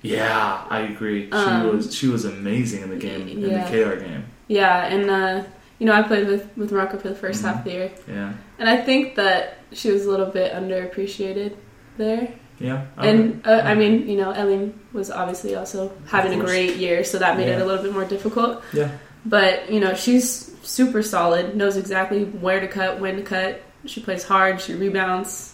Yeah, 0.03 0.64
I 0.68 0.81
agree. 0.81 1.27
She 1.27 1.33
Um, 1.33 1.77
was 1.77 1.95
she 1.95 2.09
was 2.09 2.25
amazing 2.25 2.83
in 2.83 2.91
the 2.91 2.97
game 2.97 3.29
in 3.29 3.41
the. 3.43 3.61
KR 3.71 3.97
game. 4.01 4.25
Yeah, 4.49 4.85
and 4.87 5.11
uh, 5.11 5.43
you 5.79 5.87
know 5.87 5.93
I 5.93 6.03
played 6.03 6.27
with 6.27 6.47
with 6.57 6.73
Ranka 6.73 6.99
for 6.99 7.09
the 7.09 7.14
1st 7.14 7.41
Mhm. 7.43 7.45
half 7.47 7.59
of 7.59 7.64
the 7.64 7.71
year, 7.71 7.91
Yeah, 8.09 8.33
and 8.59 8.68
I 8.68 8.77
think 8.79 9.14
that 9.16 9.59
she 9.73 9.91
was 9.93 10.05
a 10.07 10.11
little 10.11 10.27
bit 10.27 10.53
underappreciated 10.53 11.53
there. 11.99 12.29
yeah. 12.59 12.85
And 12.99 13.43
uh, 13.47 13.61
I 13.64 13.75
mean, 13.75 14.09
you 14.09 14.16
know, 14.16 14.31
Ellen 14.33 14.79
was 14.93 15.11
obviously 15.11 15.55
also 15.55 15.93
having 16.07 16.41
a 16.41 16.45
great 16.45 16.77
year, 16.77 17.05
so 17.05 17.18
that 17.18 17.37
made 17.37 17.49
it 17.49 17.61
a 17.61 17.64
little 17.64 17.83
bit 17.83 17.93
more 17.93 18.05
difficult. 18.05 18.62
yeah, 18.73 18.91
But 19.27 19.71
you 19.71 19.81
know, 19.81 19.95
she's 19.95 20.51
super 20.62 21.03
solid, 21.03 21.57
knows 21.57 21.77
exactly 21.77 22.25
where 22.25 22.61
to 22.61 22.68
cut, 22.68 23.01
when 23.01 23.16
to 23.16 23.23
cut. 23.23 23.61
She 23.87 24.01
plays 24.01 24.25
hard, 24.25 24.61
she 24.61 24.75
rebounds. 24.75 25.50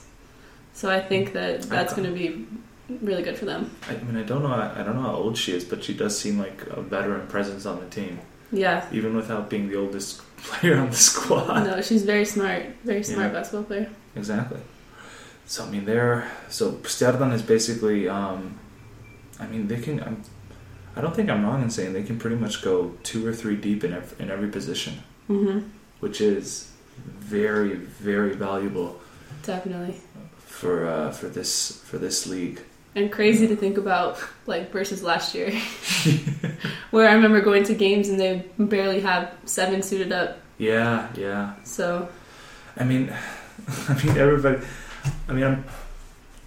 So 0.77 0.91
I 0.91 1.01
think 1.01 1.33
that 1.33 1.63
that's 1.63 1.95
going 1.95 2.07
to 2.07 2.13
be 2.15 2.47
really 3.01 3.23
good 3.23 3.39
for 3.39 3.47
them. 3.47 3.71
I 3.89 3.95
mean, 4.05 4.17
I 4.23 4.23
don't 4.25 4.43
know. 4.43 4.53
I 4.53 4.83
don't 4.85 4.95
know 4.97 5.09
how 5.11 5.15
old 5.15 5.39
she 5.39 5.53
is, 5.53 5.65
but 5.65 5.83
she 5.83 5.95
does 5.95 6.17
seem 6.19 6.39
like 6.39 6.67
a 6.69 6.83
veteran 6.83 7.27
presence 7.29 7.65
on 7.65 7.81
the 7.81 7.87
team, 7.89 8.21
Yeah. 8.53 8.85
even 8.93 9.17
without 9.17 9.49
being 9.49 9.69
the 9.71 9.77
oldest 9.77 10.21
player 10.37 10.77
on 10.77 10.91
the 10.91 10.97
squad. 10.97 11.65
No, 11.65 11.81
she's 11.81 12.03
very 12.03 12.27
smart, 12.27 12.63
very 12.85 13.03
smart 13.03 13.29
Yeah. 13.33 13.39
basketball 13.39 13.65
player. 13.65 13.89
Exactly. 14.15 14.61
So 15.47 15.65
I 15.65 15.71
mean, 15.71 15.87
they're 15.87 16.31
so 16.51 16.73
Stjarnan 16.83 17.33
is 17.33 17.43
basically. 17.43 18.07
Um, 18.09 18.59
I 19.41 19.47
mean, 19.47 19.69
they 19.69 19.81
can. 19.81 20.03
I'm, 20.03 20.23
I 20.95 21.01
don't 21.01 21.15
think 21.17 21.31
I'm 21.31 21.43
wrong 21.47 21.63
in 21.63 21.71
saying 21.71 21.95
they 21.95 22.03
can 22.03 22.19
pretty 22.19 22.37
much 22.37 22.61
go 22.63 22.93
two 23.03 23.27
or 23.27 23.33
three 23.33 23.57
deep 23.57 23.83
in 23.83 23.95
every, 23.95 24.23
in 24.23 24.31
every 24.31 24.49
position, 24.49 24.95
hmm 25.27 25.61
which 26.01 26.21
is 26.21 26.71
very 27.35 27.75
very 27.75 28.35
valuable 28.35 29.01
Definitely. 29.43 29.95
For 30.57 30.87
uh, 30.87 31.11
for 31.11 31.29
this 31.29 31.83
for 31.85 31.99
this 31.99 32.27
league. 32.27 32.61
And 32.95 33.13
crazy 33.13 33.47
to 33.47 33.57
think 33.57 33.77
about, 33.77 34.19
like 34.47 34.73
versus 34.73 35.03
last 35.03 35.35
year, 35.35 35.51
where 36.91 37.07
I 37.07 37.13
remember 37.13 37.43
going 37.43 37.65
to 37.65 37.75
games 37.75 38.09
and 38.09 38.19
they 38.19 38.47
barely 38.59 39.01
have 39.01 39.35
seven 39.45 39.83
suited 39.83 40.13
up. 40.13 40.39
Yeah, 40.57 41.09
yeah. 41.15 41.55
So 41.65 42.09
I 42.77 42.85
mean, 42.85 43.15
I 43.89 44.03
mean 44.03 44.17
everybody. 44.17 44.65
I 45.29 45.33
mean, 45.33 45.45
I'm, 45.45 45.65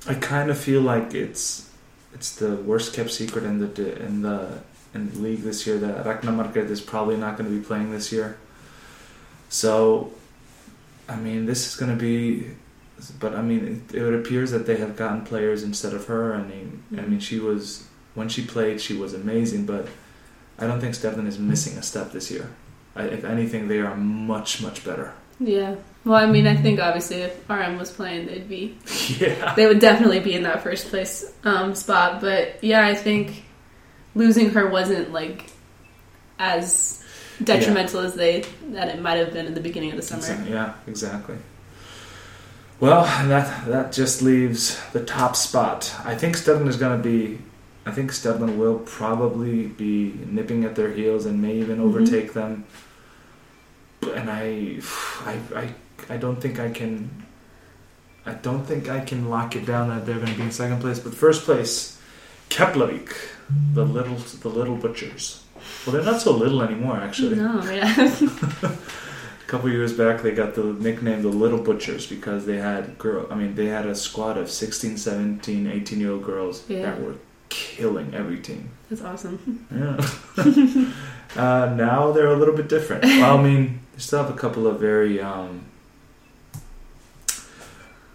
I 0.07 0.16
kind 0.16 0.49
of 0.49 0.57
feel 0.57 0.82
like 0.82 1.14
it's 1.14 1.70
it's 2.14 2.36
the 2.36 2.55
worst 2.55 2.93
kept 2.93 3.12
secret 3.12 3.43
in 3.43 3.60
the 3.60 4.03
in 4.03 4.24
the 4.24 4.60
in 4.95 5.12
the 5.12 5.20
league 5.20 5.43
this 5.43 5.68
year 5.68 5.78
that 5.78 6.05
Ragnar 6.05 6.57
is 6.57 6.82
probably 6.82 7.16
not 7.16 7.38
going 7.38 7.49
to 7.49 7.55
be 7.55 7.64
playing 7.64 7.91
this 7.91 8.12
year. 8.12 8.38
So, 9.49 10.12
I 11.07 11.16
mean, 11.16 11.45
this 11.45 11.68
is 11.68 11.76
going 11.76 11.91
to 11.91 11.97
be. 11.97 12.55
But 13.20 13.34
I 13.36 13.41
mean, 13.41 13.84
it, 13.91 13.95
it 13.95 14.14
appears 14.14 14.52
that 14.52 14.66
they 14.66 14.78
have 14.78 14.95
gotten 14.95 15.22
players 15.26 15.64
instead 15.64 15.93
of 15.93 16.06
her. 16.08 16.34
I 16.36 16.41
mean, 16.43 16.84
I 16.97 17.02
mean, 17.02 17.20
she 17.20 17.39
was 17.39 17.88
when 18.16 18.30
she 18.30 18.43
played, 18.45 18.82
she 18.82 18.95
was 18.95 19.14
amazing. 19.14 19.66
But 19.66 19.88
I 20.58 20.68
don't 20.68 20.80
think 20.82 20.95
Stjarnan 20.95 21.28
is 21.28 21.39
missing 21.39 21.78
a 21.78 21.82
step 21.84 22.12
this 22.12 22.30
year. 22.32 22.50
I, 22.95 23.04
if 23.04 23.24
anything, 23.24 23.68
they 23.68 23.80
are 23.80 23.95
much 23.95 24.62
much 24.62 24.84
better. 24.84 25.14
yeah. 25.39 25.76
Well, 26.06 26.16
I 26.16 26.28
mean, 26.32 26.47
I 26.47 26.56
think 26.56 26.80
obviously 26.80 27.18
if 27.24 27.50
RM 27.50 27.78
was 27.78 27.91
playing, 27.91 28.28
they'd 28.28 28.47
be 28.47 28.78
Yeah. 29.20 29.54
they 29.56 29.68
would 29.68 29.80
definitely 29.80 30.22
be 30.22 30.34
in 30.34 30.43
that 30.43 30.64
first 30.64 30.88
place 30.88 31.32
um, 31.43 31.76
spot. 31.76 32.22
But 32.22 32.64
yeah, 32.64 32.88
I 32.88 32.95
think 32.95 33.43
losing 34.16 34.50
her 34.52 34.70
wasn't 34.70 35.12
like 35.12 35.50
as 36.39 37.04
detrimental 37.43 38.00
as 38.02 38.16
they 38.16 38.43
that 38.72 38.88
it 38.89 39.02
might 39.02 39.18
have 39.18 39.34
been 39.34 39.45
in 39.45 39.54
the 39.54 39.62
beginning 39.62 39.91
of 39.91 39.97
the 39.97 40.02
summer. 40.02 40.45
Yeah, 40.50 40.74
exactly. 40.88 41.36
Well, 42.80 43.03
that 43.27 43.65
that 43.67 43.91
just 43.91 44.21
leaves 44.21 44.80
the 44.93 45.03
top 45.03 45.36
spot. 45.36 45.93
I 46.05 46.15
think 46.15 46.36
Stjarnan 46.38 46.67
is 46.67 46.77
going 46.77 46.97
to 46.97 47.03
be. 47.03 47.39
I 47.86 47.91
think 47.91 48.11
Stjarnan 48.11 48.57
will 48.57 48.80
probably 48.80 49.67
be 49.67 50.13
nipping 50.27 50.63
at 50.63 50.75
their 50.75 50.91
heels 50.91 51.25
and 51.25 51.41
may 51.41 51.55
even 51.55 51.80
Mhm. 51.80 51.84
overtake 51.88 52.34
them. 52.34 52.65
And 54.15 54.30
I, 54.30 54.80
I, 55.25 55.39
I, 55.55 55.73
I 56.13 56.17
don't 56.17 56.39
think 56.39 56.59
I 56.59 56.69
can. 56.69 57.09
I 58.25 58.34
don't 58.34 58.63
think 58.65 58.89
I 58.89 58.99
can 59.01 59.30
lock 59.30 59.55
it 59.55 59.65
down 59.65 59.89
that 59.89 60.05
they're 60.05 60.15
going 60.23 60.32
to 60.32 60.36
be 60.38 60.43
in 60.43 60.51
second 60.51 60.80
place. 60.82 60.99
But 60.99 61.13
first 61.15 61.43
place, 61.45 61.97
Keflavik, 62.49 63.11
the 63.73 63.84
little, 63.86 64.15
the 64.15 64.49
little 64.49 64.75
butchers. 64.75 65.43
Well, 65.86 65.95
they're 65.95 66.05
not 66.05 66.21
so 66.21 66.32
little 66.32 66.61
anymore, 66.61 66.97
actually. 66.97 67.36
No, 67.38 67.61
yeah. 67.69 67.93
Couple 69.50 69.68
years 69.72 69.93
back, 69.93 70.22
they 70.22 70.30
got 70.30 70.54
the 70.54 70.64
nickname 70.64 71.24
the 71.24 71.30
Little 71.30 71.58
Butchers 71.58 72.06
because 72.06 72.45
they 72.45 72.58
had 72.58 73.00
girl. 73.00 73.26
I 73.32 73.36
mean, 73.36 73.56
they 73.56 73.66
had 73.66 73.88
a 73.88 73.95
squad 73.95 74.38
of 74.38 74.47
16, 74.47 74.95
17, 74.95 75.66
18 75.66 76.00
year 76.00 76.12
old 76.12 76.24
girls 76.24 76.64
Yeah. 76.70 76.84
that 76.84 77.02
were 77.02 77.16
killing 77.50 78.14
every 78.14 78.38
team. 78.38 78.70
That's 78.91 79.02
awesome. 79.02 79.66
Yeah. 79.72 79.97
uh, 81.41 81.74
now 81.76 82.12
they're 82.12 82.28
a 82.28 82.38
little 82.38 82.56
bit 82.56 82.70
different. 82.70 83.04
Well, 83.22 83.39
I 83.39 83.41
mean, 83.41 83.80
they 83.93 84.00
still 84.00 84.22
have 84.24 84.30
a 84.32 84.38
couple 84.38 84.68
of 84.68 84.80
very, 84.80 85.20
um, 85.20 85.66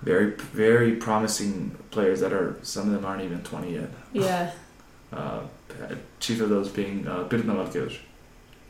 very, 0.03 0.37
very 0.37 0.93
promising 0.95 1.77
players 1.91 2.21
that 2.21 2.33
are. 2.33 2.57
Some 2.63 2.87
of 2.87 2.93
them 2.95 3.05
aren't 3.05 3.23
even 3.23 3.43
20 3.43 3.75
yet. 3.75 3.91
Yeah. 4.13 4.53
Uh, 5.13 5.41
chief 6.21 6.41
of 6.41 6.49
those 6.49 6.69
being 6.69 7.09
uh, 7.09 7.25
Birna 7.29 7.57
Valgerður. 7.57 7.99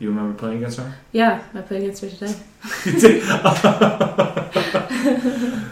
You 0.01 0.09
remember 0.09 0.37
playing 0.37 0.59
against 0.59 0.79
her? 0.79 0.93
Yeah, 1.13 1.43
I 1.55 1.61
played 1.63 1.83
against 1.83 2.03
her 2.03 2.11
today. 2.11 2.35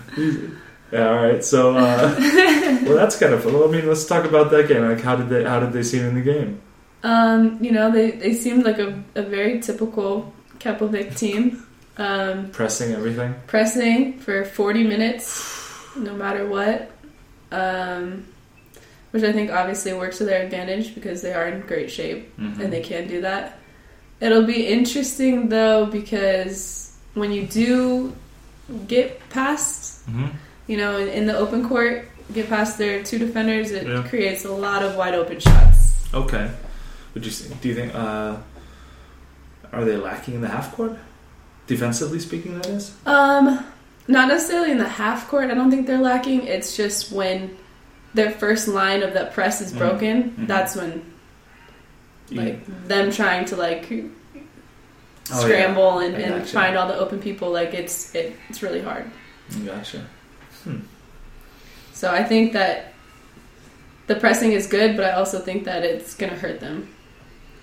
yeah. 0.93 1.09
All 1.09 1.17
right. 1.17 1.45
So, 1.45 1.77
uh, 1.77 2.15
well, 2.85 2.95
that's 2.97 3.19
kind 3.19 3.33
of. 3.35 3.45
Well, 3.45 3.69
I 3.69 3.73
mean, 3.73 3.87
let's 3.89 4.05
talk 4.07 4.25
about 4.25 4.51
that 4.51 4.69
game. 4.69 4.89
Like, 4.89 5.01
how 5.01 5.17
did 5.17 5.29
they? 5.29 5.45
How 5.45 5.61
did 5.61 5.73
they 5.73 5.83
seem 5.83 6.05
in 6.05 6.15
the 6.15 6.21
game? 6.23 6.61
Um, 7.03 7.59
you 7.61 7.73
know, 7.73 7.91
they, 7.91 8.13
they 8.13 8.35
seemed 8.35 8.65
like 8.65 8.79
a, 8.79 9.03
a 9.17 9.23
very 9.23 9.61
typical 9.61 10.33
Keflavik 10.59 11.17
team. 11.19 11.67
Um, 11.99 12.51
Pressing 12.51 12.93
everything. 12.93 13.35
pressing 13.47 14.19
for 14.19 14.45
40 14.45 14.85
minutes, 14.85 15.85
no 15.97 16.15
matter 16.15 16.47
what. 16.47 16.91
Um, 17.51 18.27
which 19.11 19.25
I 19.25 19.33
think 19.33 19.51
obviously 19.51 19.93
works 19.93 20.19
to 20.19 20.25
their 20.25 20.43
advantage 20.43 20.95
because 20.95 21.21
they 21.21 21.35
are 21.35 21.49
in 21.49 21.61
great 21.67 21.91
shape 21.91 22.35
Mhm. 22.39 22.61
and 22.61 22.73
they 22.73 22.81
can 22.81 23.09
do 23.09 23.21
that. 23.23 23.59
It'll 24.23 24.45
be 24.45 24.69
interesting 24.69 25.49
though 25.49 25.87
because 25.87 26.93
when 27.15 27.33
you 27.33 27.43
do 27.45 28.15
get 28.87 29.19
past, 29.31 30.09
Mhm. 30.09 30.31
you 30.69 30.77
know, 30.77 30.97
in, 30.97 31.09
in 31.09 31.27
the 31.27 31.37
open 31.37 31.69
court, 31.69 32.09
get 32.33 32.49
past 32.49 32.79
their 32.79 33.03
two 33.03 33.19
defenders, 33.19 33.73
it 33.73 33.85
Yeah. 33.87 34.05
creates 34.09 34.45
a 34.45 34.51
lot 34.53 34.85
of 34.85 34.95
wide 34.95 35.15
open 35.15 35.41
shots. 35.41 35.97
Okay. 36.15 36.49
Would 37.15 37.27
you? 37.27 37.33
Do 37.61 37.69
you 37.69 37.75
think? 37.75 37.93
Uh, 37.95 38.37
are 39.73 39.85
they 39.85 39.97
lacking 39.97 40.35
in 40.35 40.41
the 40.41 40.49
half 40.49 40.73
court? 40.73 40.93
Defensively 41.67 42.21
speaking, 42.21 42.55
that 42.55 42.67
is. 42.69 42.93
Um, 43.05 43.65
not 44.07 44.29
necessarily 44.29 44.71
in 44.71 44.79
the 44.79 44.89
half 44.89 45.29
court. 45.29 45.51
I 45.51 45.55
don't 45.55 45.71
think 45.71 45.87
they're 45.89 45.99
lacking. 46.01 46.47
It's 46.47 46.77
just 46.77 47.11
when 47.13 47.57
their 48.15 48.31
first 48.31 48.69
line 48.69 49.03
of 49.03 49.15
that 49.15 49.33
press 49.35 49.61
is 49.61 49.73
Mhm. 49.73 49.79
broken. 49.79 50.17
Mhm. 50.39 50.47
That's 50.47 50.77
when 50.77 51.03
Like 52.37 52.87
them 52.89 53.11
trying 53.11 53.45
to 53.47 53.57
like 53.57 53.87
Oh, 55.31 55.39
yeah. 55.39 55.41
scramble 55.41 56.01
and, 56.01 56.15
and 56.17 56.41
gotcha. 56.41 56.53
find 56.53 56.77
all 56.77 56.89
the 56.89 56.99
open 56.99 57.21
people. 57.21 57.51
Like 57.53 57.73
it's 57.75 58.15
it, 58.15 58.37
it's 58.49 58.63
really 58.63 58.83
hard. 58.83 59.11
Gotcha. 59.65 60.05
Hmm. 60.65 60.81
So 61.93 62.11
I 62.11 62.25
think 62.25 62.53
that 62.55 62.93
the 64.09 64.17
pressing 64.17 64.53
is 64.53 64.67
good, 64.67 64.97
but 64.97 65.05
I 65.07 65.13
also 65.13 65.39
think 65.39 65.65
that 65.65 65.85
it's 65.85 66.15
gonna 66.15 66.35
hurt 66.37 66.61
them 66.61 66.89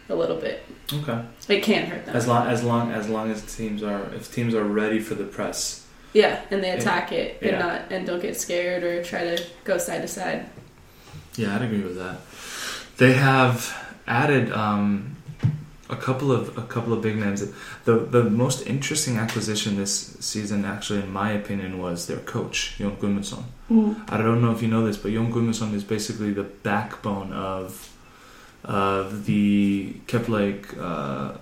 a 0.07 0.15
little 0.15 0.37
bit. 0.37 0.63
Okay. 0.91 1.21
It 1.49 1.61
can 1.61 1.85
hurt 1.85 2.05
them. 2.05 2.15
As 2.15 2.27
long 2.27 2.47
as 2.47 2.63
long 2.63 2.91
as 2.91 3.09
long 3.09 3.29
as 3.29 3.55
teams 3.55 3.83
are 3.83 4.03
if 4.15 4.33
teams 4.33 4.55
are 4.55 4.63
ready 4.63 4.99
for 4.99 5.15
the 5.15 5.25
press. 5.25 5.85
yeah, 6.13 6.41
and 6.49 6.63
they 6.63 6.71
attack 6.71 7.11
it 7.11 7.37
and 7.41 7.51
Yeah. 7.51 7.59
not 7.59 7.91
and 7.91 8.07
don't 8.07 8.21
get 8.21 8.39
scared 8.39 8.83
or 8.83 9.03
try 9.03 9.23
to 9.35 9.43
go 9.65 9.77
side 9.77 10.01
to 10.01 10.07
side. 10.07 10.49
Yeah, 11.35 11.55
I'd 11.55 11.61
agree 11.61 11.81
with 11.81 11.97
that. 11.97 12.21
They 12.97 13.13
have 13.13 13.88
added 14.09 14.51
um, 14.51 15.15
a 15.89 15.95
couple 15.95 16.31
of 16.31 16.57
a 16.57 16.63
couple 16.63 16.91
of 16.91 17.01
big 17.01 17.15
names. 17.15 17.39
The 17.85 17.99
the 17.99 18.23
most 18.23 18.67
interesting 18.67 19.17
acquisition 19.17 19.77
this 19.77 20.17
season, 20.19 20.65
actually, 20.65 20.99
in 20.99 21.13
my 21.13 21.31
opinion, 21.31 21.79
was 21.79 22.07
their 22.07 22.19
coach, 22.19 22.75
Jon 22.77 22.97
Gudmundsson. 22.97 23.43
I 24.09 24.17
don't 24.17 24.41
know 24.41 24.51
if 24.51 24.61
you 24.61 24.67
know 24.67 24.85
this, 24.85 24.97
but 24.97 25.13
Jon 25.13 25.31
Gudmundsson 25.31 25.73
is 25.73 25.83
basically 25.83 26.33
the 26.33 26.43
backbone 26.43 27.31
of 27.31 27.93
of 28.65 29.25
the 29.25 29.93
Keflavik 30.07 30.77
uh, 30.77 31.37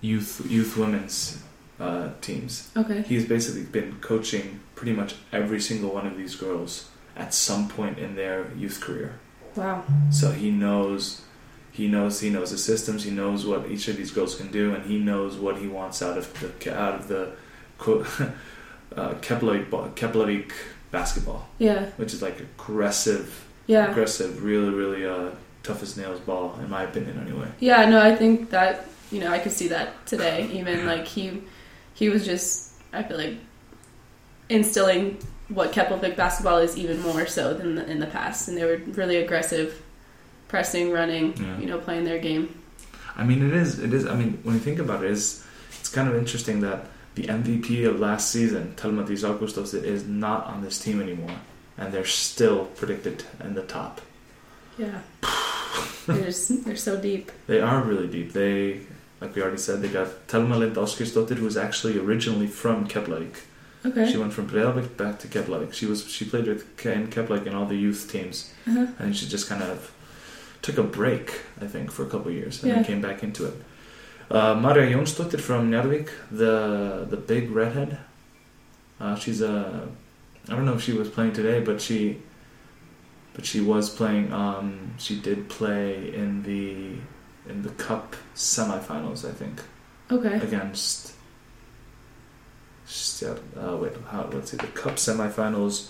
youth 0.00 0.46
youth 0.50 0.76
women's 0.76 1.42
uh, 1.78 2.10
teams. 2.20 2.70
Okay. 2.76 3.02
He's 3.02 3.26
basically 3.26 3.62
been 3.62 3.96
coaching 4.00 4.60
pretty 4.74 4.92
much 4.92 5.14
every 5.32 5.60
single 5.60 5.90
one 5.94 6.06
of 6.06 6.16
these 6.16 6.34
girls 6.36 6.90
at 7.16 7.34
some 7.34 7.68
point 7.68 7.98
in 7.98 8.16
their 8.16 8.50
youth 8.56 8.80
career. 8.80 9.18
Wow. 9.56 9.84
So 10.10 10.30
he 10.32 10.50
knows, 10.50 11.22
he 11.72 11.86
knows, 11.88 12.20
he 12.20 12.30
knows 12.30 12.50
the 12.50 12.58
systems. 12.58 13.04
He 13.04 13.10
knows 13.10 13.46
what 13.46 13.70
each 13.70 13.88
of 13.88 13.96
these 13.96 14.10
girls 14.10 14.34
can 14.34 14.50
do, 14.50 14.74
and 14.74 14.84
he 14.84 14.98
knows 14.98 15.36
what 15.36 15.58
he 15.58 15.66
wants 15.68 16.02
out 16.02 16.18
of 16.18 16.26
the 16.40 16.76
out 16.78 16.94
of 17.00 17.08
the 17.08 17.32
uh, 18.96 19.14
Keflavik 19.20 19.68
Keflavik 19.94 20.50
basketball, 20.90 21.48
Yeah. 21.58 21.86
which 21.96 22.12
is 22.12 22.20
like 22.22 22.40
aggressive, 22.40 23.46
Yeah. 23.66 23.90
aggressive, 23.90 24.42
really, 24.42 24.70
really 24.70 25.06
uh, 25.06 25.30
tough 25.62 25.82
as 25.82 25.96
nails 25.96 26.20
ball, 26.20 26.58
in 26.62 26.68
my 26.68 26.82
opinion, 26.82 27.18
anyway. 27.24 27.48
Yeah, 27.60 27.84
no, 27.88 28.00
I 28.00 28.16
think 28.16 28.50
that 28.50 28.86
you 29.12 29.20
know 29.20 29.30
I 29.30 29.38
could 29.38 29.52
see 29.52 29.68
that 29.68 30.04
today. 30.06 30.48
Even 30.52 30.86
like 30.86 31.06
he, 31.06 31.42
he 31.94 32.08
was 32.08 32.24
just 32.24 32.72
I 32.92 33.02
feel 33.04 33.16
like 33.18 33.36
instilling 34.48 35.18
what 35.48 35.72
Keflavik 35.72 36.16
basketball 36.16 36.58
is 36.58 36.76
even 36.76 37.00
more 37.02 37.26
so 37.26 37.54
than 37.54 37.74
the, 37.76 37.90
in 37.90 37.98
the 38.00 38.06
past, 38.06 38.48
and 38.48 38.56
they 38.56 38.64
were 38.64 38.78
really 38.94 39.16
aggressive, 39.16 39.82
pressing, 40.50 40.86
running, 41.00 41.26
Yeah. 41.36 41.58
you 41.60 41.66
know, 41.70 41.78
playing 41.86 42.04
their 42.04 42.18
game. 42.18 42.44
I 43.16 43.22
mean, 43.24 43.40
it 43.48 43.54
is. 43.62 43.78
It 43.86 43.92
is. 43.98 44.04
I 44.06 44.14
mean, 44.20 44.32
when 44.44 44.54
you 44.56 44.60
think 44.68 44.78
about 44.86 45.04
it, 45.04 45.10
it's, 45.16 45.44
it's 45.78 45.88
kind 45.96 46.08
of 46.08 46.14
interesting 46.22 46.60
that 46.68 46.78
the 47.14 47.24
MVP 47.24 47.84
of 47.90 48.00
last 48.00 48.30
season, 48.30 48.64
Thelma 48.76 49.02
Dís 49.04 49.22
Ágústsdóttir, 49.28 49.82
is 49.84 50.02
not 50.06 50.46
on 50.46 50.62
this 50.62 50.76
team 50.84 51.00
anymore, 51.06 51.36
and 51.78 51.92
they're 51.92 52.04
still 52.28 52.60
predicted 52.80 53.24
in 53.44 53.54
the 53.54 53.62
top. 53.62 54.00
Yeah, 54.78 55.00
they're 56.06 56.32
they're 56.64 56.76
so 56.90 56.94
deep. 57.00 57.30
They 57.46 57.60
are 57.60 57.82
really 57.82 58.08
deep. 58.08 58.32
They, 58.32 58.80
like 59.20 59.34
we 59.34 59.42
already 59.42 59.58
said, 59.58 59.82
they 59.82 59.88
got 59.88 60.08
Telma 60.28 60.58
Lind 60.58 60.76
Ásgeirsdóttir, 60.76 61.36
who 61.40 61.44
was 61.44 61.56
actually 61.56 61.98
originally 61.98 62.46
from 62.46 62.86
Keflavik. 62.88 63.36
Okay. 63.84 64.10
She 64.10 64.18
went 64.18 64.32
from 64.32 64.46
Breiðablik 64.48 64.96
back 64.96 65.18
to 65.20 65.26
Keflavik. 65.28 65.72
She 65.72 65.86
was 65.86 66.06
she 66.08 66.24
played 66.24 66.46
with 66.46 66.62
in 66.86 67.08
Keflavik 67.08 67.46
in 67.46 67.54
all 67.54 67.66
the 67.66 67.76
youth 67.86 68.08
teams, 68.12 68.36
Uh-huh. 68.66 68.86
and 68.98 69.16
she 69.16 69.26
just 69.26 69.48
kind 69.48 69.62
of 69.62 69.90
took 70.62 70.78
a 70.78 70.82
break, 70.82 71.40
I 71.60 71.66
think, 71.66 71.90
for 71.90 72.02
a 72.04 72.06
couple 72.10 72.28
of 72.28 72.34
years, 72.34 72.62
and 72.62 72.68
Yeah. 72.70 72.76
then 72.76 72.84
came 72.84 73.00
back 73.00 73.22
into 73.22 73.46
it. 73.46 73.54
Uh, 74.30 74.54
Maria 74.54 74.94
Jonsdottir 74.96 75.40
from 75.40 75.70
Njarðvík, 75.70 76.08
the 76.30 77.06
the 77.10 77.16
big 77.16 77.50
redhead. 77.50 77.98
Uh, 79.00 79.16
she's 79.16 79.40
a 79.40 79.88
I 80.48 80.54
don't 80.56 80.64
know 80.64 80.74
if 80.74 80.82
she 80.82 80.92
was 80.92 81.08
playing 81.08 81.32
today, 81.32 81.60
but 81.60 81.80
she 81.80 82.18
but 83.34 83.44
she 83.46 83.60
was 83.60 83.88
playing. 83.90 84.32
Um, 84.32 84.92
she 84.98 85.14
did 85.20 85.48
play 85.48 86.14
in 86.14 86.42
the 86.42 86.96
in 87.50 87.62
the 87.62 87.70
cup 87.70 88.14
semifinals, 88.36 89.24
I 89.28 89.32
think, 89.32 89.60
Okay. 90.12 90.36
against. 90.48 91.12
Uh, 93.22 93.76
wait, 93.80 93.92
how, 94.10 94.28
let's 94.32 94.50
see. 94.50 94.56
The 94.56 94.66
cup 94.68 94.96
semifinals. 94.96 95.88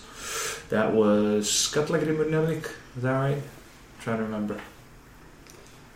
That 0.69 0.93
was 0.93 1.47
Skallagrimur 1.47 2.27
Njarðvík. 2.29 2.65
Is 2.97 3.03
that 3.03 3.11
right? 3.19 3.41
Trying 4.01 4.17
to 4.17 4.23
remember. 4.23 4.59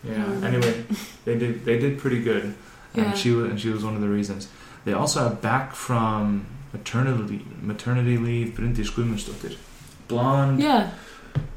Yeah. 0.04 0.24
Um, 0.24 0.44
Anyway, 0.44 0.84
they 1.24 1.36
did 1.38 1.64
they 1.64 1.78
did 1.78 1.98
pretty 1.98 2.22
good, 2.22 2.54
Yeah. 2.94 3.04
and 3.04 3.18
she 3.18 3.30
was 3.32 3.50
and 3.50 3.60
she 3.60 3.70
was 3.70 3.84
one 3.84 3.94
of 3.94 4.00
the 4.00 4.08
reasons. 4.08 4.48
They 4.84 4.92
also 4.92 5.20
have 5.28 5.42
back 5.42 5.74
from 5.74 6.46
maternity 6.72 7.44
maternity 7.62 8.16
leave 8.18 8.54
Bryndís 8.56 8.90
Guðmundsdóttir, 8.92 9.56
blonde, 10.08 10.60
Yeah. 10.62 10.90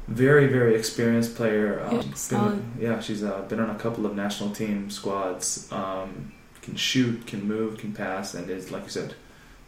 very 0.08 0.46
very 0.48 0.74
experienced 0.74 1.36
player. 1.36 1.80
Um, 1.86 1.96
Yeah, 1.96 2.02
been- 2.02 2.14
solid. 2.16 2.62
yeah, 2.80 3.00
she's 3.00 3.22
uh, 3.22 3.42
been 3.48 3.60
on 3.60 3.70
a 3.70 3.78
couple 3.78 4.04
of 4.06 4.14
national 4.16 4.50
team 4.50 4.90
squads. 4.90 5.68
Um, 5.72 6.32
can 6.62 6.76
shoot, 6.76 7.26
can 7.26 7.46
move, 7.48 7.78
can 7.78 7.92
pass, 7.92 8.34
and 8.34 8.50
is 8.50 8.70
like 8.70 8.82
you 8.84 8.90
said, 8.90 9.14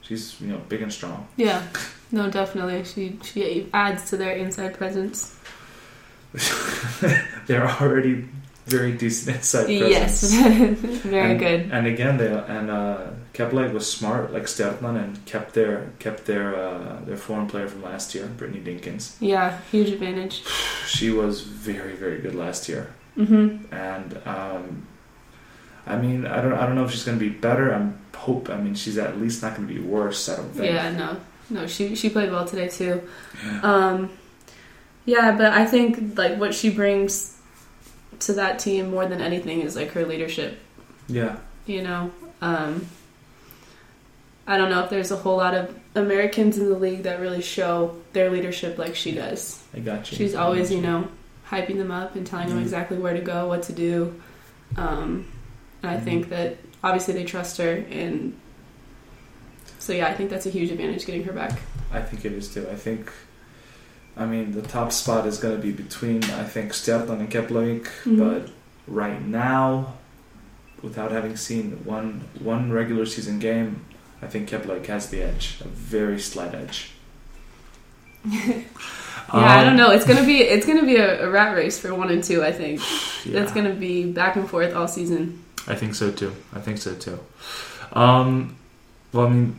she's 0.03 0.41
you 0.41 0.49
know 0.49 0.61
big 0.69 0.83
and 0.83 0.93
strong. 0.93 1.27
Yeah. 1.37 1.63
No, 2.11 2.29
definitely. 2.29 2.83
She 2.85 3.19
she 3.23 3.69
adds 3.73 4.11
to 4.11 4.17
their 4.17 4.33
inside 4.33 4.77
presence. 4.77 5.37
they're 7.47 7.69
already 7.69 8.29
very 8.67 8.93
decent 8.93 9.37
inside 9.37 9.67
presence. 9.67 9.91
Yes, 9.91 10.33
very 11.03 11.31
and, 11.33 11.39
good. 11.39 11.61
And 11.73 11.87
again, 11.87 12.17
they 12.17 12.29
and 12.29 12.71
uh, 12.71 13.07
Keflavik 13.35 13.73
was 13.73 13.91
smart, 13.91 14.33
like 14.33 14.45
Stjarnan, 14.45 15.03
and 15.03 15.25
kept 15.27 15.55
their 15.55 15.91
kept 15.99 16.27
their 16.27 16.55
uh, 16.55 17.01
their 17.05 17.17
foreign 17.17 17.47
player 17.47 17.69
from 17.69 17.83
last 17.83 18.15
year, 18.15 18.27
Brittany 18.27 18.61
Dinkins. 18.61 19.17
Yeah, 19.21 19.59
huge 19.71 19.91
advantage. 19.91 20.43
She 20.87 21.11
was 21.11 21.41
very 21.41 21.95
very 21.95 22.19
good 22.19 22.35
last 22.35 22.69
year, 22.69 22.93
hmm 23.15 23.57
and 23.71 24.21
um, 24.27 24.87
I 25.87 25.97
mean, 25.97 26.27
I 26.27 26.41
don't 26.43 26.53
I 26.53 26.67
don't 26.67 26.75
know 26.75 26.85
if 26.85 26.91
she's 26.91 27.05
going 27.05 27.19
to 27.19 27.25
be 27.25 27.31
better. 27.31 27.73
I'm 27.73 27.99
hope. 28.15 28.51
I 28.51 28.57
mean, 28.57 28.75
she's 28.75 28.99
at 28.99 29.21
least 29.21 29.43
not 29.43 29.57
going 29.57 29.67
to 29.67 29.75
be 29.75 29.81
worse. 29.81 30.29
I 30.29 30.37
don't 30.37 30.51
think. 30.51 30.67
Yeah, 30.67 30.91
no, 30.93 31.17
no, 31.51 31.67
she 31.67 31.95
she 31.95 32.09
played 32.11 32.31
well 32.31 32.45
today 32.45 32.69
too. 32.69 33.03
Yeah. 33.45 33.61
Um, 33.63 34.11
yeah, 35.05 35.33
but 35.37 35.53
I 35.53 35.65
think 35.67 36.17
like 36.19 36.39
what 36.39 36.55
she 36.55 36.71
brings 36.71 37.37
to 38.21 38.33
that 38.35 38.59
team 38.59 38.91
more 38.91 39.07
than 39.07 39.21
anything 39.21 39.63
is 39.63 39.75
like 39.77 39.91
her 39.93 40.05
leadership. 40.07 40.59
yeah. 41.09 41.37
You 41.67 41.83
know, 41.83 42.11
um, 42.41 42.87
I 44.47 44.57
don't 44.59 44.69
know 44.71 44.83
if 44.83 44.91
there's 44.91 45.13
a 45.13 45.17
whole 45.17 45.37
lot 45.37 45.55
of 45.55 45.73
Americans 45.95 46.59
in 46.59 46.69
the 46.69 46.77
league 46.77 47.05
that 47.05 47.21
really 47.21 47.41
show 47.43 47.97
their 48.13 48.31
leadership 48.31 48.79
like 48.79 48.97
she 48.97 49.13
does. 49.13 49.63
I 49.75 49.79
got 49.79 50.11
you. 50.11 50.17
She's 50.19 50.35
always, 50.35 50.71
got 50.71 50.75
you 50.77 50.83
know, 50.83 51.09
hyping 51.49 51.77
them 51.77 51.93
up 51.93 52.17
and 52.17 52.27
telling 52.27 52.49
them 52.49 52.59
Mhm. 52.59 52.63
exactly 52.63 52.99
where 52.99 53.15
to 53.15 53.21
go, 53.21 53.47
what 53.47 53.63
to 53.65 53.73
do. 53.73 54.21
Um, 54.77 55.27
and 55.83 55.91
I 55.93 55.97
Mhm. 55.99 56.05
think 56.05 56.29
that 56.31 56.57
obviously 56.83 57.15
they 57.15 57.25
trust 57.25 57.59
her, 57.59 57.85
and 57.91 58.35
so 59.79 59.93
yeah, 59.93 60.09
I 60.09 60.15
think 60.15 60.31
that's 60.31 60.47
a 60.47 60.51
huge 60.51 60.71
advantage 60.73 61.07
getting 61.07 61.23
her 61.25 61.33
back. 61.33 61.61
I 61.93 62.01
think 62.01 62.25
it 62.25 62.33
is 62.33 62.53
too. 62.53 62.67
I 62.71 62.75
think, 62.75 63.13
I 64.17 64.27
mean, 64.27 64.53
the 64.53 64.63
top 64.63 64.93
spot 64.93 65.27
is 65.27 65.39
going 65.39 65.57
to 65.57 65.63
be 65.63 65.73
between, 65.73 66.23
I 66.25 66.45
think, 66.45 66.73
Stjarnan 66.73 67.21
and 67.21 67.31
Keflavik, 67.31 67.87
Mhm. 68.05 68.19
but 68.19 68.51
right 68.87 69.21
now, 69.25 69.95
without 70.83 71.13
having 71.13 71.37
seen 71.37 71.81
one 71.85 72.23
one 72.39 72.71
regular 72.73 73.07
season 73.07 73.39
game, 73.39 73.81
I 74.21 74.27
think 74.27 74.49
Keflavik 74.51 74.87
has 74.87 75.09
the 75.09 75.23
edge, 75.23 75.57
a 75.65 75.69
very 75.69 76.19
slight 76.21 76.55
edge. 76.55 76.91
Yeah, 79.33 79.39
I 79.39 79.61
Um, 79.61 79.67
don't 79.67 79.77
know. 79.77 79.91
It's 79.93 80.05
gonna 80.05 80.27
be 80.27 80.39
it's 80.43 80.67
gonna 80.67 80.85
be 80.85 80.97
a, 80.97 81.27
a 81.27 81.31
rat 81.31 81.57
race 81.57 81.79
for 81.79 81.95
one 81.95 82.11
and 82.11 82.23
two. 82.23 82.43
I 82.45 82.53
think 82.53 82.81
Yeah. 83.25 83.41
it's 83.41 83.53
gonna 83.53 83.73
be 83.75 84.05
back 84.05 84.37
and 84.37 84.49
forth 84.49 84.75
all 84.75 84.89
season. 84.89 85.43
I 85.67 85.75
think 85.75 85.95
so 85.95 86.11
too. 86.11 86.33
I 86.53 86.59
think 86.61 86.79
so 86.79 86.95
too. 86.95 87.19
Um, 87.93 88.57
well, 89.13 89.27
I 89.27 89.31
mean, 89.31 89.59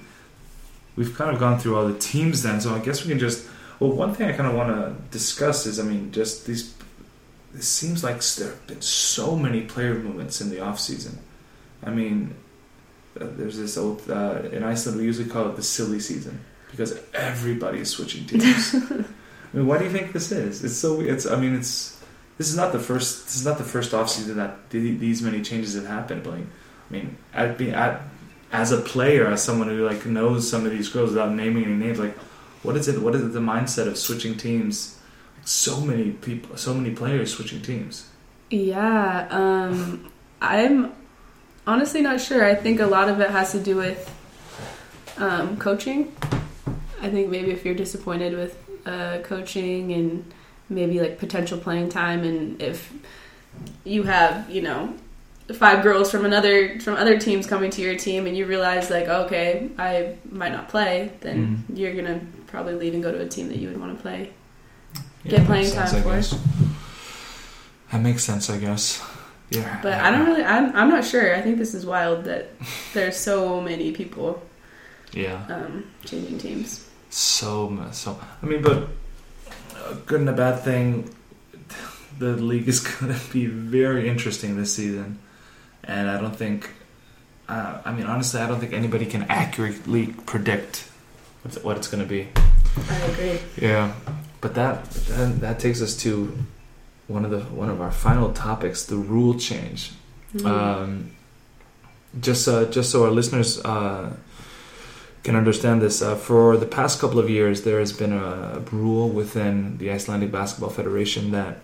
we've 0.95 1.15
kind 1.17 1.31
of 1.33 1.39
gone 1.39 1.59
through 1.59 1.75
all 1.77 1.87
the 1.87 1.97
teams 1.97 2.43
then, 2.43 2.59
so 2.61 2.75
I 2.75 2.79
guess 2.79 3.03
we 3.03 3.09
can 3.09 3.19
just. 3.19 3.47
Well, 3.83 3.91
one 3.91 4.13
thing 4.13 4.29
I 4.29 4.31
kind 4.31 4.47
of 4.47 4.55
want 4.55 4.69
to 4.69 4.95
discuss 5.11 5.65
is, 5.65 5.77
I 5.77 5.83
mean, 5.83 6.13
just 6.13 6.45
these. 6.45 6.73
It 7.53 7.63
seems 7.63 8.01
like 8.01 8.23
there 8.37 8.47
have 8.47 8.65
been 8.65 8.81
so 8.81 9.35
many 9.35 9.63
player 9.63 9.93
movements 9.95 10.39
in 10.39 10.49
the 10.49 10.61
off 10.61 10.79
season. 10.79 11.19
I 11.83 11.89
mean, 11.89 12.33
uh, 13.19 13.27
there's 13.31 13.57
this 13.57 13.77
old 13.77 14.09
uh, 14.09 14.43
in 14.53 14.63
Iceland 14.63 14.99
we 14.99 15.03
usually 15.03 15.29
call 15.29 15.49
it 15.49 15.57
the 15.57 15.63
silly 15.63 15.99
season 15.99 16.39
because 16.71 16.97
everybody 17.13 17.79
is 17.79 17.89
switching 17.89 18.25
teams. 18.25 18.73
I 18.73 19.57
mean, 19.57 19.67
why 19.67 19.79
do 19.79 19.83
you 19.83 19.91
think 19.91 20.13
this 20.13 20.31
is? 20.31 20.63
It's 20.63 20.77
so. 20.77 21.01
It's. 21.01 21.25
I 21.25 21.35
mean, 21.35 21.53
it's. 21.53 22.01
This 22.37 22.47
is 22.47 22.55
not 22.55 22.71
the 22.71 22.79
first. 22.79 23.25
This 23.25 23.35
is 23.35 23.45
not 23.45 23.57
the 23.57 23.65
first 23.65 23.93
off 23.93 24.09
season 24.09 24.37
that 24.37 24.69
th- 24.69 24.97
these 24.97 25.21
many 25.21 25.41
changes 25.41 25.73
have 25.75 25.87
happened. 25.87 26.23
But 26.23 26.35
I 26.35 26.43
mean, 26.89 27.17
at 27.33 27.59
at 27.59 28.01
as 28.53 28.71
a 28.71 28.79
player, 28.79 29.27
as 29.27 29.43
someone 29.43 29.67
who 29.67 29.85
like 29.85 30.05
knows 30.05 30.49
some 30.49 30.65
of 30.65 30.71
these 30.71 30.87
girls 30.87 31.09
without 31.09 31.33
naming 31.33 31.65
any 31.65 31.75
names, 31.75 31.99
like 31.99 32.17
what 32.63 32.77
is 32.77 32.87
it? 32.87 33.01
What 33.01 33.13
is 33.13 33.33
the 33.33 33.39
mindset 33.39 33.87
of 33.87 33.97
switching 33.97 34.37
teams? 34.37 34.97
Like, 35.37 35.47
so 35.47 35.81
many 35.81 36.11
people, 36.11 36.57
so 36.57 36.73
many 36.73 36.95
players 36.95 37.33
switching 37.33 37.61
teams. 37.61 38.09
Yeah, 38.49 39.27
um, 39.29 40.09
I'm 40.41 40.93
honestly 41.67 42.01
not 42.01 42.21
sure. 42.21 42.45
I 42.45 42.55
think 42.55 42.79
a 42.79 42.85
lot 42.85 43.09
of 43.09 43.19
it 43.19 43.29
has 43.29 43.51
to 43.51 43.59
do 43.59 43.75
with 43.75 44.09
um, 45.17 45.57
coaching. 45.57 46.15
I 47.01 47.09
think 47.09 47.29
maybe 47.29 47.51
if 47.51 47.65
you're 47.65 47.75
disappointed 47.75 48.33
with 48.33 48.57
uh, 48.85 49.19
coaching 49.23 49.91
and 49.91 50.33
maybe 50.69 51.01
like 51.01 51.17
potential 51.17 51.57
playing 51.57 51.89
time, 51.89 52.23
and 52.23 52.61
if 52.61 52.93
you 53.83 54.03
have 54.03 54.49
you 54.49 54.61
know 54.61 54.93
five 55.55 55.83
girls 55.83 56.09
from 56.09 56.23
another 56.23 56.79
from 56.79 56.95
other 56.95 57.19
teams 57.19 57.45
coming 57.45 57.71
to 57.71 57.81
your 57.81 57.95
team, 57.95 58.27
and 58.27 58.37
you 58.37 58.45
realize 58.45 58.89
like 58.89 59.07
okay, 59.07 59.69
I 59.77 60.15
might 60.31 60.53
not 60.53 60.69
play, 60.69 61.11
then 61.19 61.65
you're 61.73 61.93
gonna 61.93 62.21
probably 62.53 62.75
leave 62.75 62.93
and 62.93 63.01
go 63.01 63.11
to 63.11 63.19
a 63.19 63.27
team 63.27 63.47
that 63.47 63.57
you 63.57 63.67
would 63.67 63.79
want 63.79 63.97
to 63.97 64.01
play. 64.01 64.29
Get 65.25 65.45
playing 65.47 65.71
time 65.71 65.87
I 65.87 66.01
for 66.01 66.09
guess. 66.09 66.39
That 67.91 68.01
makes 68.01 68.23
sense, 68.23 68.47
I 68.49 68.59
guess. 68.59 69.01
Yeah, 69.49 69.79
But 69.81 69.93
I 69.93 70.11
don't 70.11 70.25
really. 70.27 70.43
I'm. 70.43 70.75
I'm 70.75 70.89
not 70.89 71.03
sure. 71.03 71.35
I 71.35 71.41
think 71.41 71.57
this 71.57 71.73
is 71.73 71.85
wild 71.85 72.25
that 72.25 72.49
there's 72.93 73.17
so 73.17 73.59
many 73.59 73.91
people 73.91 74.41
Yeah. 75.13 75.45
um, 75.49 75.85
changing 76.05 76.37
teams. 76.37 76.87
So 77.09 77.87
so. 77.91 78.19
I 78.41 78.45
mean, 78.45 78.61
but 78.61 78.87
a 79.89 79.95
good 80.05 80.19
and 80.21 80.29
a 80.29 80.33
bad 80.33 80.59
thing. 80.61 81.09
The 82.19 82.33
league 82.37 82.67
is 82.67 82.79
going 82.87 83.13
to 83.13 83.19
be 83.33 83.45
very 83.47 84.07
interesting 84.07 84.57
this 84.57 84.75
season, 84.75 85.17
and 85.83 86.09
I 86.09 86.19
don't 86.21 86.35
think. 86.35 86.69
Uh, 87.49 87.81
I 87.85 87.91
mean, 87.91 88.05
honestly, 88.05 88.39
I 88.41 88.47
don't 88.47 88.59
think 88.59 88.73
anybody 88.73 89.05
can 89.05 89.23
accurately 89.23 90.07
predict 90.25 90.87
what- 91.43 91.63
what 91.63 91.77
it's 91.77 91.87
going 91.87 92.03
to 92.03 92.09
be. 92.09 92.27
I 92.89 92.95
agree. 93.11 93.39
Yeah, 93.61 93.93
but 94.41 94.55
that 94.55 94.89
that, 95.09 95.39
that 95.41 95.59
takes 95.59 95.81
us 95.81 95.95
to 96.03 96.31
one 97.07 97.25
of 97.25 97.31
the 97.31 97.41
one 97.41 97.69
of 97.69 97.79
our 97.81 97.91
final 97.91 98.31
topics: 98.33 98.85
the 98.85 98.97
rule 98.97 99.35
change. 99.39 99.91
Mhm. 100.35 100.45
Um, 100.45 101.11
just 102.21 102.47
uh, 102.47 102.65
just 102.65 102.89
so 102.91 103.03
our 103.05 103.11
listeners 103.11 103.59
uh, 103.63 104.11
can 105.23 105.35
understand 105.35 105.81
this, 105.81 106.01
uh, 106.01 106.15
for 106.15 106.57
the 106.57 106.65
past 106.65 106.99
couple 106.99 107.19
of 107.19 107.29
years, 107.29 107.61
there 107.63 107.79
has 107.79 107.93
been 107.93 108.11
a 108.13 108.61
rule 108.71 109.09
within 109.09 109.77
the 109.77 109.89
Icelandic 109.91 110.31
Basketball 110.31 110.69
Federation 110.69 111.31
that 111.31 111.59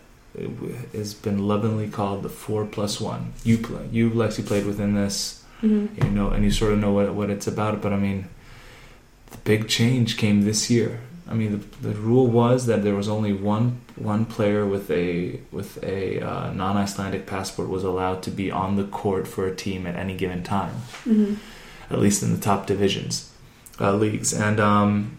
has 0.93 1.13
been 1.13 1.39
lovingly 1.47 1.89
called 1.89 2.23
the 2.23 2.29
four 2.29 2.65
plus 2.65 3.01
one. 3.01 3.33
You 3.43 3.57
play, 3.57 3.87
you 3.91 4.09
Lexi 4.11 4.45
played 4.45 4.65
within 4.65 4.93
this, 4.95 5.43
Mhm. 5.61 5.89
you 6.03 6.09
know, 6.11 6.29
and 6.29 6.43
you 6.45 6.51
sort 6.51 6.71
of 6.73 6.79
know 6.79 6.91
what 6.93 7.13
what 7.13 7.29
it's 7.29 7.47
about. 7.47 7.81
But 7.81 7.91
I 7.93 7.97
mean, 7.97 8.25
the 9.31 9.37
big 9.37 9.67
change 9.67 10.17
came 10.17 10.41
this 10.41 10.69
year. 10.69 11.01
I 11.27 11.33
mean, 11.35 11.51
the, 11.81 11.89
the 11.89 11.95
rule 11.99 12.25
was 12.27 12.65
that 12.65 12.83
there 12.83 12.95
was 12.95 13.07
only 13.07 13.33
one 13.33 13.81
one 13.95 14.25
player 14.25 14.65
with 14.65 14.89
a 14.89 15.39
with 15.51 15.81
a 15.83 16.19
uh, 16.21 16.51
non-Icelandic 16.53 17.25
passport 17.27 17.69
was 17.69 17.83
allowed 17.83 18.23
to 18.23 18.31
be 18.31 18.49
on 18.49 18.75
the 18.77 18.85
court 18.85 19.27
for 19.27 19.45
a 19.47 19.55
team 19.55 19.85
at 19.85 19.95
any 19.95 20.15
given 20.15 20.41
time, 20.43 20.73
Mhm. 21.05 21.37
at 21.91 21.99
least 21.99 22.23
in 22.23 22.31
the 22.33 22.39
top 22.41 22.65
divisions 22.65 23.29
uh, 23.79 23.93
leagues. 23.93 24.33
And 24.33 24.59
um, 24.59 25.17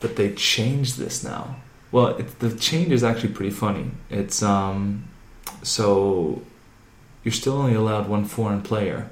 but 0.00 0.14
they 0.16 0.32
changed 0.34 0.96
this 0.98 1.24
now. 1.24 1.56
Well, 1.90 2.08
it, 2.18 2.38
the 2.38 2.50
change 2.54 2.92
is 2.92 3.02
actually 3.02 3.32
pretty 3.32 3.50
funny. 3.50 3.90
It's 4.10 4.42
um, 4.42 5.04
so 5.62 6.42
you're 7.24 7.32
still 7.32 7.54
only 7.56 7.74
allowed 7.74 8.08
one 8.08 8.24
foreign 8.26 8.62
player, 8.62 9.10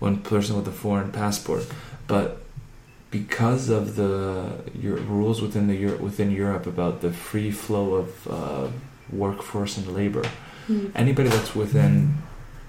one 0.00 0.18
person 0.18 0.56
with 0.56 0.68
a 0.68 0.72
foreign 0.72 1.12
passport, 1.12 1.64
but 2.06 2.42
because 3.10 3.68
of 3.68 3.96
the 3.96 4.52
your 4.78 4.96
rules 4.96 5.40
within 5.40 5.66
the 5.68 5.74
Euro- 5.76 5.98
within 5.98 6.30
Europe 6.30 6.66
about 6.66 7.00
the 7.00 7.10
free 7.10 7.50
flow 7.50 7.94
of 7.94 8.08
uh, 8.28 8.68
workforce 9.10 9.76
and 9.78 9.86
labor, 9.94 10.24
Mhm. 10.68 10.90
anybody 10.94 11.28
that's 11.30 11.54
within 11.54 12.18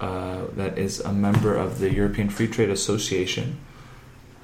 uh, 0.00 0.44
that 0.56 0.78
is 0.78 1.00
a 1.00 1.12
member 1.12 1.54
of 1.54 1.78
the 1.78 1.92
European 1.92 2.30
Free 2.30 2.48
Trade 2.48 2.70
Association, 2.70 3.58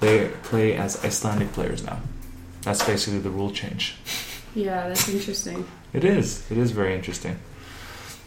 they 0.00 0.28
play 0.42 0.74
as 0.76 1.02
Icelandic 1.02 1.50
players 1.54 1.82
now. 1.82 1.98
That's 2.62 2.84
basically 2.84 3.20
the 3.20 3.30
rule 3.30 3.50
change. 3.50 3.94
Yeah, 4.54 4.88
that's 4.88 5.08
interesting. 5.08 5.64
It 5.94 6.04
is. 6.04 6.42
It 6.50 6.58
is 6.58 6.72
very 6.72 6.94
interesting. 6.94 7.36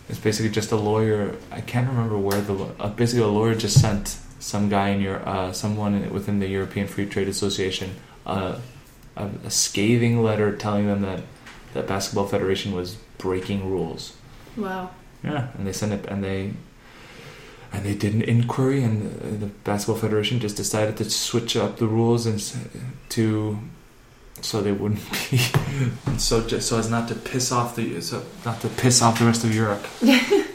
It's 0.10 0.18
basically 0.20 0.50
just 0.50 0.72
a 0.72 0.76
lawyer. 0.76 1.36
I 1.52 1.62
can't 1.62 1.88
remember 1.88 2.18
where 2.18 2.42
the 2.42 2.56
uh, 2.80 2.90
basically 2.90 3.22
a 3.24 3.28
lawyer 3.28 3.54
just 3.54 3.80
sent 3.80 4.18
some 4.40 4.70
guy 4.70 4.90
in 4.90 5.02
your 5.02 5.28
uh, 5.28 5.52
someone 5.52 6.10
within 6.12 6.40
the 6.40 6.48
European 6.48 6.88
Free 6.88 7.06
Trade 7.06 7.28
Association 7.28 7.96
uh, 8.26 8.60
a, 9.16 9.30
a 9.46 9.52
scathing 9.52 10.24
letter 10.24 10.56
telling 10.56 10.88
them 10.88 11.02
that 11.02 11.22
that 11.74 11.88
basketball 11.88 12.26
federation 12.26 12.74
was 12.74 12.96
breaking 13.18 13.70
rules. 13.70 14.16
Wow. 14.58 14.92
Yeah, 15.24 15.50
and 15.56 15.68
they 15.68 15.74
sent 15.74 15.92
it, 15.94 16.06
and 16.08 16.24
they 16.24 16.54
and 17.72 17.86
they 17.86 17.94
did 17.94 18.14
an 18.14 18.22
inquiry, 18.22 18.84
and 18.84 19.12
the, 19.20 19.46
the 19.46 19.46
basketball 19.48 20.00
federation 20.00 20.40
just 20.40 20.56
decided 20.56 20.98
to 20.98 21.10
switch 21.10 21.56
up 21.56 21.78
the 21.78 21.88
rules 21.88 22.26
and 22.26 22.42
to 23.10 23.60
so 24.42 24.62
they 24.62 24.72
wouldn't 24.72 25.02
be 25.32 25.38
so 26.18 26.48
just 26.48 26.70
so 26.70 26.80
as 26.80 26.90
not 26.90 27.10
to 27.10 27.16
piss 27.16 27.52
off 27.52 27.76
the 27.76 28.00
so 28.00 28.24
not 28.46 28.62
to 28.62 28.70
piss 28.70 29.02
off 29.02 29.20
the 29.20 29.26
rest 29.26 29.44
of 29.44 29.54
Europe. 29.54 29.86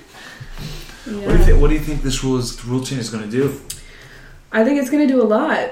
Yeah. 1.07 1.27
What 1.27 1.33
do 1.33 1.39
you 1.39 1.45
think? 1.45 1.61
What 1.61 1.69
do 1.69 1.75
you 1.75 1.81
think 1.81 2.03
this 2.03 2.25
rule 2.25 2.39
is, 2.39 2.65
rule 2.65 2.83
change 2.85 3.01
is 3.03 3.11
going 3.11 3.25
to 3.25 3.31
do? 3.31 3.61
I 4.53 4.65
think 4.65 4.81
it's 4.81 4.91
going 4.91 5.07
to 5.07 5.13
do 5.13 5.21
a 5.23 5.25
lot. 5.25 5.71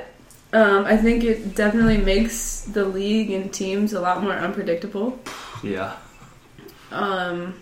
Um, 0.53 0.85
I 0.85 0.97
think 0.97 1.25
it 1.25 1.55
definitely 1.55 1.97
makes 1.99 2.63
the 2.63 2.85
league 2.85 3.31
and 3.31 3.53
teams 3.53 3.95
a 3.95 4.01
lot 4.01 4.23
more 4.23 4.35
unpredictable. 4.35 5.19
Yeah, 5.63 5.97
Um, 6.91 7.55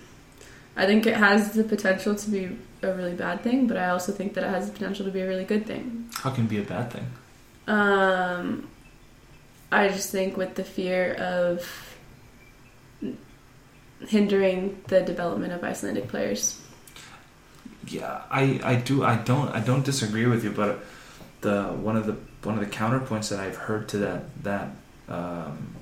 I 0.77 0.87
think 0.87 1.07
it 1.07 1.17
has 1.17 1.53
the 1.53 1.63
potential 1.63 2.15
to 2.17 2.31
be 2.31 2.57
a 2.83 2.93
really 2.95 3.15
bad 3.15 3.43
thing, 3.43 3.67
but 3.69 3.77
I 3.77 3.91
also 3.91 4.11
think 4.11 4.35
that 4.35 4.43
it 4.43 4.49
has 4.49 4.67
the 4.67 4.73
potential 4.73 5.05
to 5.05 5.13
be 5.13 5.21
a 5.21 5.29
really 5.29 5.45
good 5.45 5.67
thing. 5.67 6.09
How 6.15 6.31
can 6.31 6.47
it 6.47 6.49
be 6.49 6.59
a 6.59 6.63
bad 6.63 6.91
thing? 6.91 7.07
Um, 7.69 8.69
I 9.71 9.89
just 9.89 10.11
think 10.11 10.37
with 10.37 10.57
the 10.57 10.65
fear 10.65 11.15
of 11.15 11.65
hindering 14.09 14.83
the 14.89 15.03
development 15.03 15.53
of 15.53 15.63
Icelandic 15.63 16.09
players. 16.09 16.60
Yeah, 17.87 18.23
I, 18.31 18.61
I 18.63 18.75
do 18.77 19.05
I 19.05 19.17
don't 19.17 19.49
I 19.51 19.61
don't 19.61 19.85
disagree 19.85 20.27
with 20.27 20.45
you, 20.45 20.51
but 20.51 20.81
the 21.41 21.65
one 21.65 21.97
of 21.97 22.07
the 22.07 22.17
one 22.43 22.59
of 22.59 22.61
the 22.65 22.71
counterpoints 22.71 23.31
that 23.31 23.41
I've 23.41 23.57
heard 23.57 23.89
to 23.91 23.99
that 23.99 24.43
that 24.45 24.69
um, 25.09 25.75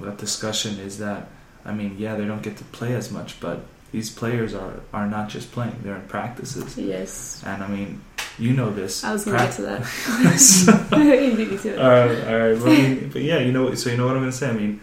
that 0.00 0.18
discussion 0.18 0.78
is 0.78 0.98
that 0.98 1.28
I 1.64 1.72
mean 1.72 1.96
yeah 1.98 2.16
they 2.16 2.24
don't 2.26 2.42
get 2.42 2.56
to 2.58 2.64
play 2.64 2.94
as 2.94 3.10
much, 3.10 3.40
but 3.40 3.60
these 3.92 4.10
players 4.10 4.54
are 4.54 4.80
are 4.92 5.06
not 5.06 5.28
just 5.28 5.52
playing; 5.52 5.76
they're 5.82 5.96
in 5.96 6.02
practices, 6.08 6.76
Yes, 6.78 7.42
and 7.46 7.62
I 7.62 7.68
mean 7.68 8.02
you 8.38 8.52
know 8.54 8.70
this. 8.72 9.04
I 9.04 9.12
was 9.12 9.24
going 9.24 9.36
to 9.36 9.44
Prac- 9.44 9.50
get 9.50 9.56
to 9.56 9.62
that. 9.62 10.92
you 11.22 11.36
beat 11.36 11.50
me 11.50 11.58
to 11.58 11.74
it. 11.74 11.78
all 11.78 11.90
right, 11.90 12.26
all 12.26 12.38
right. 12.38 12.58
Well, 12.58 12.68
I 12.68 12.76
mean, 12.76 13.10
but 13.12 13.22
yeah, 13.22 13.38
you 13.38 13.52
know. 13.52 13.74
So 13.74 13.90
you 13.90 13.96
know 13.96 14.06
what 14.06 14.16
I'm 14.16 14.22
going 14.22 14.30
to 14.30 14.36
say. 14.36 14.48
I 14.48 14.52
mean, 14.54 14.80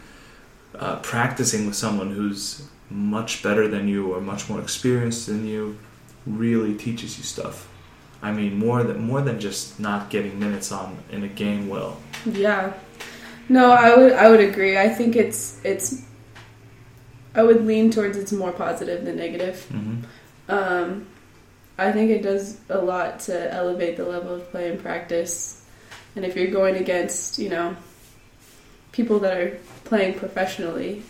uh, 0.77 0.97
practicing 0.97 1.65
with 1.65 1.75
someone 1.75 2.11
who's 2.11 2.61
much 2.91 3.41
better 3.43 3.67
than 3.67 3.87
you 3.87 4.13
or 4.13 4.21
much 4.21 4.49
more 4.49 4.59
experienced 4.61 5.25
than 5.27 5.45
you 5.47 5.77
really 6.29 6.75
teaches 6.75 7.17
you 7.17 7.23
stuff. 7.23 7.67
I 8.21 8.31
mean, 8.31 8.57
more 8.57 8.83
than 8.83 9.01
more 9.01 9.21
than 9.21 9.39
just 9.39 9.79
not 9.79 10.09
getting 10.09 10.39
minutes 10.39 10.71
on 10.71 10.97
in 11.11 11.23
a 11.23 11.27
game 11.27 11.69
will. 11.69 11.97
Yeah. 12.25 12.73
No, 13.47 13.71
I 13.71 13.95
would 13.95 14.13
I 14.13 14.29
would 14.29 14.41
agree. 14.41 14.77
I 14.77 14.89
think 14.89 15.15
it's 15.15 15.59
it's 15.63 16.03
I 17.33 17.43
would 17.43 17.65
lean 17.65 17.91
towards 17.91 18.17
it's 18.17 18.31
more 18.31 18.51
positive 18.51 19.05
than 19.05 19.15
negative. 19.15 19.65
hmm 19.65 20.01
Um 20.49 21.07
I 21.77 21.93
think 21.93 22.11
it 22.11 22.21
does 22.21 22.57
a 22.69 22.77
lot 22.77 23.21
to 23.21 23.53
elevate 23.53 23.95
the 23.95 24.03
level 24.03 24.35
of 24.35 24.51
play 24.51 24.69
and 24.69 24.81
practice. 24.81 25.63
And 26.15 26.25
if 26.25 26.35
you're 26.35 26.51
going 26.51 26.75
against, 26.75 27.39
you 27.39 27.47
know, 27.47 27.77
people 28.91 29.19
that 29.19 29.37
are 29.37 29.57
playing 29.85 30.19
professionally, 30.19 31.03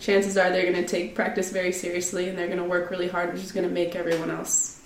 chances 0.00 0.36
are 0.36 0.50
they're 0.50 0.70
going 0.70 0.82
to 0.84 0.88
take 0.88 1.14
practice 1.14 1.52
very 1.52 1.72
seriously 1.72 2.28
and 2.28 2.36
they're 2.36 2.46
going 2.46 2.58
to 2.58 2.64
work 2.64 2.90
really 2.90 3.08
hard, 3.08 3.32
which 3.32 3.42
is 3.42 3.52
going 3.52 3.68
to 3.68 3.72
make 3.72 3.94
everyone 3.94 4.30
else 4.30 4.82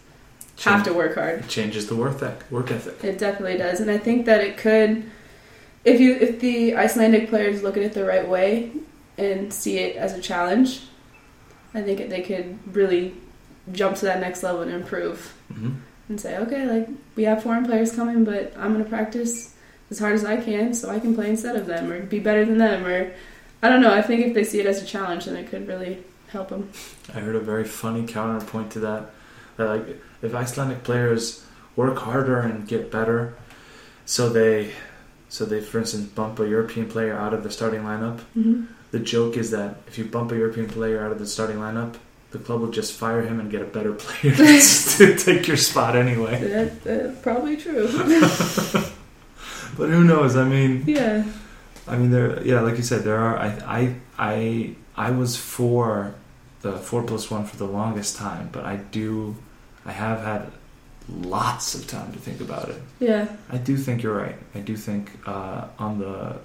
have 0.63 0.85
to 0.85 0.93
work 0.93 1.15
hard. 1.15 1.41
It 1.41 1.49
changes 1.49 1.87
the 1.87 1.97
work 1.97 2.17
ethic. 2.23 2.51
Work 2.51 2.71
ethic. 2.71 3.03
It 3.03 3.19
definitely 3.19 3.59
does, 3.59 3.81
and 3.81 3.91
I 3.91 3.99
think 3.99 4.27
that 4.27 4.41
it 4.41 4.57
could, 4.57 5.11
if 5.85 6.01
you 6.01 6.15
if 6.15 6.41
the 6.41 6.77
Icelandic 6.77 7.29
players 7.29 7.63
look 7.63 7.77
at 7.77 7.83
it 7.83 7.95
the 7.95 8.05
right 8.05 8.29
way 8.29 8.73
and 9.17 9.53
see 9.53 9.79
it 9.79 9.97
as 9.97 10.13
a 10.13 10.21
challenge, 10.21 10.83
I 11.73 11.83
think 11.83 12.09
they 12.09 12.23
could 12.23 12.59
really 12.75 13.15
jump 13.73 13.97
to 13.97 14.05
that 14.05 14.21
next 14.21 14.43
level 14.43 14.63
and 14.63 14.71
improve 14.71 15.35
hmm 15.53 15.73
and 16.07 16.21
say, 16.21 16.37
okay, 16.37 16.67
like 16.67 16.87
we 17.17 17.25
have 17.25 17.43
foreign 17.43 17.65
players 17.65 17.91
coming, 17.97 18.25
but 18.25 18.53
I'm 18.59 18.73
gonna 18.73 18.85
practice 18.85 19.55
as 19.91 19.99
hard 19.99 20.15
as 20.15 20.23
I 20.23 20.37
can 20.37 20.75
so 20.75 20.91
I 20.91 20.99
can 20.99 21.15
play 21.15 21.31
instead 21.31 21.57
of 21.57 21.65
them 21.65 21.91
or 21.91 22.03
be 22.03 22.19
better 22.19 22.45
than 22.45 22.59
them 22.59 22.85
or 22.85 23.13
I 23.65 23.71
don't 23.71 23.81
know. 23.81 23.95
I 23.95 24.03
think 24.03 24.27
if 24.27 24.35
they 24.35 24.45
see 24.45 24.61
it 24.61 24.67
as 24.67 24.83
a 24.83 24.85
challenge, 24.85 25.25
then 25.25 25.37
it 25.37 25.49
could 25.49 25.67
really 25.67 26.05
help 26.29 26.51
them. 26.51 26.71
I 27.15 27.21
heard 27.21 27.35
a 27.35 27.41
very 27.41 27.65
funny 27.65 28.07
counterpoint 28.07 28.73
to 28.73 28.81
that. 28.81 29.11
That 29.57 29.65
like 29.65 30.03
if 30.21 30.35
Icelandic 30.35 30.85
players 30.85 31.43
work 31.75 31.97
harder 31.97 32.41
and 32.41 32.69
get 32.69 32.91
better, 32.91 33.35
so 34.05 34.29
they, 34.29 34.73
so 35.31 35.47
they, 35.47 35.63
for 35.63 35.79
instance, 35.79 36.05
bump 36.09 36.39
a 36.41 36.47
European 36.47 36.91
player 36.91 37.17
out 37.17 37.33
of 37.33 37.43
the 37.43 37.51
starting 37.51 37.85
lineup. 37.85 38.19
Mm-hmm. 38.37 38.65
The 38.91 38.99
joke 38.99 39.39
is 39.39 39.51
that 39.53 39.77
if 39.87 39.97
you 39.97 40.05
bump 40.05 40.31
a 40.33 40.37
European 40.37 40.69
player 40.69 41.03
out 41.03 41.11
of 41.11 41.19
the 41.19 41.27
starting 41.27 41.57
lineup, 41.57 41.95
the 42.33 42.41
club 42.41 42.61
will 42.61 42.71
just 42.71 42.93
fire 42.93 43.23
him 43.23 43.41
and 43.41 43.51
get 43.51 43.63
a 43.63 43.65
better 43.65 43.95
player 43.95 44.35
to 44.99 45.17
take 45.19 45.49
your 45.49 45.57
spot 45.57 45.97
anyway. 45.97 46.39
That, 46.39 46.85
that's 46.85 47.19
probably 47.23 47.57
true. 47.57 47.89
But 49.77 49.91
who 49.91 50.05
knows? 50.05 50.37
I 50.37 50.45
mean, 50.45 50.85
yeah. 50.87 51.25
I 51.87 51.97
mean, 51.97 52.11
there. 52.11 52.43
Yeah, 52.43 52.61
like 52.61 52.77
you 52.77 52.83
said, 52.83 53.05
there 53.05 53.19
are. 53.19 53.39
I, 53.39 53.49
I, 53.67 53.95
I, 54.19 54.75
I 54.97 55.11
was 55.11 55.37
for 55.37 56.15
the 56.63 56.79
four 56.79 57.03
plus 57.03 57.31
one 57.31 57.45
for 57.45 57.57
the 57.57 57.67
longest 57.67 58.17
time, 58.17 58.49
but 58.53 58.65
I 58.65 58.77
do. 58.77 59.37
I 59.85 59.93
have 59.93 60.21
had 60.23 60.51
lots 61.09 61.75
of 61.75 61.87
time 61.87 62.13
to 62.13 62.19
think 62.19 62.41
about 62.41 62.69
it. 62.71 62.81
Yeah. 62.99 63.29
I 63.51 63.59
do 63.59 63.77
think 63.77 64.03
you're 64.03 64.17
right. 64.17 64.37
I 64.55 64.61
do 64.61 64.77
think 64.77 65.11
uh, 65.27 65.69
on 65.79 65.99
the 65.99 66.39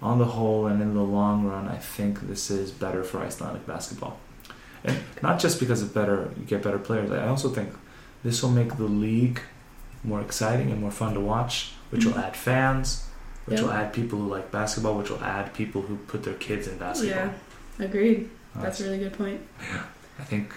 on 0.00 0.18
the 0.18 0.24
whole 0.24 0.66
and 0.66 0.82
in 0.82 0.94
the 0.94 1.02
long 1.02 1.44
run, 1.44 1.66
I 1.66 1.78
think 1.78 2.20
this 2.28 2.50
is 2.50 2.70
better 2.70 3.02
for 3.02 3.20
Icelandic 3.20 3.66
basketball, 3.66 4.18
and 4.84 4.98
not 5.22 5.40
just 5.40 5.58
because 5.58 5.82
it's 5.82 5.92
better. 5.92 6.30
You 6.36 6.44
get 6.44 6.62
better 6.62 6.78
players. 6.78 7.10
I 7.10 7.26
also 7.26 7.48
think 7.48 7.70
this 8.22 8.42
will 8.42 8.50
make 8.50 8.76
the 8.76 8.84
league 8.84 9.40
more 10.04 10.20
exciting 10.20 10.70
and 10.70 10.80
more 10.80 10.90
fun 10.90 11.14
to 11.14 11.20
watch, 11.20 11.72
which 11.90 12.04
will 12.04 12.18
add 12.18 12.36
fans, 12.36 13.03
which 13.46 13.58
Yeah. 13.60 13.64
will 13.66 13.72
add 13.72 13.92
people 13.92 14.18
who 14.18 14.28
like 14.28 14.50
basketball, 14.50 14.96
which 14.98 15.10
will 15.10 15.22
add 15.24 15.52
people 15.54 15.82
who 15.82 15.96
put 15.96 16.22
their 16.22 16.34
kids 16.34 16.66
in 16.68 16.78
basketball. 16.78 17.26
Yeah. 17.78 17.84
Agreed. 17.86 18.30
Uh, 18.56 18.62
That's 18.62 18.80
a 18.80 18.84
really 18.84 18.98
good 18.98 19.12
point. 19.12 19.40
Yeah, 19.60 19.82
I 20.18 20.22
think. 20.24 20.52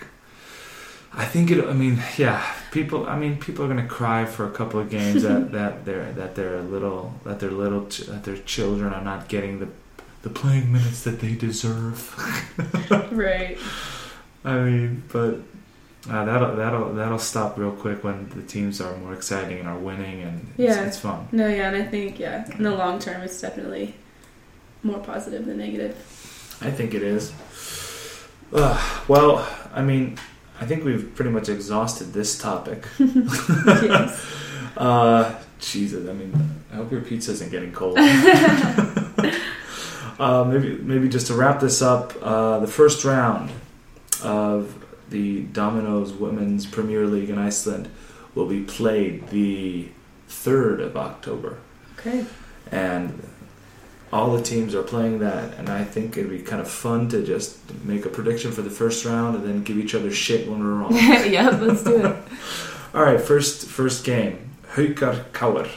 I 1.13 1.25
think 1.25 1.49
it. 1.51 1.65
I 1.65 1.73
mean, 1.73 2.01
yeah. 2.17 2.43
People. 2.71 3.07
I 3.07 3.17
mean, 3.17 3.37
people 3.37 3.65
are 3.65 3.67
gonna 3.67 3.87
cry 3.87 4.25
for 4.25 4.45
a 4.45 4.51
couple 4.51 4.79
of 4.79 4.89
games 4.89 5.23
that 5.23 5.51
that 5.57 5.85
they're 5.85 6.11
that 6.13 6.35
they're 6.35 6.61
little 6.61 7.13
that 7.23 7.39
their 7.39 7.49
little 7.51 7.87
ch- 7.87 8.05
that 8.07 8.23
their 8.23 8.37
children 8.37 8.93
are 8.93 9.03
not 9.03 9.27
getting 9.27 9.59
the 9.59 9.67
the 10.21 10.29
playing 10.29 10.71
minutes 10.71 11.03
that 11.03 11.19
they 11.21 11.33
deserve. 11.33 11.99
Right. 13.11 13.57
I 14.45 14.59
mean, 14.59 15.03
but 15.11 15.39
uh, 16.09 16.25
that'll 16.25 16.55
that'll 16.55 16.93
that'll 16.93 17.19
stop 17.19 17.57
real 17.57 17.71
quick 17.71 18.03
when 18.03 18.29
the 18.29 18.41
teams 18.43 18.79
are 18.81 18.95
more 18.97 19.13
exciting 19.13 19.59
and 19.59 19.67
are 19.67 19.77
winning 19.77 20.21
and 20.21 20.47
it's, 20.57 20.59
Yeah. 20.59 20.85
it's 20.85 20.99
fun. 20.99 21.27
No, 21.31 21.47
yeah, 21.47 21.67
and 21.69 21.75
I 21.75 21.83
think 21.85 22.19
yeah, 22.19 22.45
in 22.57 22.63
the 22.63 22.71
long 22.71 22.99
term, 22.99 23.21
it's 23.21 23.39
definitely 23.41 23.95
more 24.83 24.99
positive 24.99 25.45
than 25.45 25.57
negative. 25.57 25.95
I 26.61 26.71
think 26.71 26.93
it 26.93 27.03
is. 27.03 27.33
Uh, 28.53 28.79
well, 29.07 29.47
I 29.73 29.81
mean, 29.81 30.17
I 30.61 30.65
think 30.65 30.83
we've 30.85 31.13
pretty 31.15 31.31
much 31.31 31.49
exhausted 31.49 32.13
this 32.13 32.37
topic. 32.37 32.85
yes. 32.99 34.33
Uh, 34.77 35.33
Jesus, 35.59 36.07
I 36.07 36.13
mean, 36.13 36.31
I 36.71 36.75
hope 36.75 36.91
your 36.91 37.01
pizza 37.01 37.31
isn't 37.31 37.49
getting 37.49 37.71
cold. 37.71 37.97
uh, 40.19 40.43
maybe, 40.43 40.77
maybe 40.77 41.09
just 41.09 41.27
to 41.27 41.33
wrap 41.33 41.59
this 41.59 41.81
up, 41.81 42.13
uh, 42.21 42.59
the 42.59 42.67
first 42.67 43.03
round 43.03 43.49
of 44.23 44.73
the 45.09 45.41
Domino's 45.43 46.13
Women's 46.13 46.65
Premier 46.65 47.05
League 47.05 47.29
in 47.29 47.37
Iceland 47.37 47.89
will 48.35 48.45
be 48.47 48.61
played 48.63 49.29
the 49.29 49.89
third 50.27 50.79
of 50.81 50.95
October, 50.97 51.57
Okay. 51.97 52.25
and 52.71 53.27
all 54.11 54.35
the 54.35 54.41
teams 54.43 54.73
are 54.75 54.83
playing 54.83 55.19
that. 55.19 55.57
And 55.57 55.69
I 55.69 55.83
think 55.83 56.15
it'd 56.17 56.29
be 56.29 56.39
kind 56.39 56.61
of 56.61 56.69
fun 56.69 57.09
to 57.09 57.23
just 57.25 57.57
make 57.83 58.05
a 58.05 58.09
prediction 58.09 58.51
for 58.51 58.61
the 58.61 58.69
first 58.69 59.03
round 59.05 59.35
and 59.35 59.45
then 59.45 59.63
give 59.63 59.77
each 59.77 59.95
other 59.95 60.11
shit 60.11 60.47
when 60.49 60.59
we're 60.59 60.73
wrong. 60.75 60.93
yeah, 60.95 61.49
let's 61.49 61.83
do 61.83 62.05
it. 62.05 62.15
All 62.93 63.03
right, 63.03 63.19
first 63.19 63.67
first 63.67 64.05
game. 64.05 64.49
Haukar 64.73 65.23
KR. 65.33 65.67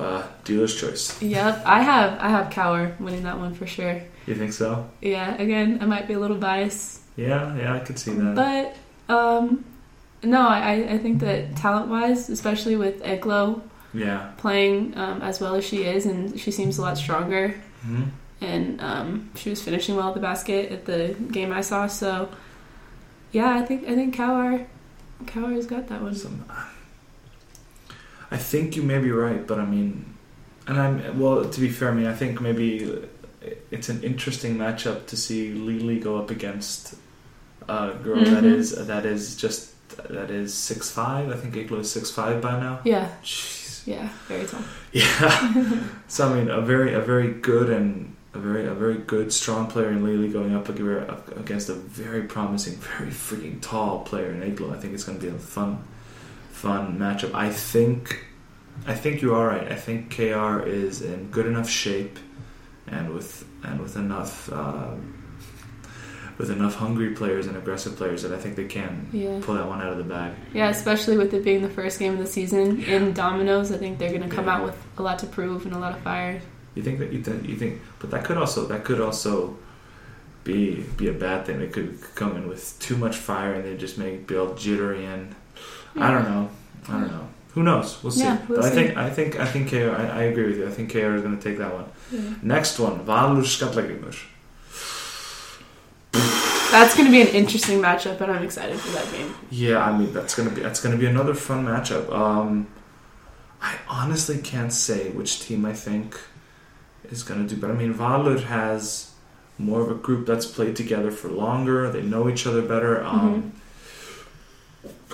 Uh, 0.00 0.26
dealer's 0.44 0.80
choice. 0.80 1.20
Yep, 1.20 1.62
I 1.66 1.82
have 1.82 2.18
I 2.20 2.28
have 2.30 2.48
KR 2.50 3.02
winning 3.02 3.24
that 3.24 3.38
one 3.38 3.54
for 3.54 3.66
sure. 3.66 4.00
You 4.26 4.34
think 4.34 4.52
so? 4.52 4.88
Yeah, 5.00 5.34
again, 5.40 5.78
I 5.80 5.86
might 5.86 6.06
be 6.06 6.14
a 6.14 6.18
little 6.18 6.36
biased, 6.36 7.00
Yeah, 7.16 7.56
yeah, 7.56 7.74
I 7.74 7.78
could 7.80 7.98
see 7.98 8.12
that. 8.12 8.34
but 8.34 9.14
um, 9.14 9.64
no, 10.22 10.40
I 10.46 10.86
I 10.94 10.98
think 10.98 11.20
that 11.20 11.56
talent 11.56 11.88
wise, 11.88 12.28
especially 12.30 12.76
with 12.76 13.02
Eygló 13.02 13.60
yeah. 13.94 14.30
playing 14.36 14.96
um, 14.96 15.22
as 15.22 15.40
well 15.40 15.54
as 15.54 15.64
she 15.64 15.84
is, 15.84 16.06
and 16.06 16.38
she 16.38 16.50
seems 16.50 16.78
a 16.78 16.82
lot 16.82 16.96
stronger. 16.98 17.54
hmm 17.82 18.04
and 18.42 18.80
um, 18.80 19.28
she 19.36 19.50
was 19.50 19.60
finishing 19.62 19.96
well 19.96 20.08
at 20.08 20.14
the 20.14 20.20
basket 20.20 20.72
at 20.72 20.86
the 20.86 21.14
game 21.30 21.52
I 21.52 21.60
saw. 21.60 21.86
So, 21.86 22.30
yeah, 23.32 23.52
I 23.54 23.62
think 23.66 23.86
I 23.86 23.94
think 23.94 24.16
KR 24.16 24.64
KR's 25.26 25.66
got 25.66 25.88
that 25.88 26.00
one. 26.00 26.14
Some, 26.14 26.46
I 28.30 28.38
think 28.38 28.76
you 28.76 28.82
may 28.82 28.98
be 28.98 29.10
right, 29.10 29.46
but 29.46 29.58
I 29.58 29.66
mean, 29.66 30.14
and 30.66 30.80
I'm 30.80 31.18
well. 31.20 31.44
To 31.50 31.60
be 31.60 31.68
fair, 31.68 31.90
I 31.90 31.94
mean, 31.94 32.06
I 32.06 32.14
think 32.14 32.40
maybe 32.40 32.88
it's 33.70 33.88
an 33.88 34.02
interesting 34.02 34.56
matchup 34.56 35.06
to 35.06 35.16
see 35.16 35.52
Lily 35.52 35.98
go 35.98 36.18
up 36.18 36.30
against 36.30 36.94
a 37.68 37.92
girl 38.02 38.20
that 38.24 38.44
Mhm. 38.44 38.54
is 38.54 38.86
that 38.86 39.06
is 39.06 39.36
just 39.36 39.72
that 40.08 40.30
is 40.30 40.52
six 40.54 40.90
five. 40.90 41.30
I 41.30 41.36
think 41.36 41.54
Eygló 41.54 41.80
is 41.80 41.90
six 41.90 42.10
five 42.10 42.40
by 42.40 42.58
now. 42.60 42.80
Yeah, 42.84 43.08
Jeez. 43.24 43.86
yeah, 43.86 44.08
very 44.28 44.46
tall. 44.46 44.60
Yeah. 44.92 45.82
so 46.08 46.28
I 46.30 46.34
mean, 46.34 46.48
a 46.50 46.60
very 46.60 46.94
a 46.94 47.00
very 47.00 47.32
good 47.32 47.70
and 47.70 48.14
a 48.34 48.38
very 48.38 48.66
a 48.66 48.74
very 48.74 48.98
good 48.98 49.32
strong 49.32 49.66
player 49.66 49.90
in 49.90 50.04
Lily 50.04 50.28
going 50.28 50.54
up 50.54 50.68
up 50.68 51.36
against 51.36 51.68
a 51.68 51.74
very 51.74 52.22
promising, 52.22 52.76
very 52.98 53.10
freaking 53.10 53.60
tall 53.60 54.00
player 54.00 54.30
in 54.30 54.40
Eygló. 54.42 54.72
I 54.72 54.78
think 54.78 54.94
it's 54.94 55.04
going 55.04 55.18
to 55.18 55.26
be 55.26 55.32
a 55.34 55.38
fun 55.38 55.78
fun 56.52 56.98
matchup. 56.98 57.34
I 57.34 57.50
think 57.50 58.24
I 58.86 58.94
think 58.94 59.22
you 59.22 59.34
are 59.34 59.46
right. 59.48 59.70
I 59.70 59.76
think 59.76 60.10
KR 60.14 60.60
is 60.66 61.02
in 61.02 61.28
good 61.30 61.46
enough 61.46 61.68
shape 61.68 62.18
and 62.90 63.14
with 63.14 63.44
and 63.64 63.80
with 63.80 63.96
enough. 63.96 64.52
Um, 64.52 65.16
with 66.38 66.50
enough 66.50 66.74
hungry 66.76 67.10
players 67.10 67.46
and 67.46 67.54
aggressive 67.58 67.96
players 67.98 68.22
that 68.22 68.32
I 68.32 68.38
think 68.38 68.56
they 68.56 68.64
can 68.64 69.08
Yeah. 69.12 69.40
pull 69.42 69.56
that 69.56 69.68
one 69.68 69.82
out 69.82 69.92
of 69.92 69.98
the 69.98 70.04
bag. 70.04 70.32
Yeah, 70.54 70.70
especially 70.70 71.18
with 71.18 71.34
it 71.34 71.44
being 71.44 71.60
the 71.60 71.68
first 71.68 71.98
game 71.98 72.14
of 72.14 72.18
the 72.18 72.26
season 72.26 72.80
in 72.84 73.12
dominoes, 73.12 73.70
I 73.70 73.76
think 73.76 73.98
they're 73.98 74.08
going 74.08 74.22
to 74.22 74.34
come 74.34 74.46
Yeah. 74.46 74.54
out 74.56 74.64
with 74.64 74.74
a 74.96 75.02
lot 75.02 75.18
to 75.18 75.26
prove 75.26 75.66
and 75.66 75.74
a 75.74 75.78
lot 75.78 75.92
of 75.92 75.98
fire. 76.00 76.40
You 76.74 76.82
think 76.82 76.98
that 77.00 77.12
you 77.12 77.22
think 77.22 77.46
you 77.46 77.56
think, 77.56 77.82
but 77.98 78.10
that 78.12 78.24
could 78.24 78.38
also 78.38 78.64
that 78.68 78.84
could 78.84 79.02
also 79.02 79.58
be 80.44 80.82
be 80.96 81.08
a 81.08 81.12
bad 81.12 81.44
thing. 81.44 81.58
They 81.58 81.66
could 81.66 81.98
come 82.14 82.34
in 82.38 82.48
with 82.48 82.74
too 82.80 82.96
much 82.96 83.16
fire 83.16 83.52
and 83.52 83.62
they 83.62 83.76
just 83.76 83.98
make 83.98 84.26
be 84.26 84.34
all 84.38 84.54
jittery 84.54 85.04
and 85.04 85.34
I 85.94 86.10
don't 86.10 86.24
know. 86.24 86.48
I 86.88 86.92
don't 86.92 87.08
know. 87.08 87.28
Who 87.54 87.62
knows? 87.64 88.02
We'll 88.02 88.12
see. 88.12 88.22
Yeah, 88.22 88.38
we'll 88.48 88.60
but 88.60 88.66
I 88.66 88.70
think 88.70 88.96
I 88.96 89.10
think 89.10 89.40
I 89.40 89.46
think 89.46 89.70
KR. 89.70 89.90
I, 89.90 90.06
I 90.06 90.22
agree 90.24 90.46
with 90.46 90.58
you. 90.58 90.68
I 90.68 90.70
think 90.70 90.92
KR 90.92 91.14
is 91.14 91.22
going 91.22 91.36
to 91.36 91.42
take 91.42 91.58
that 91.58 91.72
one. 91.74 91.86
Next 92.42 92.78
one, 92.78 93.04
Valur 93.04 93.42
Skallagrimur. 93.42 94.16
That's 96.70 96.94
going 96.94 97.06
to 97.06 97.10
be 97.10 97.20
an 97.20 97.28
interesting 97.28 97.80
matchup, 97.80 98.20
and 98.20 98.30
I'm 98.30 98.44
excited 98.44 98.78
for 98.78 98.92
that 98.92 99.10
game. 99.12 99.34
Yeah, 99.50 99.78
I 99.84 99.96
mean 99.96 100.12
that's 100.12 100.36
gonna 100.36 100.50
be 100.50 100.60
that's 100.60 100.80
gonna 100.80 100.96
be 100.96 101.06
another 101.06 101.34
fun 101.34 101.66
matchup. 101.66 102.12
Um, 102.12 102.68
I 103.60 103.76
honestly 103.88 104.38
can't 104.38 104.72
say 104.72 105.10
which 105.10 105.40
team 105.40 105.64
I 105.64 105.72
think 105.72 106.16
is 107.10 107.24
gonna 107.24 107.48
do, 107.48 107.56
but 107.56 107.70
I 107.70 107.74
mean 107.74 107.92
Valur 107.92 108.40
has 108.44 109.10
more 109.58 109.80
of 109.80 109.90
a 109.90 109.94
group 109.94 110.26
that's 110.26 110.46
played 110.46 110.76
together 110.76 111.10
for 111.10 111.28
longer. 111.28 111.90
They 111.90 112.02
know 112.02 112.28
each 112.28 112.46
other 112.46 112.62
better. 112.62 113.04
Um, 113.04 113.52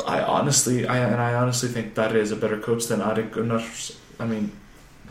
I 0.07 0.23
honestly, 0.23 0.87
I 0.87 0.99
and 0.99 1.21
I 1.21 1.35
honestly 1.35 1.69
think 1.69 1.95
Darri 1.95 2.17
is 2.17 2.33
a 2.33 2.37
better 2.37 2.59
coach 2.59 2.87
than 2.87 3.01
Ari 3.01 3.25
Gunnars. 3.25 3.97
I 4.19 4.25
mean, 4.27 4.53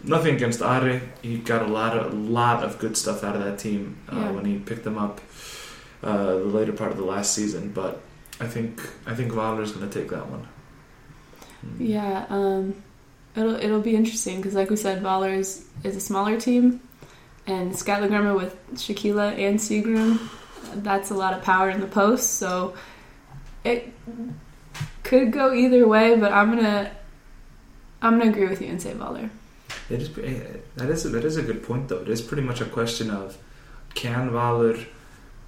nothing 0.04 0.36
against 0.36 0.62
Ari. 0.62 1.02
He 1.22 1.38
got 1.38 1.62
a 1.64 1.68
lot 1.68 1.98
of 1.98 2.14
a 2.14 2.16
lot 2.16 2.64
of 2.64 2.78
good 2.80 2.96
stuff 2.98 3.24
out 3.24 3.36
of 3.36 3.44
that 3.44 3.58
team 3.60 3.98
uh, 4.12 4.16
Yeah. 4.18 4.32
when 4.32 4.46
he 4.46 4.58
picked 4.58 4.84
them 4.84 4.98
up 4.98 5.22
uh, 6.04 6.26
the 6.28 6.36
later 6.46 6.74
part 6.74 6.92
of 6.92 6.98
the 6.98 7.06
last 7.06 7.34
season. 7.34 7.72
But 7.72 8.02
I 8.40 8.48
think 8.48 8.82
I 9.06 9.16
think 9.16 9.32
Valur 9.32 9.62
is 9.64 9.72
going 9.72 9.90
to 9.90 10.00
take 10.00 10.10
that 10.12 10.30
one. 10.30 10.48
Mm. 11.66 11.90
Yeah, 11.90 12.26
um, 12.30 12.76
it'll 13.36 13.56
it'll 13.56 13.82
be 13.82 13.96
interesting 13.96 14.38
because, 14.38 14.54
like 14.54 14.70
we 14.70 14.76
said, 14.76 15.02
Valur 15.02 15.36
is, 15.36 15.66
is 15.84 15.96
a 15.96 16.02
smaller 16.02 16.40
team, 16.40 16.82
and 17.48 17.72
Skallagrimur 17.74 18.36
with 18.36 18.56
Shaquilla 18.76 19.38
and 19.38 19.58
Sigrún, 19.60 20.20
that's 20.84 21.10
a 21.12 21.16
lot 21.16 21.34
of 21.34 21.42
power 21.44 21.70
in 21.70 21.80
the 21.82 21.88
post. 21.88 22.36
So 22.36 22.76
it 23.64 23.92
could 25.03 25.32
go 25.32 25.53
either 25.53 25.88
way, 25.88 26.15
but 26.15 26.32
I'm 26.32 26.55
gonna 26.55 26.91
I'm 28.01 28.17
gonna 28.19 28.32
agree 28.32 28.47
with 28.47 28.61
you 28.61 28.67
and 28.67 28.82
say 28.82 28.93
Valur. 28.93 29.30
It 29.89 30.01
is 30.01 30.17
eh, 30.17 30.57
that 30.76 30.89
is 30.89 31.05
a, 31.05 31.09
that 31.09 31.26
is 31.26 31.38
a 31.38 31.41
good 31.43 31.63
point 31.63 31.88
though. 31.89 31.99
It 32.01 32.09
is 32.09 32.21
pretty 32.21 32.43
much 32.43 32.61
a 32.61 32.65
question 32.65 33.09
of 33.09 33.38
can 33.93 34.30
Valur 34.32 34.86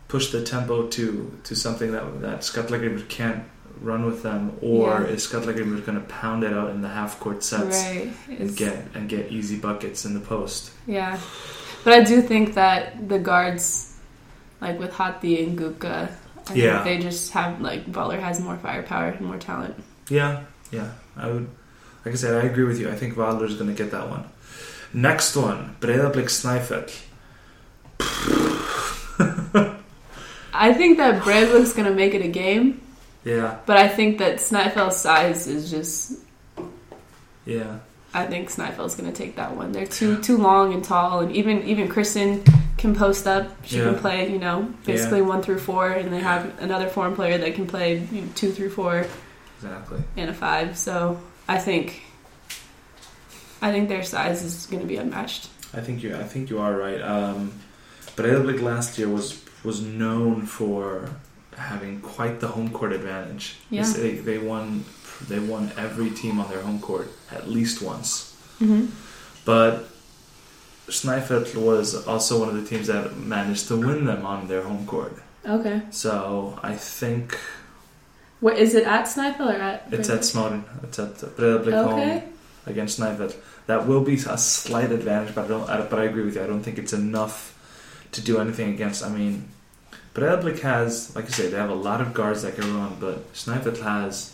push 0.08 0.32
the 0.32 0.44
tempo 0.44 0.88
to 0.88 1.38
to 1.44 1.56
something 1.56 1.92
that 1.92 2.22
that 2.22 2.40
Skallagrimur 2.42 3.08
can't 3.10 3.44
run 3.82 4.06
with 4.06 4.24
them, 4.24 4.58
or 4.62 5.02
Yeah. 5.02 5.08
is 5.14 5.28
Skallagrimur 5.28 5.86
going 5.86 6.00
to 6.00 6.06
pound 6.08 6.44
it 6.44 6.52
out 6.52 6.72
in 6.72 6.82
the 6.82 6.88
half 6.88 7.20
court 7.20 7.44
sets 7.44 7.78
Right? 7.84 8.12
and 8.28 8.56
get 8.56 8.76
and 8.96 9.08
get 9.08 9.32
easy 9.32 9.58
buckets 9.58 10.04
in 10.06 10.14
the 10.16 10.20
post? 10.20 10.72
Yeah, 10.88 11.20
but 11.84 11.94
I 11.94 12.04
do 12.04 12.22
think 12.24 12.56
that 12.56 13.08
the 13.08 13.20
guards, 13.20 13.94
like 14.62 14.80
with 14.80 14.94
Hati 14.94 15.44
and 15.44 15.60
Guka, 15.60 16.10
I 16.50 16.54
Yeah. 16.56 16.84
think 16.84 17.02
they 17.02 17.04
just 17.10 17.32
have 17.32 17.60
like 17.62 17.86
Valur 17.92 18.20
has 18.20 18.40
more 18.40 18.58
firepower 18.58 19.10
and 19.10 19.22
more 19.28 19.38
talent. 19.38 19.76
Yeah, 20.10 20.42
yeah. 20.72 20.92
I 21.16 21.28
would, 21.28 21.48
like 22.06 22.14
I 22.14 22.18
said, 22.18 22.34
I 22.44 22.48
agree 22.48 22.64
with 22.64 22.80
you. 22.80 22.90
I 22.90 22.96
think 22.96 23.16
going 23.58 23.76
to 23.76 23.84
get 23.84 23.92
that 23.92 24.10
one. 24.10 24.24
Next 24.94 25.36
one, 25.36 25.76
Breiðablik 25.82 26.30
Snæfell. 26.30 26.90
I 30.54 30.74
think 30.74 30.98
that 30.98 31.22
Breiðablik's 31.22 31.74
gonna 31.74 31.92
make 31.92 32.14
it 32.14 32.24
a 32.24 32.28
game, 32.28 32.82
Yeah, 33.24 33.58
but 33.66 33.78
I 33.78 33.88
think 33.88 34.18
that 34.20 34.38
Snæfell's 34.38 34.98
size 34.98 35.46
is 35.48 35.70
just. 35.70 36.14
yeah, 37.46 37.80
I 38.14 38.26
think 38.26 38.50
Snæfell's 38.50 38.96
gonna 38.96 39.12
take 39.12 39.36
that 39.36 39.56
one. 39.56 39.72
They're 39.72 39.86
too 39.86 40.20
too 40.22 40.38
long 40.38 40.74
and 40.74 40.84
tall, 40.84 41.20
and 41.20 41.32
even 41.36 41.64
even 41.64 41.88
Kristen 41.90 42.44
can 42.78 42.94
post 42.96 43.26
up. 43.28 43.46
She 43.66 43.78
Yeah. 43.78 43.86
can 43.86 43.96
play, 44.00 44.32
you 44.32 44.40
know, 44.40 44.72
basically 44.86 45.22
one 45.22 45.42
through 45.42 45.60
four, 45.60 45.90
and 45.92 46.12
they 46.14 46.20
have 46.20 46.52
another 46.62 46.88
foreign 46.88 47.16
player 47.16 47.38
that 47.38 47.56
can 47.56 47.66
play 47.68 48.00
you 48.12 48.22
know, 48.22 48.28
two 48.36 48.52
through 48.52 48.70
four 48.70 49.06
exactly. 49.58 50.00
and 50.16 50.30
a 50.30 50.34
five. 50.34 50.78
So 50.78 51.20
I 51.48 51.58
think. 51.58 52.04
I 53.62 53.72
think 53.72 53.90
their 53.90 54.04
size 54.04 54.44
is 54.44 54.68
going 54.68 54.82
to 54.82 54.88
be 54.88 54.98
unmatched. 54.98 55.50
I 55.74 55.82
think 55.82 56.04
you. 56.04 56.16
I 56.16 56.24
think 56.24 56.50
you 56.52 56.60
are 56.60 56.78
right. 56.78 57.02
Um, 57.02 57.52
but 58.16 58.26
Breiðablik 58.26 58.62
last 58.62 58.98
year 59.00 59.10
was 59.10 59.40
was 59.64 59.82
known 59.82 60.46
for 60.46 61.10
having 61.58 62.00
quite 62.02 62.40
the 62.40 62.48
home 62.50 62.70
court 62.70 62.94
advantage. 62.94 63.56
They 63.72 63.78
Yeah. 63.78 63.84
say 63.84 64.16
They, 64.20 64.38
won. 64.38 64.86
They 65.28 65.40
won 65.40 65.72
every 65.78 66.12
team 66.12 66.40
on 66.40 66.48
their 66.52 66.62
home 66.62 66.80
court 66.80 67.10
at 67.32 67.50
least 67.50 67.82
once. 67.82 68.34
Mm-hmm. 68.62 68.86
But 69.46 69.90
Snæfell 70.90 71.56
was 71.56 72.08
also 72.08 72.40
one 72.40 72.50
of 72.50 72.56
the 72.56 72.68
teams 72.68 72.88
that 72.88 73.16
managed 73.18 73.68
to 73.68 73.76
win 73.76 74.06
them 74.06 74.26
on 74.26 74.48
their 74.48 74.62
home 74.64 74.86
court. 74.86 75.14
Okay. 75.46 75.82
So 75.92 76.58
I 76.64 76.76
think 76.76 77.38
What 78.40 78.58
is 78.58 78.76
it 78.76 78.86
at 78.86 79.06
Snæfell 79.06 79.48
or 79.54 79.60
at? 79.60 79.88
it's 79.92 80.10
at 80.10 80.22
Smárin. 80.22 80.64
It's 80.84 81.00
at 81.00 81.16
Breiðablik 81.38 81.74
Okay. 81.74 82.20
home 82.20 82.22
against 82.66 83.00
Snæfell. 83.00 83.34
That 83.68 83.86
will 83.88 84.02
be 84.02 84.14
a 84.16 84.38
slight 84.38 84.92
advantage, 84.92 85.36
but 85.36 85.46
I 85.46 85.48
don't. 85.48 85.70
I, 85.70 85.82
but 85.82 86.00
I 86.00 86.04
agree 86.06 86.24
with 86.24 86.36
you. 86.36 86.44
I 86.44 86.48
don't 86.48 86.64
think 86.64 86.78
it's 86.78 86.94
enough 86.94 87.54
to 88.14 88.22
do 88.22 88.40
anything 88.40 88.70
against. 88.74 89.04
I 89.04 89.10
mean, 89.10 89.50
Breiðablik 90.16 90.60
has, 90.62 91.14
like 91.16 91.26
you 91.26 91.32
say, 91.32 91.48
they 91.50 91.58
have 91.58 91.70
a 91.70 91.76
lot 91.90 92.00
of 92.00 92.14
guards 92.14 92.44
that 92.44 92.56
can 92.56 92.68
run, 92.78 92.96
but 93.00 93.34
Snæfell 93.34 93.82
has 93.82 94.34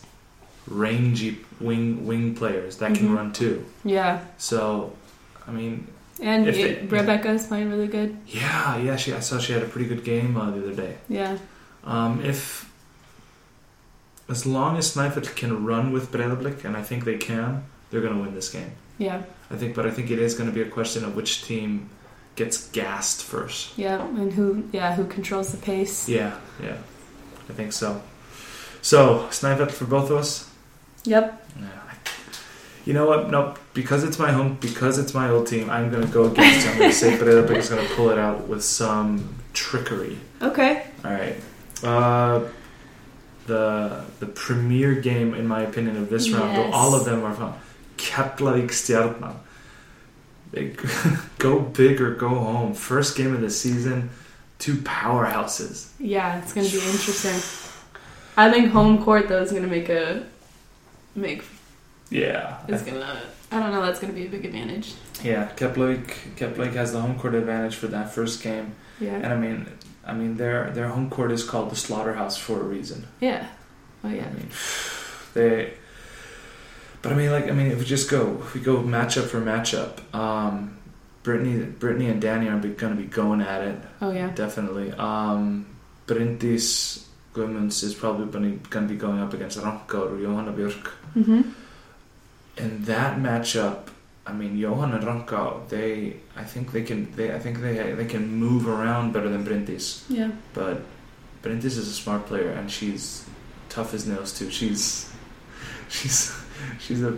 rangy 0.68 1.40
wing 1.60 2.06
wing 2.06 2.36
players 2.36 2.78
that 2.78 2.94
can 2.96 3.10
Mhm. 3.10 3.16
run 3.18 3.34
too. 3.34 3.66
Yeah, 3.84 4.20
So, 4.38 4.94
I 5.48 5.52
mean, 5.52 5.88
and 6.22 6.48
If 6.48 6.58
it, 6.58 6.92
Rebecca's 6.92 7.48
playing 7.48 7.70
really 7.70 7.88
good. 7.88 8.18
yeah, 8.28 8.78
yeah. 8.78 8.96
She, 8.96 9.14
I 9.14 9.20
saw 9.20 9.40
she 9.40 9.54
had 9.54 9.64
a 9.64 9.68
pretty 9.68 9.88
good 9.88 10.04
game 10.04 10.38
uh, 10.38 10.52
the 10.52 10.60
other 10.60 10.74
day. 10.76 10.96
Yeah. 11.10 11.38
Um, 11.84 12.24
if 12.24 12.72
as 14.30 14.46
long 14.46 14.78
as 14.78 14.96
Snæfell 14.96 15.36
can 15.36 15.66
run 15.66 15.92
with 15.92 16.12
Breiðablik, 16.12 16.64
and 16.66 16.78
I 16.78 16.82
think 16.82 17.04
they 17.04 17.18
can, 17.18 17.64
they're 17.90 18.02
going 18.02 18.14
to 18.16 18.22
win 18.22 18.34
this 18.34 18.50
game. 18.50 18.72
Yeah. 18.98 19.24
I 19.52 19.56
think, 19.58 19.76
but 19.76 19.86
I 19.86 19.92
think 19.92 20.12
it 20.12 20.20
is 20.20 20.34
going 20.36 20.50
to 20.50 20.54
be 20.56 20.62
a 20.62 20.70
question 20.70 21.04
of 21.04 21.16
which 21.16 21.44
team 21.44 21.90
gets 22.36 22.68
gassed 22.70 23.24
first. 23.24 23.78
Yeah. 23.78 24.02
And 24.06 24.32
who? 24.34 24.68
Yeah, 24.72 24.96
who 24.96 25.06
controls 25.06 25.52
the 25.52 25.58
pace? 25.58 26.08
Yeah, 26.08 26.38
yeah, 26.62 26.78
I 27.50 27.54
think 27.54 27.74
so. 27.74 28.02
So 28.82 29.28
Snæfell 29.30 29.72
for 29.72 29.86
both 29.86 30.10
of 30.10 30.18
us. 30.18 30.50
Yep. 31.06 31.48
Yeah. 31.60 31.68
You 32.86 32.94
know 32.94 33.06
what? 33.08 33.30
No, 33.30 33.56
because 33.74 34.04
it's 34.04 34.20
my 34.20 34.32
home, 34.32 34.58
because 34.60 34.98
it's 34.98 35.14
my 35.14 35.30
old 35.30 35.48
team. 35.48 35.70
I'm 35.70 35.90
going 35.90 36.06
to 36.06 36.12
go 36.12 36.26
against. 36.26 36.66
it. 36.66 36.72
I'm 36.72 36.78
going 36.80 36.90
to 36.90 36.96
say 36.96 37.14
is 37.14 37.70
going 37.70 37.88
to 37.88 37.94
pull 37.96 38.10
it 38.10 38.18
out 38.18 38.48
with 38.48 38.64
some 38.64 39.36
trickery. 39.54 40.18
Okay. 40.42 40.86
All 41.06 41.12
right. 41.12 41.36
Uh, 41.82 42.48
the 43.48 44.04
the 44.20 44.26
premier 44.26 44.96
game, 44.96 45.34
in 45.34 45.48
my 45.48 45.62
opinion, 45.62 45.98
of 45.98 46.10
this 46.10 46.30
round, 46.30 46.56
though 46.56 46.72
all 46.72 46.94
of 46.96 47.06
them 47.06 47.24
are 47.24 47.34
fun. 47.34 47.54
Keflavik 47.98 48.70
Stjarnan. 48.70 49.36
Go 51.40 51.60
big 51.60 52.00
or 52.00 52.14
go 52.14 52.30
home. 52.30 52.74
First 52.74 53.18
game 53.18 53.34
of 53.34 53.42
the 53.42 53.50
season. 53.50 54.12
Two 54.60 54.76
powerhouses. 54.76 55.90
Yeah, 56.00 56.40
it's 56.42 56.54
gonna 56.54 56.68
be 56.70 56.76
interesting. 56.76 57.42
I 58.38 58.52
think 58.52 58.72
home 58.72 59.04
court 59.04 59.28
though 59.28 59.42
is 59.42 59.52
gonna 59.52 59.68
make 59.68 59.90
a 59.90 60.26
make 61.16 61.44
Yeah. 62.10 62.58
is 62.68 62.82
gonna. 62.82 63.00
love 63.00 63.18
it. 63.18 63.28
I 63.52 63.60
don't 63.60 63.72
know. 63.72 63.82
That's 63.82 64.00
gonna 64.00 64.14
be 64.14 64.26
a 64.26 64.30
big 64.30 64.46
advantage. 64.46 64.94
Yeah. 65.24 65.50
Keflavik 65.56 66.36
Keflavik 66.38 66.74
has 66.74 66.92
the 66.94 67.02
home 67.02 67.18
court 67.20 67.34
advantage 67.36 67.76
for 67.76 67.88
that 67.88 68.14
first 68.14 68.42
game, 68.44 68.76
Yeah. 69.00 69.16
and 69.16 69.28
I 69.28 69.36
mean, 69.38 69.68
I 70.06 70.14
mean 70.14 70.38
their 70.38 70.72
their 70.72 70.88
home 70.90 71.10
court 71.10 71.32
is 71.32 71.44
called 71.44 71.70
the 71.72 71.76
Slaughterhouse 71.76 72.38
for 72.38 72.60
a 72.60 72.64
reason. 72.64 73.08
Yeah. 73.20 73.48
Oh 74.04 74.10
yeah. 74.10 74.26
I 74.26 74.34
mean, 74.34 74.50
they. 75.34 75.74
But 77.02 77.12
I 77.12 77.16
mean, 77.16 77.32
like, 77.32 77.50
I 77.50 77.52
mean, 77.52 77.68
if 77.68 77.80
we 77.80 77.86
just 77.86 78.10
go, 78.10 78.38
if 78.42 78.54
we 78.54 78.62
go 78.62 78.78
matchup 78.78 79.26
for 79.28 79.42
matchup, 79.42 80.00
um, 80.16 80.78
Brittany, 81.24 81.66
Brittany 81.66 82.08
and 82.10 82.22
Danny 82.22 82.48
are 82.48 82.58
going 82.60 82.96
to 82.96 83.02
be 83.02 83.04
going 83.08 83.42
at 83.42 83.62
it 83.62 83.78
Oh 84.02 84.12
yeah. 84.12 84.30
definitely. 84.34 84.92
Um, 84.94 85.66
Guðmunds 86.08 87.84
is 87.84 87.94
probably 87.96 88.26
going 88.28 88.60
to 88.62 88.82
be 88.88 88.96
going 88.96 89.20
up 89.20 89.34
against 89.34 89.58
Ranka 89.58 90.00
or 90.00 90.18
Johanna 90.18 90.54
Björk. 90.54 90.92
Mm-hmm. 91.16 91.42
In 92.58 92.84
that 92.84 93.18
matchup, 93.18 93.88
I 94.26 94.32
mean, 94.34 94.58
Johan 94.58 94.94
and 94.94 95.04
Ranka, 95.04 95.68
they, 95.70 96.18
I 96.36 96.44
think 96.44 96.72
they 96.72 96.84
can, 96.84 97.12
they, 97.16 97.34
I 97.34 97.40
think 97.40 97.60
they, 97.62 97.92
they 97.94 98.06
can 98.06 98.28
move 98.36 98.68
around 98.68 99.12
better 99.14 99.28
than 99.30 99.44
Bryndis. 99.46 100.04
Yeah. 100.08 100.32
But 100.54 100.82
Bryndis 101.42 101.66
is 101.66 101.88
a 101.88 101.94
smart 101.94 102.26
player 102.28 102.50
and 102.52 102.70
she's 102.72 103.26
tough 103.70 103.94
as 103.94 104.06
nails 104.08 104.38
too. 104.38 104.50
She's 104.52 105.12
she's 105.90 106.34
she's 106.80 107.02
a 107.04 107.18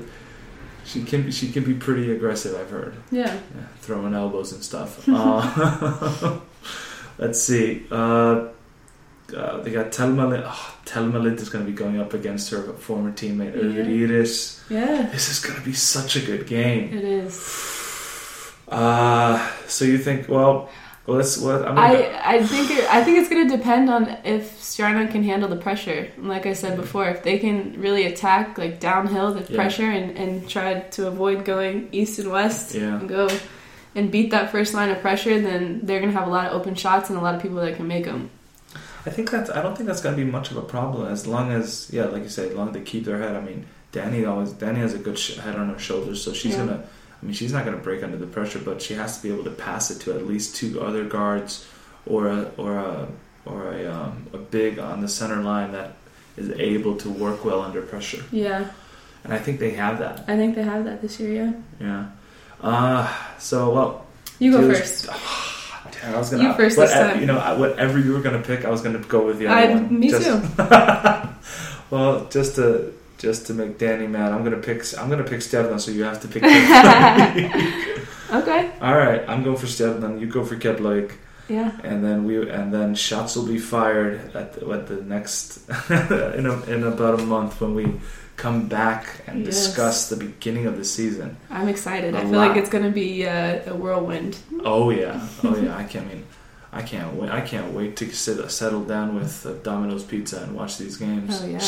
she 0.86 1.04
can 1.04 1.24
be, 1.24 1.32
she 1.32 1.52
can 1.52 1.64
be 1.64 1.74
pretty 1.74 2.12
aggressive. 2.12 2.56
I've 2.60 2.70
heard, 2.70 2.96
Yeah. 3.12 3.34
yeah, 3.34 3.66
throwing 3.82 4.14
elbows 4.14 4.52
and 4.54 4.64
stuff. 4.64 5.06
Uh, 5.10 6.40
let's 7.18 7.42
see. 7.42 7.86
Uh, 7.92 8.48
uh, 9.36 9.62
they 9.62 9.72
got 9.72 9.92
Telma. 9.92 10.44
Oh, 10.46 10.76
Telma 10.86 11.24
Lind 11.24 11.40
is 11.40 11.50
going 11.50 11.66
to 11.66 11.72
be 11.72 11.76
going 11.76 12.00
up 12.00 12.14
against 12.14 12.50
her 12.52 12.62
former 12.74 13.12
teammate 13.12 13.56
Yeah. 13.56 13.62
Urvid 13.84 14.70
Yeah, 14.70 15.10
This 15.12 15.30
is 15.30 15.40
going 15.40 15.58
to 15.60 15.66
be 15.66 15.74
such 15.74 16.16
a 16.16 16.20
good 16.22 16.46
game. 16.48 16.94
it 16.94 17.04
is. 17.04 18.52
Uh, 18.68 19.52
so 19.68 19.86
you 19.86 19.98
think? 19.98 20.28
Well, 20.28 20.70
well 21.06 21.18
let's. 21.18 21.38
What 21.38 21.68
I'm 21.68 21.76
gonna, 21.76 21.82
I 21.82 22.36
I 22.38 22.44
think 22.44 22.72
it, 22.72 22.84
I 22.92 23.04
think 23.04 23.20
it's 23.20 23.30
gonna 23.30 23.48
depend 23.50 23.90
on 23.92 24.10
if 24.24 24.60
Stjarnan 24.60 25.12
can 25.12 25.24
handle 25.24 25.48
the 25.48 25.56
pressure. 25.56 26.10
Like 26.18 26.46
I 26.48 26.54
said 26.54 26.76
before, 26.76 27.08
if 27.10 27.22
they 27.24 27.38
can 27.38 27.80
really 27.80 28.06
attack 28.08 28.58
like 28.58 28.80
downhill 28.80 29.34
the 29.34 29.42
Yeah. 29.42 29.56
pressure 29.56 29.90
and, 29.90 30.18
and 30.18 30.50
try 30.50 30.80
to 30.80 31.08
avoid 31.08 31.46
going 31.46 31.90
east 31.92 32.18
and 32.20 32.32
west 32.32 32.74
Yeah. 32.74 33.00
and 33.00 33.08
go 33.08 33.30
and 33.94 34.12
beat 34.12 34.32
that 34.32 34.52
first 34.52 34.74
line 34.74 34.90
of 34.90 35.00
pressure, 35.00 35.40
then 35.40 35.82
they're 35.84 36.00
gonna 36.00 36.12
have 36.12 36.28
a 36.28 36.32
lot 36.32 36.48
of 36.48 36.54
open 36.60 36.74
shots 36.74 37.10
and 37.12 37.20
a 37.20 37.22
lot 37.22 37.36
of 37.36 37.42
people 37.44 37.58
that 37.58 37.76
can 37.76 37.88
make 37.88 38.06
them. 38.06 38.32
I 39.06 39.10
think 39.12 39.30
that's. 39.32 39.50
I 39.50 39.62
don't 39.62 39.76
think 39.76 39.88
that's 39.88 40.02
going 40.02 40.16
to 40.18 40.24
be 40.26 40.30
much 40.30 40.52
of 40.52 40.58
a 40.58 40.62
problem 40.62 41.08
as 41.12 41.28
long 41.28 41.52
as, 41.52 41.90
yeah, 41.94 42.06
like 42.06 42.24
you 42.24 42.30
said, 42.30 42.50
as 42.50 42.56
long 42.58 42.70
as 42.70 42.74
they 42.74 42.82
keep 42.82 43.06
their 43.06 43.20
head. 43.20 43.36
I 43.36 43.42
mean, 43.42 43.66
Danny 43.92 44.26
always. 44.26 44.52
Danny 44.52 44.80
has 44.80 44.94
a 44.94 44.98
good 44.98 45.18
sh- 45.20 45.38
head 45.38 45.56
on 45.56 45.70
her 45.70 45.80
shoulders, 45.80 46.24
so 46.24 46.34
she's 46.34 46.54
Yeah. 46.54 46.66
gonna. 46.66 46.84
I 47.22 47.26
mean, 47.26 47.34
she's 47.34 47.54
not 47.54 47.66
gonna 47.66 47.78
break 47.78 48.04
under 48.04 48.18
the 48.18 48.28
pressure, 48.28 48.60
but 48.60 48.82
she 48.82 48.94
has 48.96 49.18
to 49.18 49.24
be 49.24 49.34
able 49.34 49.44
to 49.46 49.52
pass 49.52 49.90
it 49.92 50.00
to 50.02 50.14
at 50.14 50.26
least 50.28 50.56
two 50.56 50.82
other 50.82 51.04
guards, 51.06 51.66
or 52.06 52.28
a 52.28 52.52
or 52.58 52.78
a 52.78 53.08
or 53.46 53.72
a 53.74 53.86
um, 53.94 54.26
a 54.34 54.38
big 54.38 54.80
on 54.80 55.02
the 55.02 55.08
center 55.08 55.42
line 55.44 55.72
that 55.74 55.94
is 56.36 56.50
able 56.52 56.96
to 56.98 57.10
work 57.10 57.46
well 57.46 57.62
under 57.62 57.82
pressure. 57.82 58.24
Yeah, 58.32 58.66
And 59.24 59.32
I 59.34 59.38
think 59.38 59.60
they 59.60 59.72
have 59.72 60.00
that. 60.00 60.26
I 60.28 60.36
think 60.36 60.56
they 60.56 60.64
have 60.64 60.84
that 60.86 61.02
this 61.02 61.20
year. 61.20 61.32
Yeah, 61.34 61.54
Yeah. 61.80 62.06
Uh, 62.62 63.08
so 63.40 63.70
well, 63.74 64.06
you 64.40 64.52
go 64.52 64.62
first. 64.74 65.08
damn, 66.06 66.16
I 66.16 66.18
was 66.18 66.30
gonna. 66.30 66.44
You 66.44 66.54
first 66.54 66.78
what- 66.78 66.88
this 66.88 66.96
uh, 66.96 67.12
time. 67.14 67.20
You 67.20 67.26
know, 67.28 67.40
whatever 67.60 68.00
you 68.00 68.14
were 68.14 68.22
gonna 68.22 68.42
pick, 68.42 68.66
I 68.66 68.70
was 68.70 68.82
gonna 68.82 69.00
go 69.00 69.26
with 69.26 69.40
the 69.40 69.48
other 69.48 69.56
I, 69.56 69.74
one. 69.74 70.00
me 70.00 70.10
Just- 70.10 70.26
too. 70.26 70.42
well, 71.90 72.26
just 72.30 72.56
to 72.56 72.94
just 73.18 73.48
to 73.48 73.54
make 73.54 73.78
Danny 73.78 74.08
mad, 74.08 74.32
I'm 74.32 74.44
gonna 74.44 74.58
pick. 74.58 74.84
I'm 75.00 75.10
gonna 75.10 75.24
pick 75.24 75.40
Stjarnan, 75.40 75.80
so 75.80 75.92
you 75.92 76.04
have 76.04 76.22
to 76.22 76.28
pick. 76.28 76.44
Okay. 78.32 78.72
All 78.82 78.98
right, 78.98 79.22
I'm 79.30 79.44
going 79.44 79.56
for 79.56 79.68
Stjarnan. 79.68 80.20
You 80.20 80.26
go 80.28 80.44
for 80.44 80.56
Keflavík, 80.56 81.12
Yeah. 81.48 81.72
and 81.84 82.04
then 82.04 82.26
we 82.26 82.50
and 82.50 82.74
then 82.74 82.96
shots 82.96 83.36
will 83.36 83.46
be 83.46 83.60
fired 83.60 84.36
at 84.36 84.54
the, 84.54 84.68
at 84.72 84.88
the 84.88 84.96
next 85.04 85.70
in 85.90 86.46
a, 86.48 86.62
in 86.66 86.84
about 86.84 87.20
a 87.20 87.24
month 87.24 87.62
when 87.62 87.76
we 87.76 87.86
come 88.38 88.68
back 88.68 89.22
and 89.28 89.46
Yes. 89.46 89.56
discuss 89.56 90.10
the 90.10 90.18
beginning 90.18 90.66
of 90.68 90.76
the 90.78 90.84
season. 90.86 91.38
I'm 91.50 91.68
excited. 91.70 92.14
A 92.16 92.18
I 92.18 92.22
feel 92.22 92.32
lot. 92.32 92.48
like 92.50 92.58
it's 92.58 92.70
gonna 92.70 92.92
be 92.92 93.26
uh, 93.28 93.60
a 93.72 93.74
whirlwind. 93.74 94.38
Oh 94.64 94.90
yeah, 94.90 95.20
oh 95.44 95.56
yeah. 95.58 95.76
I 95.78 95.84
can't 95.84 96.08
mean. 96.08 96.24
I 96.74 96.82
can't 96.82 97.14
wait. 97.16 97.32
I 97.32 97.40
can't 97.42 97.72
wait 97.74 97.96
to 97.98 98.06
sit, 98.14 98.52
settle 98.52 98.84
down 98.84 99.16
with 99.16 99.46
uh, 99.46 99.54
Domino's 99.64 100.04
Pizza 100.04 100.42
and 100.44 100.54
watch 100.56 100.78
these 100.78 100.98
games. 100.98 101.42
Oh, 101.42 101.48
yeah. 101.48 101.62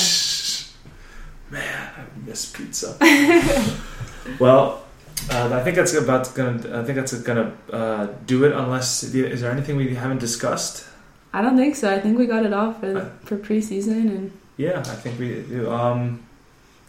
Man, 1.50 1.90
I 1.98 2.02
miss 2.30 2.52
pizza. 2.52 2.98
well, 4.40 4.84
uh, 5.32 5.50
I 5.54 5.64
think 5.64 5.78
that's 5.78 5.94
about 5.94 6.34
gonna. 6.36 6.80
I 6.82 6.84
think 6.84 6.98
that's 6.98 7.14
gonna 7.22 7.54
uh, 7.72 8.08
do 8.26 8.44
it. 8.44 8.52
Unless 8.52 9.04
is 9.04 9.42
there 9.42 9.52
anything 9.52 9.78
we 9.78 9.96
haven't 9.96 10.20
discussed? 10.20 10.86
I 11.34 11.42
don't 11.42 11.56
think 11.56 11.76
so. 11.78 11.90
I 11.90 12.00
think 12.02 12.18
we 12.18 12.26
got 12.26 12.46
it 12.46 12.52
all 12.54 12.74
for 12.74 13.12
for 13.24 13.38
preseason 13.38 14.10
and 14.12 14.32
Yeah, 14.58 14.80
I 14.80 14.96
think 14.96 15.20
we 15.20 15.42
do. 15.42 15.72
Um, 15.72 16.27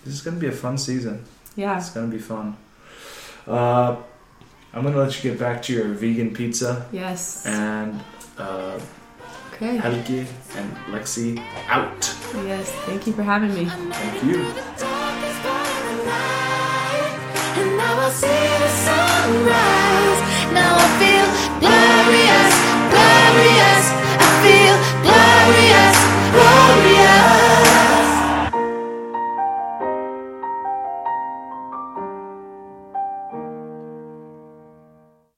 this 0.09 0.16
is 0.16 0.22
gonna 0.22 0.40
be 0.40 0.46
a 0.48 0.52
fun 0.52 0.78
season. 0.78 1.22
yeah. 1.54 1.76
It's 1.76 1.90
gonna 1.90 2.06
be 2.09 2.18
fun. 2.18 2.56
Uh, 3.46 3.96
I'm 4.72 4.82
gonna 4.84 4.96
let 4.96 5.12
you 5.22 5.30
get 5.30 5.38
back 5.38 5.62
to 5.64 5.72
your 5.72 5.88
vegan 5.88 6.32
pizza 6.34 6.86
Yes. 6.92 7.44
and. 7.46 8.00
Uh, 8.38 8.78
Okay. 9.61 9.76
Helgi 9.76 10.24
and 10.56 10.70
Lexi 10.92 11.36
out. 11.68 12.14
Yes. 12.46 12.70
Thank 12.86 13.09
you 13.09 13.12
for 13.12 13.24
having 13.24 13.52
me. 13.52 13.64
Thank 13.64 14.22
you. 14.22 14.38